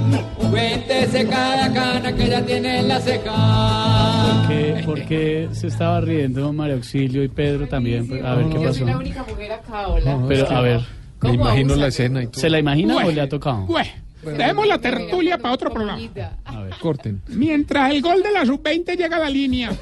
[0.49, 3.33] Cuéntese cada cana que ya tiene en la ceja.
[4.37, 8.25] ¿Por qué, por qué se estaba riendo María Auxilio y Pedro también?
[8.25, 8.85] A ver, ¿qué Yo soy pasó?
[8.85, 10.19] la única mujer acá, hola.
[10.27, 10.81] Pero, a ver.
[11.19, 13.65] ¿Cómo Me imagino la escena y ¿Se la imagina o le ha tocado?
[13.65, 13.89] Bueno,
[14.35, 16.01] dejemos la tertulia para otro programa.
[16.45, 16.73] A ver.
[16.81, 17.21] Corten.
[17.29, 19.71] Mientras el gol de la sub-20 llega a la línea.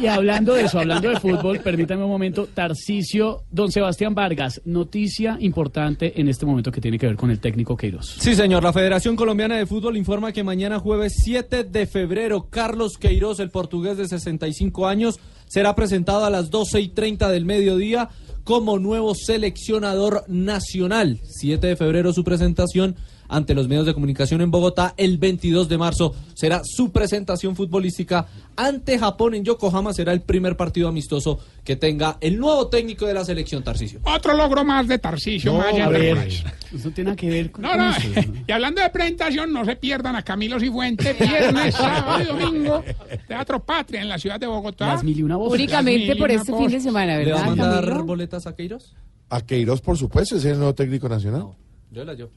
[0.00, 5.36] Y hablando de eso, hablando de fútbol, permítame un momento, Tarcisio, don Sebastián Vargas, noticia
[5.40, 8.16] importante en este momento que tiene que ver con el técnico Queiroz.
[8.18, 8.62] Sí, señor.
[8.62, 13.50] La Federación Colombiana de Fútbol informa que mañana jueves 7 de febrero, Carlos Queiroz, el
[13.50, 18.08] portugués de 65 años, será presentado a las 12 y 30 del mediodía
[18.48, 21.20] como nuevo seleccionador nacional.
[21.22, 22.96] 7 de febrero su presentación
[23.28, 24.94] ante los medios de comunicación en Bogotá.
[24.96, 28.26] El 22 de marzo será su presentación futbolística
[28.56, 29.92] ante Japón en Yokohama.
[29.92, 34.00] Será el primer partido amistoso que tenga el nuevo técnico de la selección, Tarcisio.
[34.04, 35.84] Otro logro más de Tarcisio Maya.
[35.86, 36.44] a ver, Enterprise.
[36.74, 38.08] eso tiene que ver con No, no, eso.
[38.46, 42.82] y hablando de presentación, no se pierdan a Camilo Cifuentes, viernes, sábado y domingo,
[43.26, 44.86] Teatro Patria en la ciudad de Bogotá.
[44.88, 45.58] Las mil y una voces.
[45.60, 46.66] Únicamente por este voces.
[46.68, 48.04] fin de semana, ¿Le va a ¿verdad, mandar Camilo?
[48.04, 48.94] boletas a Queiroz?
[49.28, 51.48] A Queiroz, por supuesto, es el nuevo técnico nacional.
[51.90, 52.30] Yo la yo.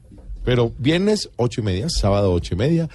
[0.44, 2.88] Pero viernes, ocho y media, sábado, ocho y media,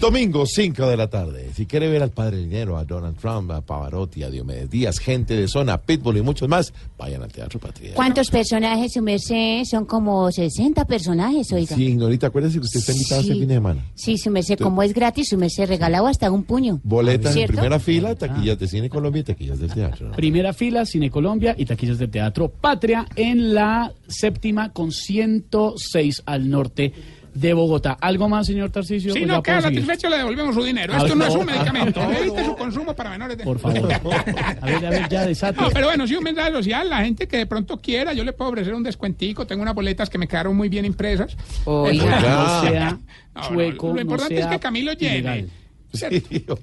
[0.00, 1.50] domingo, cinco de la tarde.
[1.54, 5.34] Si quiere ver al Padre Dinero, a Donald Trump, a Pavarotti, a Diomedes Díaz, gente
[5.34, 7.94] de zona, Pitbull y muchos más, vayan al Teatro Patria.
[7.94, 9.64] ¿Cuántos personajes, su merced?
[9.64, 11.74] Son como 60 personajes, oiga.
[11.74, 13.28] Sí, Ignorita, acuérdese que usted está invitado Sí.
[13.28, 13.84] este fin de semana.
[13.94, 16.80] Sí, su merced, como es gratis, su merced regalado hasta un puño.
[16.84, 20.12] Boletas en primera fila, taquillas de Cine Colombia y taquillas del teatro.
[20.12, 26.48] Primera fila, Cine Colombia y taquillas del Teatro Patria en la séptima con 106 al
[26.48, 26.92] norte
[27.34, 27.96] de Bogotá.
[28.00, 29.12] ¿Algo más, señor Tarcisio?
[29.12, 30.92] Si ¿O no queda satisfecho, le devolvemos su dinero.
[30.94, 32.02] A Esto ver, no es no, un medicamento.
[32.02, 33.92] no, Evite su consumo para menores de Por favor.
[33.92, 35.60] A ver, a ver, ya desate.
[35.60, 36.88] No, pero bueno, sí, un mensaje social.
[36.90, 39.46] La gente que de pronto quiera, yo le puedo ofrecer un descuentico.
[39.46, 41.36] Tengo unas boletas que me quedaron muy bien impresas.
[41.64, 45.14] Oiga, Eso- no sea No, no, chueco, Lo importante no es que Camilo llene.
[45.18, 45.50] ilegal.
[45.92, 46.06] Sí,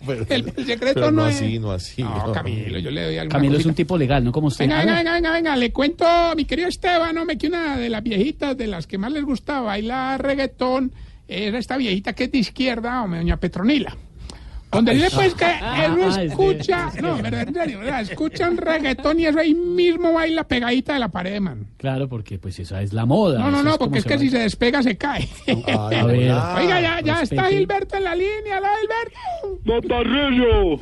[0.06, 1.36] pero, El, el secreto pero no, no es.
[1.38, 2.04] así, no así.
[2.04, 4.66] No, Camilo, yo le doy alguna Camilo es un tipo legal, no como usted.
[4.66, 4.98] Venga, venga, no.
[4.98, 8.68] venga, venga, venga, le cuento, mi querido Esteban, hombre, que una de las viejitas de
[8.68, 10.92] las que más les gustaba bailar reggaetón
[11.28, 13.98] era esta viejita que es de izquierda, hombre, doña Petronila.
[14.76, 18.50] Donde dice pues que Ah, él no de- escucha, no, verdad, en serio, verdad, escucha
[18.50, 21.66] un reggaetón y eso ahí mismo baila pegadita de la pared, man.
[21.78, 23.40] Claro, porque pues esa es la moda.
[23.40, 25.28] No, no, no, porque es que si se despega se cae.
[25.48, 25.64] Ay,
[25.96, 26.18] a ver.
[26.18, 27.46] Oiga, ya, ya está.
[27.50, 29.62] Gilberto en la línea, ¿la Gilberto?
[29.64, 30.80] Don Tarrillo,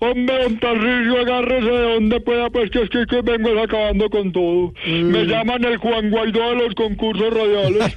[0.00, 4.32] hombre, don Tarrillo, agárrese de donde pueda, pues que es que, que vengo acabando con
[4.32, 4.72] todo.
[4.86, 7.94] Me llaman el Juan Guaidó de los concursos radiales.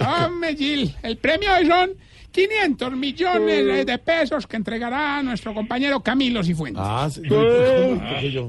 [0.24, 1.90] Hombre, Gil, el premio hoy son
[2.30, 6.82] 500 millones de pesos que entregará nuestro compañero Camilo Cifuentes.
[6.84, 7.22] Ah, sí.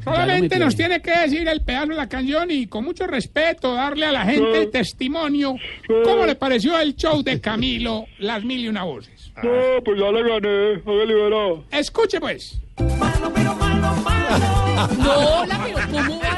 [0.03, 4.05] Solamente nos tiene que decir el pedazo de la canción y con mucho respeto darle
[4.05, 5.55] a la gente el testimonio
[6.03, 9.31] cómo le pareció el show de Camilo, las mil y una voces.
[9.41, 11.53] No, pues ya le gané, hágale verá.
[11.71, 12.59] Escuche pues.
[14.97, 16.30] No, la pero ¿cómo va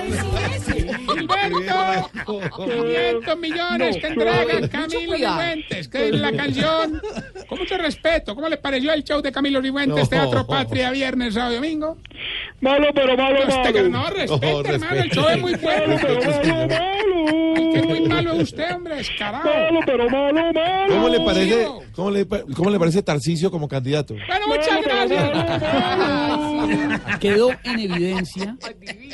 [1.18, 5.40] 500 millones que entrega Camilo cuidado.
[5.42, 7.02] Cifuentes, que es la canción.
[7.48, 10.08] Con mucho respeto, ¿cómo le pareció el show de Camilo Cifuentes, No.
[10.10, 11.98] Teatro Patria, viernes, sábado y domingo?
[12.62, 13.90] Malo, pero malo, este malo.
[13.90, 15.96] no, respete, hermano, el show es muy bueno.
[15.96, 17.56] Malo, pero malo, malo.
[17.56, 19.44] El que es muy malo es usted, hombre, descarado.
[19.50, 20.94] Malo, pero malo, malo.
[20.94, 24.16] ¿Cómo le parece, cómo le, pa- cómo le parece Tarcicio como candidato?
[24.28, 25.32] Bueno, muchas gracias.
[27.20, 28.56] Quedó en evidencia.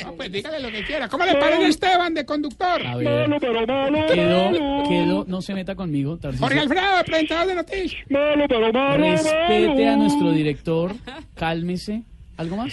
[0.04, 1.08] No, pues dígale lo que quiera.
[1.08, 2.86] ¿Cómo le parece Esteban de conductor?
[2.86, 3.38] A ver.
[3.40, 4.06] pero malo.
[4.06, 4.50] Quedó,
[4.88, 6.46] quedó, no se meta conmigo, Tarcisio.
[6.46, 8.02] Jorge Alfredo, presentador de noticias.
[8.08, 8.96] Malo, pero malo.
[9.04, 10.92] Respete a nuestro director,
[11.34, 12.02] cálmese.
[12.36, 12.72] ¿Algo más?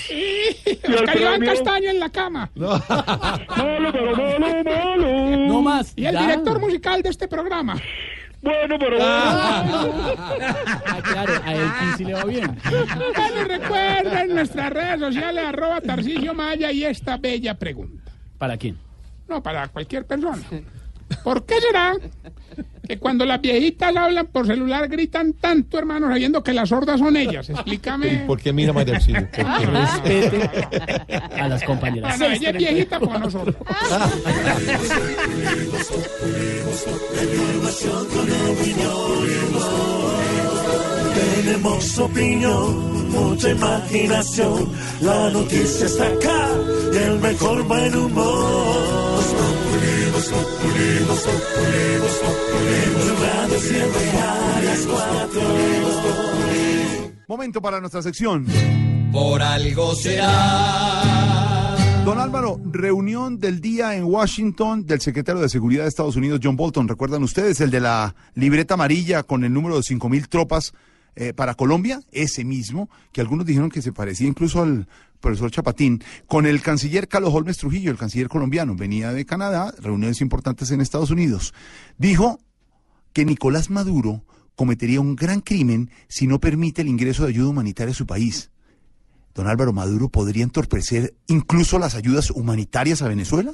[0.87, 1.41] Oscar Iván?
[1.41, 2.49] Castaño en la cama.
[2.55, 5.37] Malo, pero malo, malo.
[5.47, 5.91] No más.
[5.97, 6.21] Y el ya.
[6.21, 7.75] director musical de este programa.
[8.41, 11.67] Bueno, pero Ah, claro, a él
[11.97, 12.57] sí le va bien.
[12.63, 18.09] Bueno, recuerden nuestras redes sociales, arroba Tarcisio Maya y esta bella pregunta.
[18.37, 18.77] ¿Para quién?
[19.27, 20.41] No, para cualquier persona.
[21.23, 21.95] ¿Por qué será
[22.87, 27.15] que cuando las viejitas hablan por celular gritan tanto, hermano, sabiendo que las sordas son
[27.17, 27.49] ellas?
[27.49, 28.23] Explícame.
[28.27, 28.73] ¿Por qué mira?
[28.73, 29.43] ¿Por qué?
[29.43, 30.49] Respete
[31.39, 32.19] a las compañeras.
[32.19, 33.55] no, ella es viejita como nosotros.
[41.15, 44.71] Tenemos opinión, mucha imaginación.
[45.01, 46.49] La noticia está acá
[46.93, 49.16] y el mejor buen humor.
[53.21, 55.41] Radio siempre a las cuatro.
[57.27, 58.45] Momento para nuestra sección.
[59.11, 61.27] Por algo será
[62.07, 66.55] Don Álvaro, reunión del día en Washington del secretario de Seguridad de Estados Unidos, John
[66.55, 66.87] Bolton.
[66.87, 70.73] ¿Recuerdan ustedes el de la libreta amarilla con el número de 5.000 tropas
[71.19, 71.99] eh, para Colombia?
[72.11, 74.87] Ese mismo, que algunos dijeron que se parecía incluso al
[75.19, 78.75] profesor Chapatín, con el canciller Carlos Holmes Trujillo, el canciller colombiano.
[78.75, 81.55] Venía de Canadá, reuniones importantes en Estados Unidos.
[81.97, 82.39] Dijo
[83.13, 84.25] que Nicolás Maduro
[84.55, 88.51] cometería un gran crimen si no permite el ingreso de ayuda humanitaria a su país.
[89.33, 93.53] Don Álvaro Maduro podría entorpecer incluso las ayudas humanitarias a Venezuela.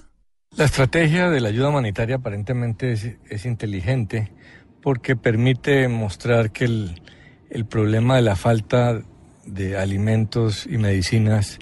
[0.57, 4.34] La estrategia de la ayuda humanitaria aparentemente es, es inteligente
[4.81, 7.02] porque permite mostrar que el,
[7.54, 9.04] el problema de la falta
[9.46, 11.60] de alimentos y medicinas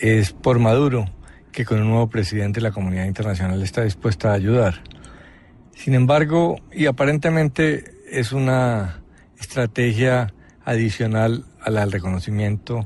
[0.00, 1.06] es por Maduro,
[1.52, 4.82] que con un nuevo presidente la comunidad internacional está dispuesta a ayudar.
[5.72, 9.00] Sin embargo, y aparentemente es una
[9.38, 10.34] estrategia
[10.64, 12.84] adicional al, reconocimiento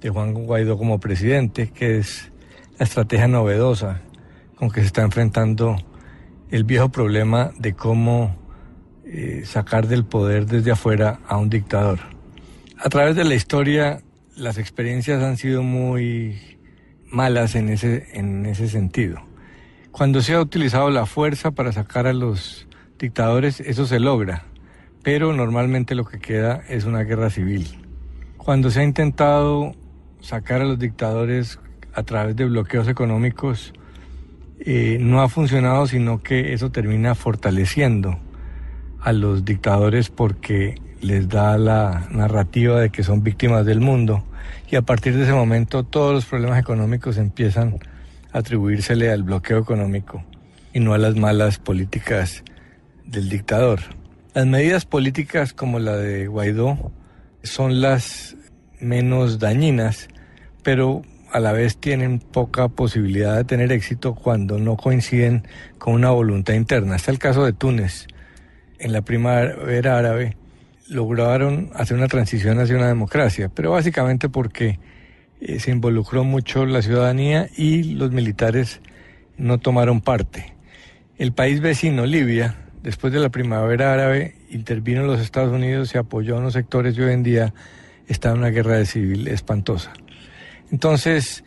[0.00, 2.30] de Juan Guaidó como presidente, que es
[2.78, 4.02] la estrategia novedosa
[4.54, 5.76] con que se está enfrentando
[6.52, 8.39] el viejo problema de cómo
[9.12, 11.98] eh, sacar del poder desde afuera a un dictador.
[12.78, 14.02] A través de la historia,
[14.36, 16.38] las experiencias han sido muy
[17.08, 19.20] malas en ese, en ese sentido.
[19.90, 22.68] Cuando se ha utilizado la fuerza para sacar a los
[23.00, 24.44] dictadores, eso se logra,
[25.02, 27.66] pero normalmente lo que queda es una guerra civil.
[28.36, 29.74] Cuando se ha intentado
[30.20, 31.58] sacar a los dictadores
[31.94, 33.72] a través de bloqueos económicos,
[34.60, 38.20] eh, no ha funcionado, sino que eso termina fortaleciendo
[39.02, 44.24] a los dictadores porque les da la narrativa de que son víctimas del mundo
[44.70, 47.78] y a partir de ese momento todos los problemas económicos empiezan
[48.32, 50.22] a atribuírsele al bloqueo económico
[50.72, 52.44] y no a las malas políticas
[53.04, 53.80] del dictador.
[54.34, 56.92] Las medidas políticas como la de Guaidó
[57.42, 58.36] son las
[58.78, 60.08] menos dañinas,
[60.62, 61.02] pero
[61.32, 65.46] a la vez tienen poca posibilidad de tener éxito cuando no coinciden
[65.78, 66.96] con una voluntad interna.
[66.96, 68.06] Está el caso de Túnez.
[68.80, 70.38] En la primavera árabe
[70.88, 74.78] lograron hacer una transición hacia una democracia, pero básicamente porque
[75.40, 78.80] eh, se involucró mucho la ciudadanía y los militares
[79.36, 80.54] no tomaron parte.
[81.18, 86.36] El país vecino, Libia, después de la primavera árabe, intervino los Estados Unidos, se apoyó
[86.36, 87.52] a unos sectores y hoy en día
[88.08, 89.92] está en una guerra civil espantosa.
[90.72, 91.44] Entonces,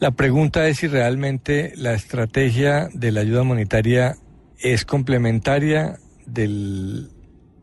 [0.00, 4.16] la pregunta es si realmente la estrategia de la ayuda humanitaria
[4.58, 7.08] es complementaria de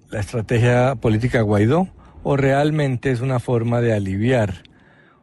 [0.10, 1.88] la estrategia política Guaidó
[2.23, 4.64] o realmente es una forma de aliviar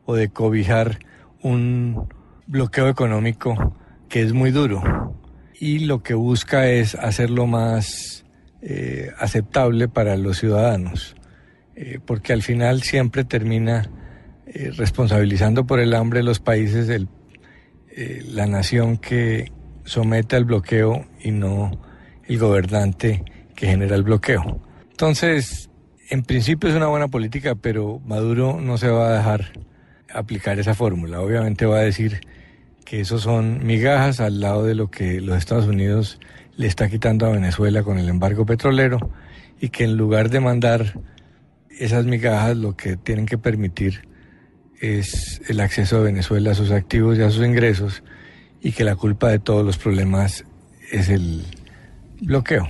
[0.04, 0.98] o de cobijar
[1.42, 2.08] un
[2.46, 3.76] bloqueo económico
[4.08, 4.82] que es muy duro
[5.58, 8.24] y lo que busca es hacerlo más
[8.62, 11.16] eh, aceptable para los ciudadanos,
[11.74, 13.90] eh, porque al final siempre termina
[14.46, 16.88] eh, responsabilizando por el hambre los países,
[18.28, 19.52] la nación que
[19.84, 21.80] somete al bloqueo y no
[22.28, 23.24] el gobernante
[23.54, 24.60] que genera el bloqueo.
[24.90, 25.70] Entonces,
[26.08, 29.52] en principio es una buena política, pero Maduro no se va a dejar
[30.12, 31.20] aplicar esa fórmula.
[31.20, 32.20] Obviamente va a decir
[32.84, 36.20] que eso son migajas al lado de lo que los Estados Unidos
[36.56, 38.98] le está quitando a Venezuela con el embargo petrolero
[39.60, 41.00] y que en lugar de mandar
[41.78, 44.08] esas migajas lo que tienen que permitir
[44.80, 48.02] es el acceso de Venezuela a sus activos y a sus ingresos
[48.60, 50.44] y que la culpa de todos los problemas
[50.90, 51.44] es el
[52.20, 52.68] bloqueo.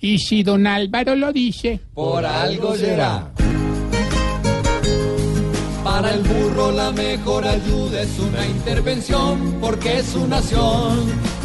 [0.00, 3.30] Y si don Álvaro lo dice, Por algo será.
[5.82, 10.98] Para el burro la mejor ayuda es una intervención, porque su nación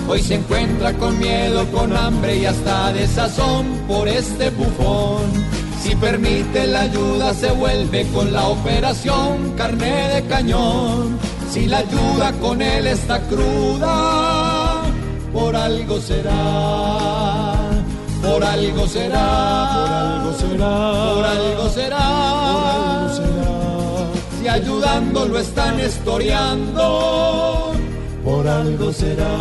[0.08, 5.22] hoy se encuentra con miedo, con hambre y hasta desazón por este bufón.
[5.82, 11.18] Si permite la ayuda se vuelve con la operación carne de cañón.
[11.50, 14.43] Si la ayuda con él está cruda,
[15.34, 17.54] por algo será.
[18.22, 19.28] Por algo será,
[19.76, 20.74] por algo será,
[21.14, 23.10] por algo será.
[24.40, 27.74] Si ayudando lo están historiando,
[28.24, 29.34] por algo será.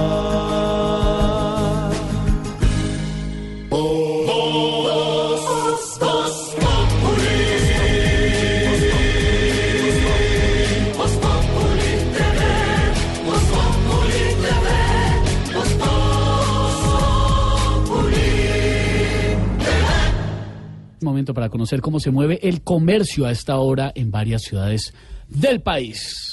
[21.24, 24.92] Para conocer cómo se mueve el comercio a esta hora en varias ciudades
[25.28, 26.31] del país.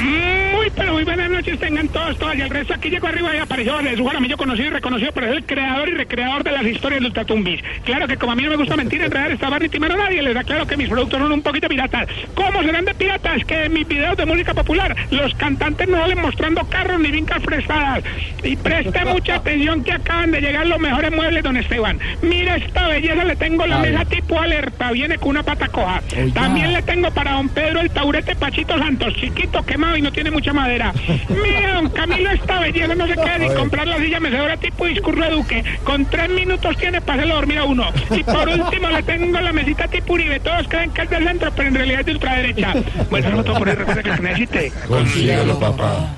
[0.00, 2.36] Muy, pero muy buenas noches tengan todos, todas.
[2.36, 5.28] Y el resto aquí llegó arriba y apareció de su Jaramillo conocido y reconocido, pero
[5.28, 7.62] es el creador y recreador de las historias de Ultratumbis.
[7.84, 10.22] Claro que como a mí no me gusta mentir, enredar, estabar ni timar a nadie,
[10.22, 12.06] les da claro que mis productos son un poquito piratas.
[12.34, 13.44] ¿Cómo serán de piratas?
[13.44, 17.42] Que en mis videos de música popular los cantantes no salen mostrando carros ni vincas
[17.42, 18.04] prestadas.
[18.42, 21.98] Y preste mucha atención que acaban de llegar los mejores muebles, don Esteban.
[22.22, 26.02] Mira esta belleza, le tengo la mesa tipo alerta, viene con una pata coja.
[26.34, 30.30] También le tengo para don Pedro el taurete Pachito Santos, chiquito, quemado y no tiene
[30.30, 30.92] mucha madera.
[31.28, 35.22] Mira, don Camilo, esta belleza no se queda ni comprar la silla mecedora tipo discurso
[35.22, 35.64] de Duque.
[35.84, 37.84] Con tres minutos tiene para hacerlo dormir a uno.
[38.10, 40.40] Y por último le tengo la mesita tipo Uribe.
[40.40, 42.74] Todos creen que es del centro, pero en realidad es de ultraderecha.
[43.08, 44.72] Bueno, eso no todo por ahí, recuerda que que necesite.
[44.88, 46.16] Consígalo, papá.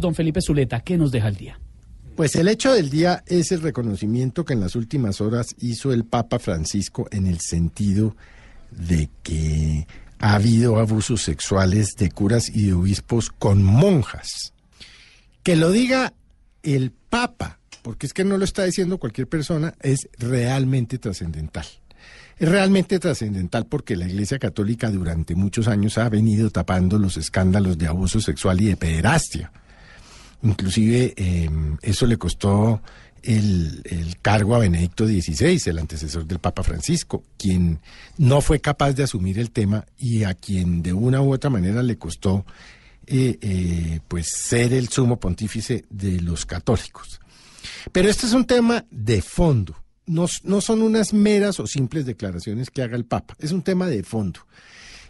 [0.00, 1.58] Don Felipe Zuleta, ¿qué nos deja el día?
[2.16, 6.04] Pues el hecho del día es el reconocimiento que en las últimas horas hizo el
[6.04, 8.16] Papa Francisco en el sentido
[8.70, 9.86] de que
[10.18, 14.52] ha habido abusos sexuales de curas y de obispos con monjas.
[15.42, 16.14] Que lo diga
[16.62, 21.66] el Papa, porque es que no lo está diciendo cualquier persona, es realmente trascendental.
[22.38, 27.78] Es realmente trascendental porque la Iglesia Católica durante muchos años ha venido tapando los escándalos
[27.78, 29.52] de abuso sexual y de pederastia.
[30.42, 31.48] Inclusive eh,
[31.80, 32.82] eso le costó
[33.26, 37.80] el, el cargo a Benedicto XVI, el antecesor del Papa Francisco, quien
[38.18, 41.82] no fue capaz de asumir el tema y a quien de una u otra manera
[41.82, 42.46] le costó
[43.08, 47.20] eh, eh, pues ser el sumo pontífice de los católicos.
[47.92, 49.76] Pero este es un tema de fondo.
[50.06, 53.86] No, no son unas meras o simples declaraciones que haga el Papa, es un tema
[53.86, 54.40] de fondo.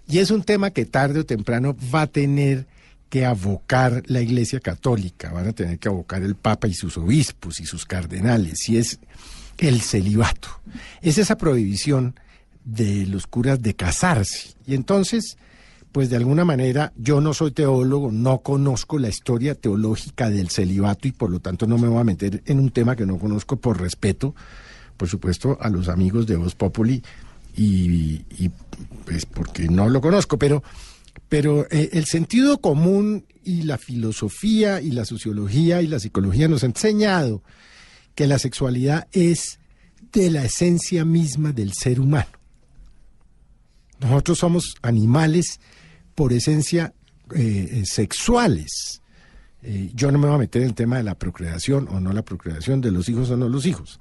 [0.08, 2.66] Y es un tema que tarde o temprano va a tener
[3.08, 7.60] que abocar la Iglesia Católica, van a tener que abocar el Papa y sus obispos
[7.60, 8.98] y sus cardenales, y es
[9.58, 10.48] el celibato.
[11.02, 12.18] Es esa prohibición
[12.64, 14.54] de los curas de casarse.
[14.66, 15.38] Y entonces,
[15.92, 21.08] pues de alguna manera, yo no soy teólogo, no conozco la historia teológica del celibato
[21.08, 23.56] y por lo tanto no me voy a meter en un tema que no conozco
[23.56, 24.34] por respeto,
[24.96, 27.02] por supuesto, a los amigos de Voz Populi
[27.56, 28.50] y, y,
[29.04, 30.62] pues porque no lo conozco, pero
[31.28, 36.64] pero eh, el sentido común y la filosofía y la sociología y la psicología nos
[36.64, 37.42] han enseñado
[38.14, 39.58] que la sexualidad es
[40.12, 42.30] de la esencia misma del ser humano.
[44.00, 45.60] Nosotros somos animales
[46.14, 46.94] por esencia
[47.34, 49.02] eh, sexuales.
[49.62, 52.12] Eh, yo no me voy a meter en el tema de la procreación o no
[52.12, 54.00] la procreación, de los hijos o no los hijos.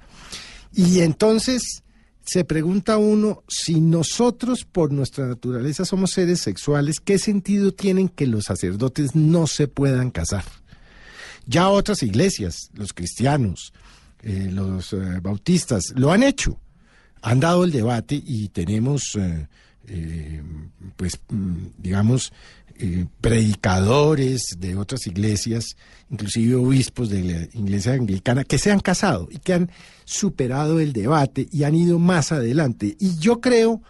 [0.72, 1.82] Y entonces
[2.26, 8.26] se pregunta uno si nosotros por nuestra naturaleza somos seres sexuales, ¿qué sentido tienen que
[8.26, 10.44] los sacerdotes no se puedan casar?
[11.46, 13.72] Ya otras iglesias, los cristianos,
[14.22, 16.58] eh, los eh, bautistas, lo han hecho,
[17.22, 19.16] han dado el debate y tenemos,
[19.86, 20.42] eh,
[20.96, 22.32] pues, mm, digamos,
[23.22, 25.76] predicadores de otras iglesias,
[26.10, 29.70] inclusive obispos de la iglesia anglicana, que se han casado y que han
[30.06, 32.96] superado el debate y han ido más adelante.
[32.98, 33.82] Y yo creo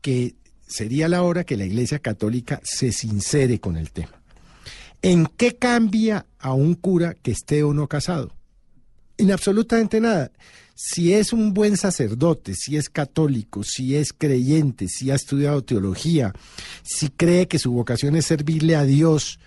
[0.00, 0.36] que
[0.66, 4.22] sería la hora que la iglesia católica se sincere con el tema.
[5.02, 8.32] ¿En qué cambia a un cura que esté o no casado?
[9.16, 10.30] En absolutamente nada.
[10.74, 16.32] Si es un buen sacerdote, si es católico, si es creyente, si ha estudiado teología,
[16.84, 19.40] si cree que su vocación es servirle a Dios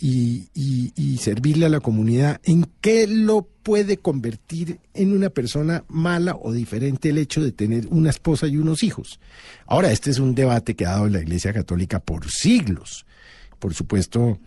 [0.00, 6.52] y, servirle a la comunidad, ¿en qué lo puede convertir en una persona mala o
[6.52, 9.20] diferente el hecho de tener una esposa y unos hijos?
[9.66, 13.04] Ahora, este es un debate que ha dado la Iglesia Católica por siglos.
[13.58, 14.38] Por supuesto,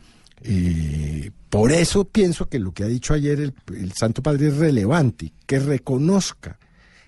[0.41, 4.57] eh, por eso pienso que lo que ha dicho ayer el, el Santo Padre es
[4.57, 6.57] relevante, que reconozca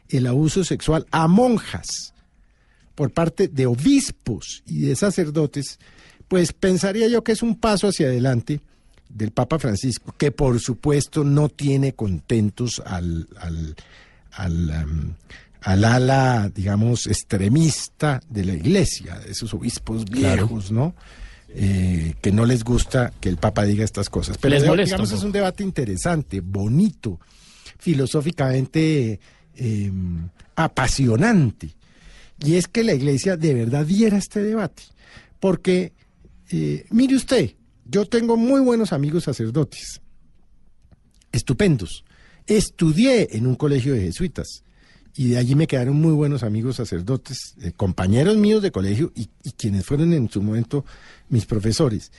[0.09, 2.13] el abuso sexual a monjas
[2.93, 5.79] por parte de obispos y de sacerdotes,
[6.27, 8.59] pues pensaría yo que es un paso hacia adelante
[9.09, 13.75] del Papa Francisco, que por supuesto no tiene contentos al, al,
[14.31, 15.13] al, am,
[15.61, 20.47] al ala, digamos, extremista de la iglesia, de esos obispos Claro.
[20.47, 20.95] viejos, ¿no?
[21.57, 24.37] Eh, que no les gusta que el Papa diga estas cosas.
[24.37, 27.19] Pero Les digamos, molesta un es un debate interesante, bonito,
[27.77, 29.19] filosóficamente
[29.55, 29.91] eh,
[30.55, 31.69] apasionante.
[32.43, 34.83] Y es que la iglesia de verdad diera este debate.
[35.39, 35.93] Porque,
[36.51, 37.55] eh, mire usted,
[37.85, 40.01] yo tengo muy buenos amigos sacerdotes,
[41.31, 42.03] estupendos.
[42.47, 44.63] Estudié en un colegio de jesuitas
[45.15, 49.29] y de allí me quedaron muy buenos amigos sacerdotes, eh, compañeros míos de colegio y,
[49.57, 50.85] quienes fueron en su momento
[51.29, 52.11] mis profesores.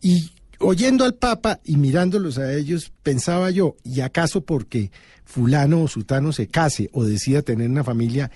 [0.00, 4.90] Y oyendo al Papa y mirándolos a ellos, pensaba yo, ¿y acaso porque
[5.24, 8.30] fulano o sutano se case o decida tener una familia,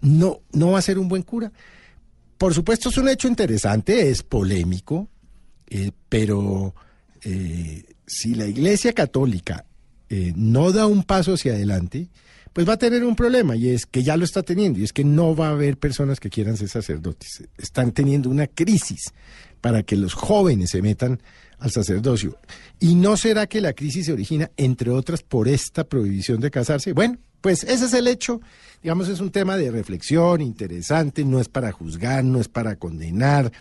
[0.00, 1.52] no, no va a ser un buen cura?
[2.40, 5.10] Por supuesto es un hecho interesante, es polémico,
[5.72, 6.74] Eh, pero
[7.22, 9.66] eh, si la Iglesia Católica
[10.08, 12.08] eh, no da un paso hacia adelante,
[12.54, 14.92] pues va a tener un problema y es que ya lo está teniendo y es
[14.92, 17.44] que no va a haber personas que quieran ser sacerdotes.
[17.58, 19.12] Están teniendo una crisis
[19.60, 21.20] para que los jóvenes se metan
[21.58, 22.38] al sacerdocio.
[22.80, 26.94] ¿Y no será que la crisis se origina, entre otras, por esta prohibición de casarse?
[26.94, 28.40] Bueno, pues ese es el hecho.
[28.82, 33.52] Digamos, es un tema de reflexión interesante, no es para juzgar, no es para condenar,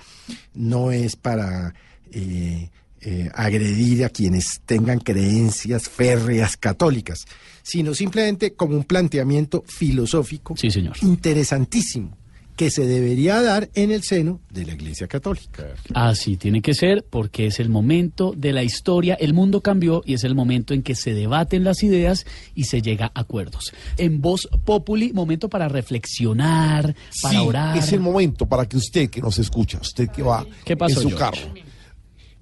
[0.54, 1.74] no es para
[2.12, 2.70] eh,
[3.02, 7.26] eh, agredir a quienes tengan creencias férreas católicas,
[7.64, 10.96] sino simplemente como un planteamiento filosófico sí, señor.
[11.02, 12.18] interesantísimo
[12.60, 15.66] que se debería dar en el seno de la Iglesia Católica.
[15.94, 20.14] Así tiene que ser porque es el momento de la historia, el mundo cambió y
[20.16, 22.26] es el momento en que se debaten las ideas
[22.56, 23.72] y se llega a acuerdos.
[23.96, 27.78] En Voz Populi, momento para reflexionar, para Sí, orar.
[27.78, 31.10] Es el momento para que usted que nos escucha, usted que va ¿Qué pasó, en
[31.12, 31.40] su George?
[31.40, 31.54] carro,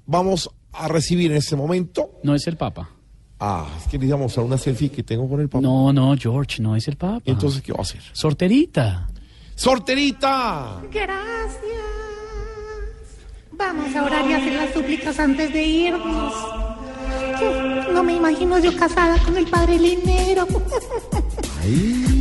[0.07, 2.09] vamos a recibir en este momento.
[2.23, 2.89] No es el Papa.
[3.39, 5.61] Ah, es que necesitamos a una selfie que tengo con el Papa.
[5.61, 7.21] No, no, George, no es el Papa.
[7.25, 8.01] Entonces, ¿qué va a hacer?
[8.13, 9.07] Sorterita.
[9.57, 10.81] ¡Sorterita!
[10.91, 11.57] Gracias.
[13.51, 16.33] Vamos a orar y hacer las súplicas antes de irnos.
[17.91, 20.47] No me imagino yo casada con el padre Linero.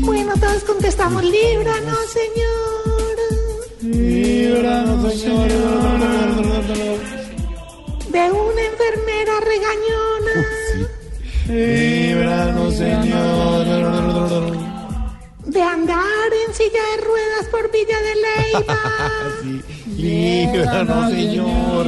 [0.01, 3.17] Bueno, todos contestamos, líbranos, Señor.
[3.83, 6.01] Líbranos, Señor.
[8.09, 10.47] De una enfermera regañona.
[11.49, 13.67] Líbranos, Señor.
[15.57, 19.63] De andar en silla de ruedas por Villa de Leyva.
[19.97, 21.87] Líbranos, Señor.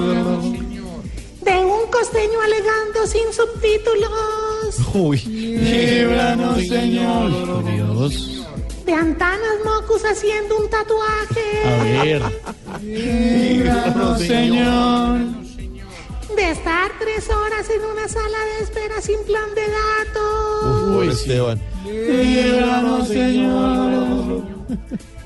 [1.43, 4.95] De un costeño alegando sin subtítulos.
[4.95, 7.63] Uy, Líbranos, Señor.
[7.71, 8.47] Dios.
[8.87, 11.63] De Antanas Mocus haciendo un tatuaje.
[11.67, 12.23] A ver.
[12.81, 15.48] Líbranos, Señor.
[16.39, 20.97] De estar tres horas en una sala de espera sin plan de datos.
[20.97, 21.61] Uy, Esteban.
[21.85, 24.45] Líbranos, Señor.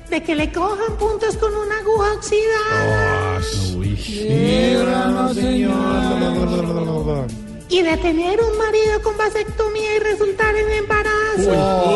[0.09, 3.39] De que le cojan puntos con una aguja oxidada.
[3.77, 7.27] Líbranos, Señor.
[7.69, 11.51] Y de tener un marido con vasectomía y resultar en embarazo.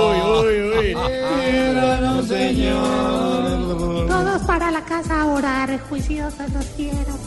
[0.06, 0.96] Uy, uy, uy.
[1.52, 4.08] Líbranos, Señor.
[4.08, 7.27] Todos para la casa a orar, juiciosos los quiero.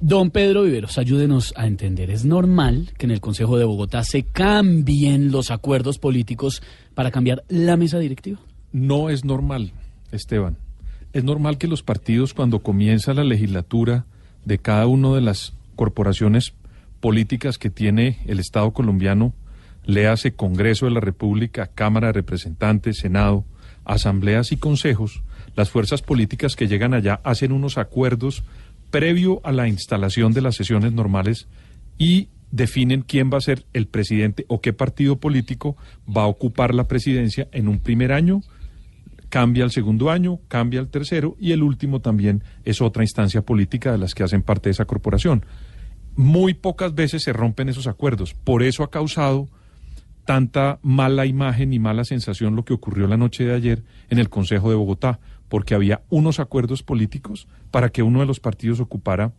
[0.00, 2.10] Don Pedro Viveros, ayúdenos a entender.
[2.10, 6.62] ¿Es normal que en el Consejo de Bogotá se cambien los acuerdos políticos
[6.94, 8.38] para cambiar la mesa directiva?
[8.70, 9.72] No es normal,
[10.12, 10.56] Esteban.
[11.12, 14.06] Es normal que los partidos, cuando comienza la legislatura
[14.44, 16.54] de cada una de las corporaciones
[17.00, 19.32] políticas que tiene el Estado colombiano,
[19.84, 23.44] le hace Congreso de la República, Cámara de Representantes, Senado,
[23.84, 25.22] asambleas y consejos,
[25.56, 28.44] las fuerzas políticas que llegan allá hacen unos acuerdos
[28.90, 31.48] previo a la instalación de las sesiones normales
[31.98, 35.76] y definen quién va a ser el presidente o qué partido político
[36.08, 38.42] va a ocupar la presidencia en un primer año,
[39.28, 43.92] cambia el segundo año, cambia el tercero y el último también es otra instancia política
[43.92, 45.44] de las que hacen parte de esa corporación.
[46.16, 49.48] Muy pocas veces se rompen esos acuerdos, por eso ha causado
[50.24, 54.28] tanta mala imagen y mala sensación lo que ocurrió la noche de ayer en el
[54.28, 59.32] Consejo de Bogotá, porque había unos acuerdos políticos para que uno de los partidos ocupara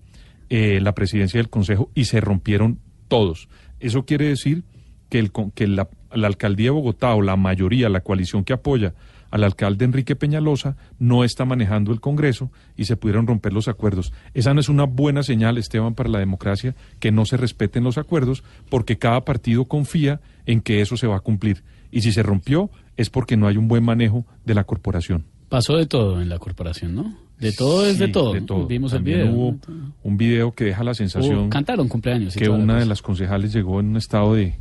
[0.49, 3.49] eh, la presidencia del Consejo y se rompieron todos.
[3.79, 4.63] Eso quiere decir
[5.09, 8.93] que, el, la, la alcaldía de Bogotá o la mayoría, la coalición que apoya
[9.31, 14.11] al alcalde Enrique Peñalosa, no está manejando el Congreso y se pudieron romper los acuerdos.
[14.33, 17.97] Esa no es una buena señal, Esteban, para la democracia, que no se respeten los
[17.97, 21.63] acuerdos, porque cada partido confía en que eso se va a cumplir.
[21.91, 25.25] Y si se rompió, es porque no hay un buen manejo de la corporación.
[25.49, 27.15] Pasó de todo en la corporación, ¿no?
[27.39, 28.33] De todo es de todo.
[28.33, 28.67] de todo.
[28.67, 29.39] Vimos También el video.
[29.39, 29.57] hubo
[30.03, 33.79] un video que deja la sensación cantaron cumpleaños que la una de las concejales llegó
[33.79, 34.55] en un estado de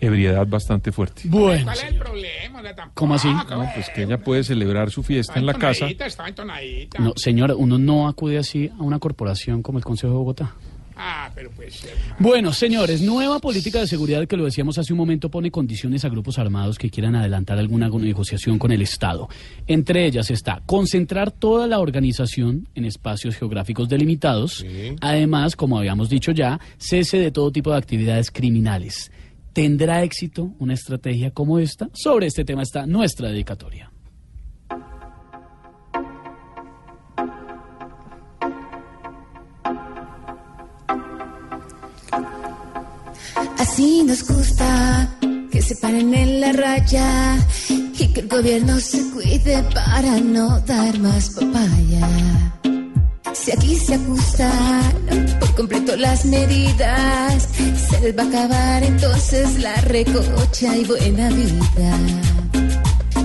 [0.00, 1.22] ebriedad bastante fuerte.
[1.26, 2.62] Bueno, ¿Cuál es el problema?
[2.62, 3.28] Tampoco, ¿Cómo así?
[3.28, 5.86] No, pues que ella puede celebrar su fiesta en la casa.
[5.86, 6.98] Estaba entonadita.
[6.98, 10.54] no, señora, uno no acude así a una corporación como el Consejo de Bogotá.
[11.04, 11.84] Ah, pero pues...
[11.84, 11.88] eh,
[12.20, 16.08] Bueno, señores, nueva política de seguridad que lo decíamos hace un momento pone condiciones a
[16.08, 19.28] grupos armados que quieran adelantar alguna negociación con el Estado.
[19.66, 24.64] Entre ellas está concentrar toda la organización en espacios geográficos delimitados.
[25.00, 29.10] Además, como habíamos dicho ya, cese de todo tipo de actividades criminales.
[29.52, 31.90] ¿Tendrá éxito una estrategia como esta?
[31.92, 33.91] Sobre este tema está nuestra dedicatoria.
[43.62, 45.08] Así nos gusta
[45.52, 50.98] que se paren en la raya y que el gobierno se cuide para no dar
[50.98, 52.08] más papaya.
[53.32, 57.48] Si aquí se ajustan por completo las medidas,
[57.88, 61.98] se les va a acabar entonces la recocha y buena vida.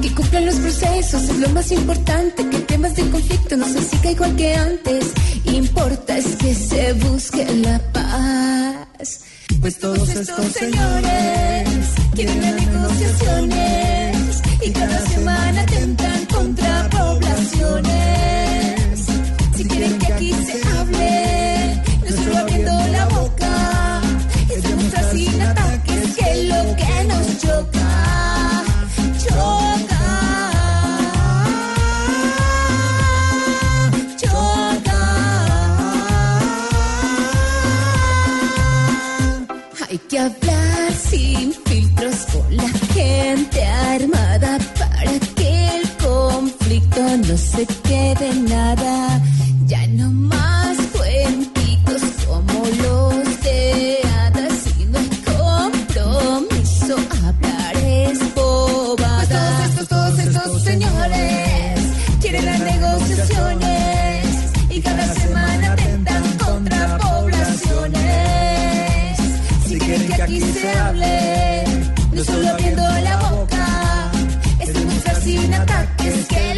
[0.03, 3.81] Que cumplan los procesos es lo más importante, que en temas de conflicto no se
[3.81, 5.13] siga igual que antes.
[5.45, 9.21] Importa es que se busque la paz.
[9.61, 11.67] Pues todos estos señores
[12.13, 17.95] quieren las negociaciones y cada semana atentan contra poblaciones.
[19.55, 24.01] Si quieren que aquí se hable, no solo abriendo la boca,
[24.55, 28.36] es demostrar sin ataques que lo que nos choca.
[40.09, 48.33] Que hablar sin filtros con la gente armada para que el conflicto no se quede
[48.47, 49.21] nada.
[49.65, 50.46] Ya no más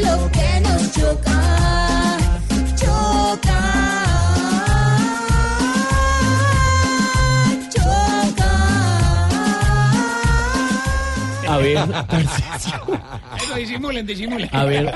[0.02, 2.18] lo que nos choca,
[2.76, 3.60] choca.
[11.50, 11.80] A ver,
[13.56, 14.50] disimulen, disimulen.
[14.52, 14.94] a ver,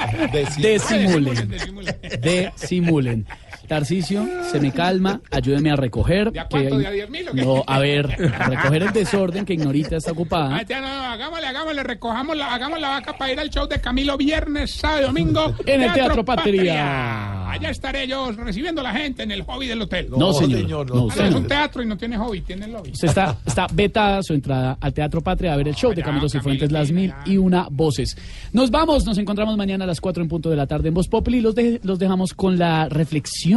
[0.62, 1.98] desimulen, disimulen.
[2.22, 3.28] desimulen.
[3.68, 6.32] Tarcicio, se me calma, ayúdeme a recoger.
[6.32, 6.78] ¿De a cuánto?
[6.78, 7.42] que- ¿De a diez mil o qué?
[7.44, 8.06] No, a ver,
[8.40, 10.56] a recoger el desorden que Ignorita está ocupada.
[10.58, 13.68] Ah, ya no, no, hagámosle, hagámosle, recojamos la, hagamos la vaca para ir al show
[13.68, 15.56] de Camilo viernes, sábado y domingo.
[15.66, 17.50] En el Teatro Patria.
[17.52, 20.08] Allá estaré yo recibiendo a la gente en el hobby del hotel.
[20.10, 22.92] No, señor, no, Ah, Es un teatro y no tiene hobby, tiene lobby.
[22.92, 26.28] Usted está, está vetada su entrada al Teatro Patria a ver el show de Camilo
[26.30, 28.18] Cifuentes, Las Mil y Una Voces.
[28.52, 31.08] Nos vamos, nos encontramos mañana a las 4 en punto de la tarde en Voz
[31.08, 33.53] Populi y los, de- los dejamos con la reflexión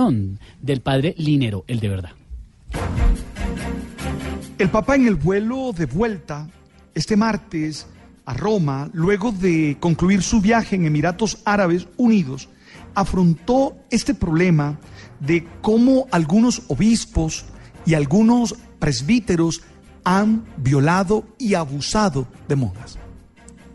[0.61, 2.11] del padre Linero, el de verdad.
[4.59, 6.49] El Papa en el vuelo de vuelta
[6.95, 7.87] este martes
[8.27, 12.49] a Roma, luego de concluir su viaje en Emiratos Árabes Unidos,
[12.95, 14.79] afrontó este problema
[15.21, 17.47] de cómo algunos obispos
[17.87, 19.63] y algunos presbíteros
[20.05, 22.99] han violado y abusado de monjas.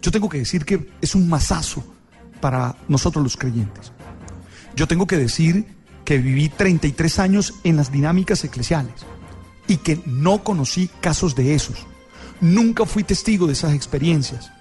[0.02, 1.84] Yo tengo que decir que es un masazo
[2.40, 3.92] para nosotros los creyentes.
[4.76, 8.94] Yo tengo que decir que viví 33 años en las dinámicas eclesiales
[9.68, 11.86] y que no conocí casos de esos.
[12.40, 14.52] Nunca fui testigo de esas experiencias.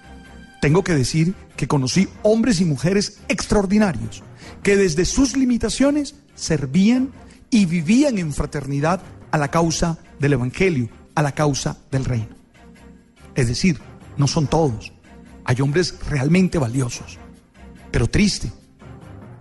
[0.61, 4.23] Tengo que decir que conocí hombres y mujeres extraordinarios
[4.63, 7.11] que desde sus limitaciones servían
[7.49, 9.01] y vivían en fraternidad
[9.31, 12.35] a la causa del Evangelio, a la causa del reino.
[13.35, 13.79] Es decir,
[14.17, 14.93] no son todos.
[15.45, 17.17] Hay hombres realmente valiosos,
[17.91, 18.51] pero triste,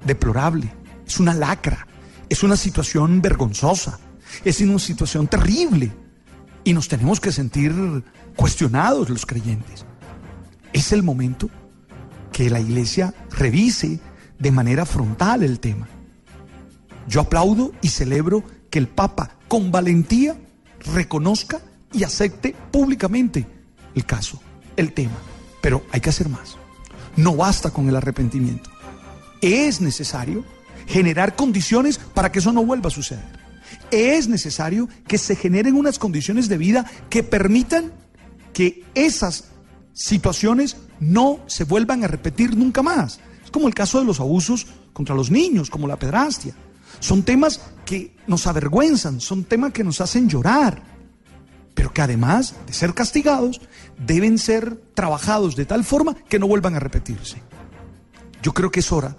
[0.05, 0.73] deplorable,
[1.07, 1.87] es una lacra,
[2.31, 3.99] es una situación vergonzosa,
[4.45, 5.93] es una situación terrible
[6.65, 7.75] y nos tenemos que sentir
[8.37, 9.85] cuestionados los creyentes.
[10.73, 11.51] Es el momento
[12.33, 14.01] que la iglesia revise
[14.39, 15.89] de manera frontal el tema.
[17.09, 20.39] Yo aplaudo y celebro que el Papa con valentía
[20.95, 21.61] reconozca
[21.93, 23.45] y acepte públicamente
[23.97, 24.41] el caso,
[24.77, 25.19] el tema.
[25.61, 26.57] Pero hay que hacer más.
[27.17, 28.71] No basta con el arrepentimiento.
[29.41, 30.45] Es necesario
[30.91, 33.25] generar condiciones para que eso no vuelva a suceder.
[33.93, 37.93] Es necesario que se generen unas condiciones de vida que permitan
[38.53, 39.45] que esas
[39.93, 43.21] situaciones no se vuelvan a repetir nunca más.
[43.45, 46.55] Es como el caso de los abusos contra los niños, como la pedrastia.
[46.99, 50.83] Son temas que nos avergüenzan, son temas que nos hacen llorar,
[51.73, 53.61] pero que además de ser castigados,
[53.97, 57.41] deben ser trabajados de tal forma que no vuelvan a repetirse.
[58.43, 59.17] Yo creo que es hora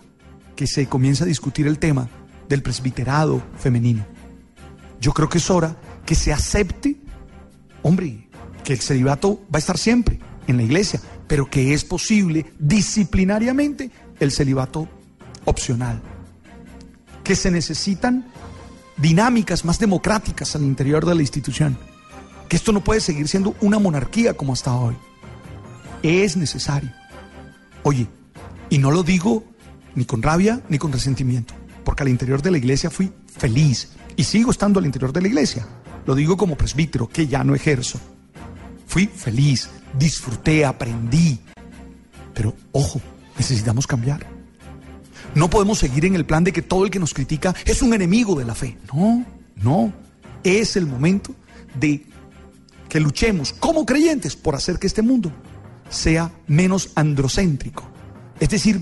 [0.62, 2.08] que se comience a discutir el tema
[2.48, 4.06] del presbiterado femenino.
[5.00, 5.76] Yo creo que es hora
[6.06, 6.98] que se acepte,
[7.82, 8.30] hombre,
[8.64, 13.90] que el celibato va a estar siempre en la iglesia, pero que es posible disciplinariamente
[14.20, 14.88] el celibato
[15.46, 16.00] opcional.
[17.24, 18.28] Que se necesitan
[18.98, 21.76] dinámicas más democráticas al interior de la institución.
[22.48, 24.96] que esto no puede seguir siendo una monarquía como hasta hoy.
[26.04, 26.92] Es necesario.
[27.82, 28.08] Oye,
[28.70, 29.51] y no lo digo
[29.96, 31.54] ni con rabia ni con resentimiento,
[31.84, 35.28] porque al interior de la iglesia fui feliz y sigo estando al interior de la
[35.28, 35.68] iglesia.
[36.06, 38.00] Lo digo como presbítero, que ya no ejerzo.
[38.88, 41.40] Fui feliz, disfruté, aprendí.
[42.34, 43.02] Pero ojo,
[43.38, 44.26] necesitamos cambiar.
[45.36, 47.94] No podemos seguir en el plan de que todo el que nos critica es un
[47.94, 48.78] enemigo de la fe.
[48.94, 49.94] No, no.
[50.44, 51.36] Es el momento
[51.80, 52.06] de
[52.90, 55.32] que luchemos como creyentes por hacer que este mundo
[55.90, 57.84] sea menos androcéntrico.
[58.40, 58.82] Es decir,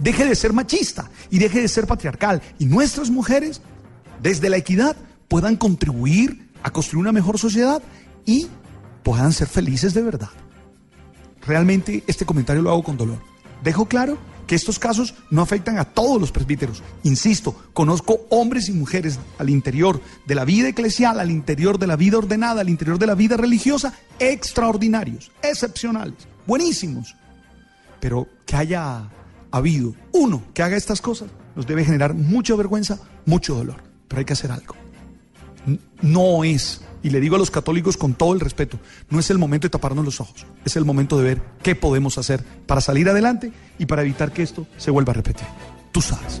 [0.00, 2.42] deje de ser machista y deje de ser patriarcal.
[2.58, 3.60] Y nuestras mujeres,
[4.22, 4.96] desde la equidad,
[5.28, 7.82] puedan contribuir a construir una mejor sociedad
[8.26, 8.48] y
[9.02, 10.30] puedan ser felices de verdad.
[11.46, 13.18] Realmente este comentario lo hago con dolor.
[13.62, 16.82] Dejo claro que estos casos no afectan a todos los presbíteros.
[17.04, 21.94] Insisto, conozco hombres y mujeres al interior de la vida eclesial, al interior de la
[21.94, 26.16] vida ordenada, al interior de la vida religiosa, extraordinarios, excepcionales,
[26.46, 27.14] buenísimos.
[28.00, 29.08] Pero que haya
[29.50, 33.82] habido uno que haga estas cosas nos debe generar mucha vergüenza, mucho dolor.
[34.08, 34.74] Pero hay que hacer algo.
[36.00, 38.78] No es, y le digo a los católicos con todo el respeto,
[39.10, 42.18] no es el momento de taparnos los ojos, es el momento de ver qué podemos
[42.18, 45.46] hacer para salir adelante y para evitar que esto se vuelva a repetir.
[45.92, 46.40] Tú sabes.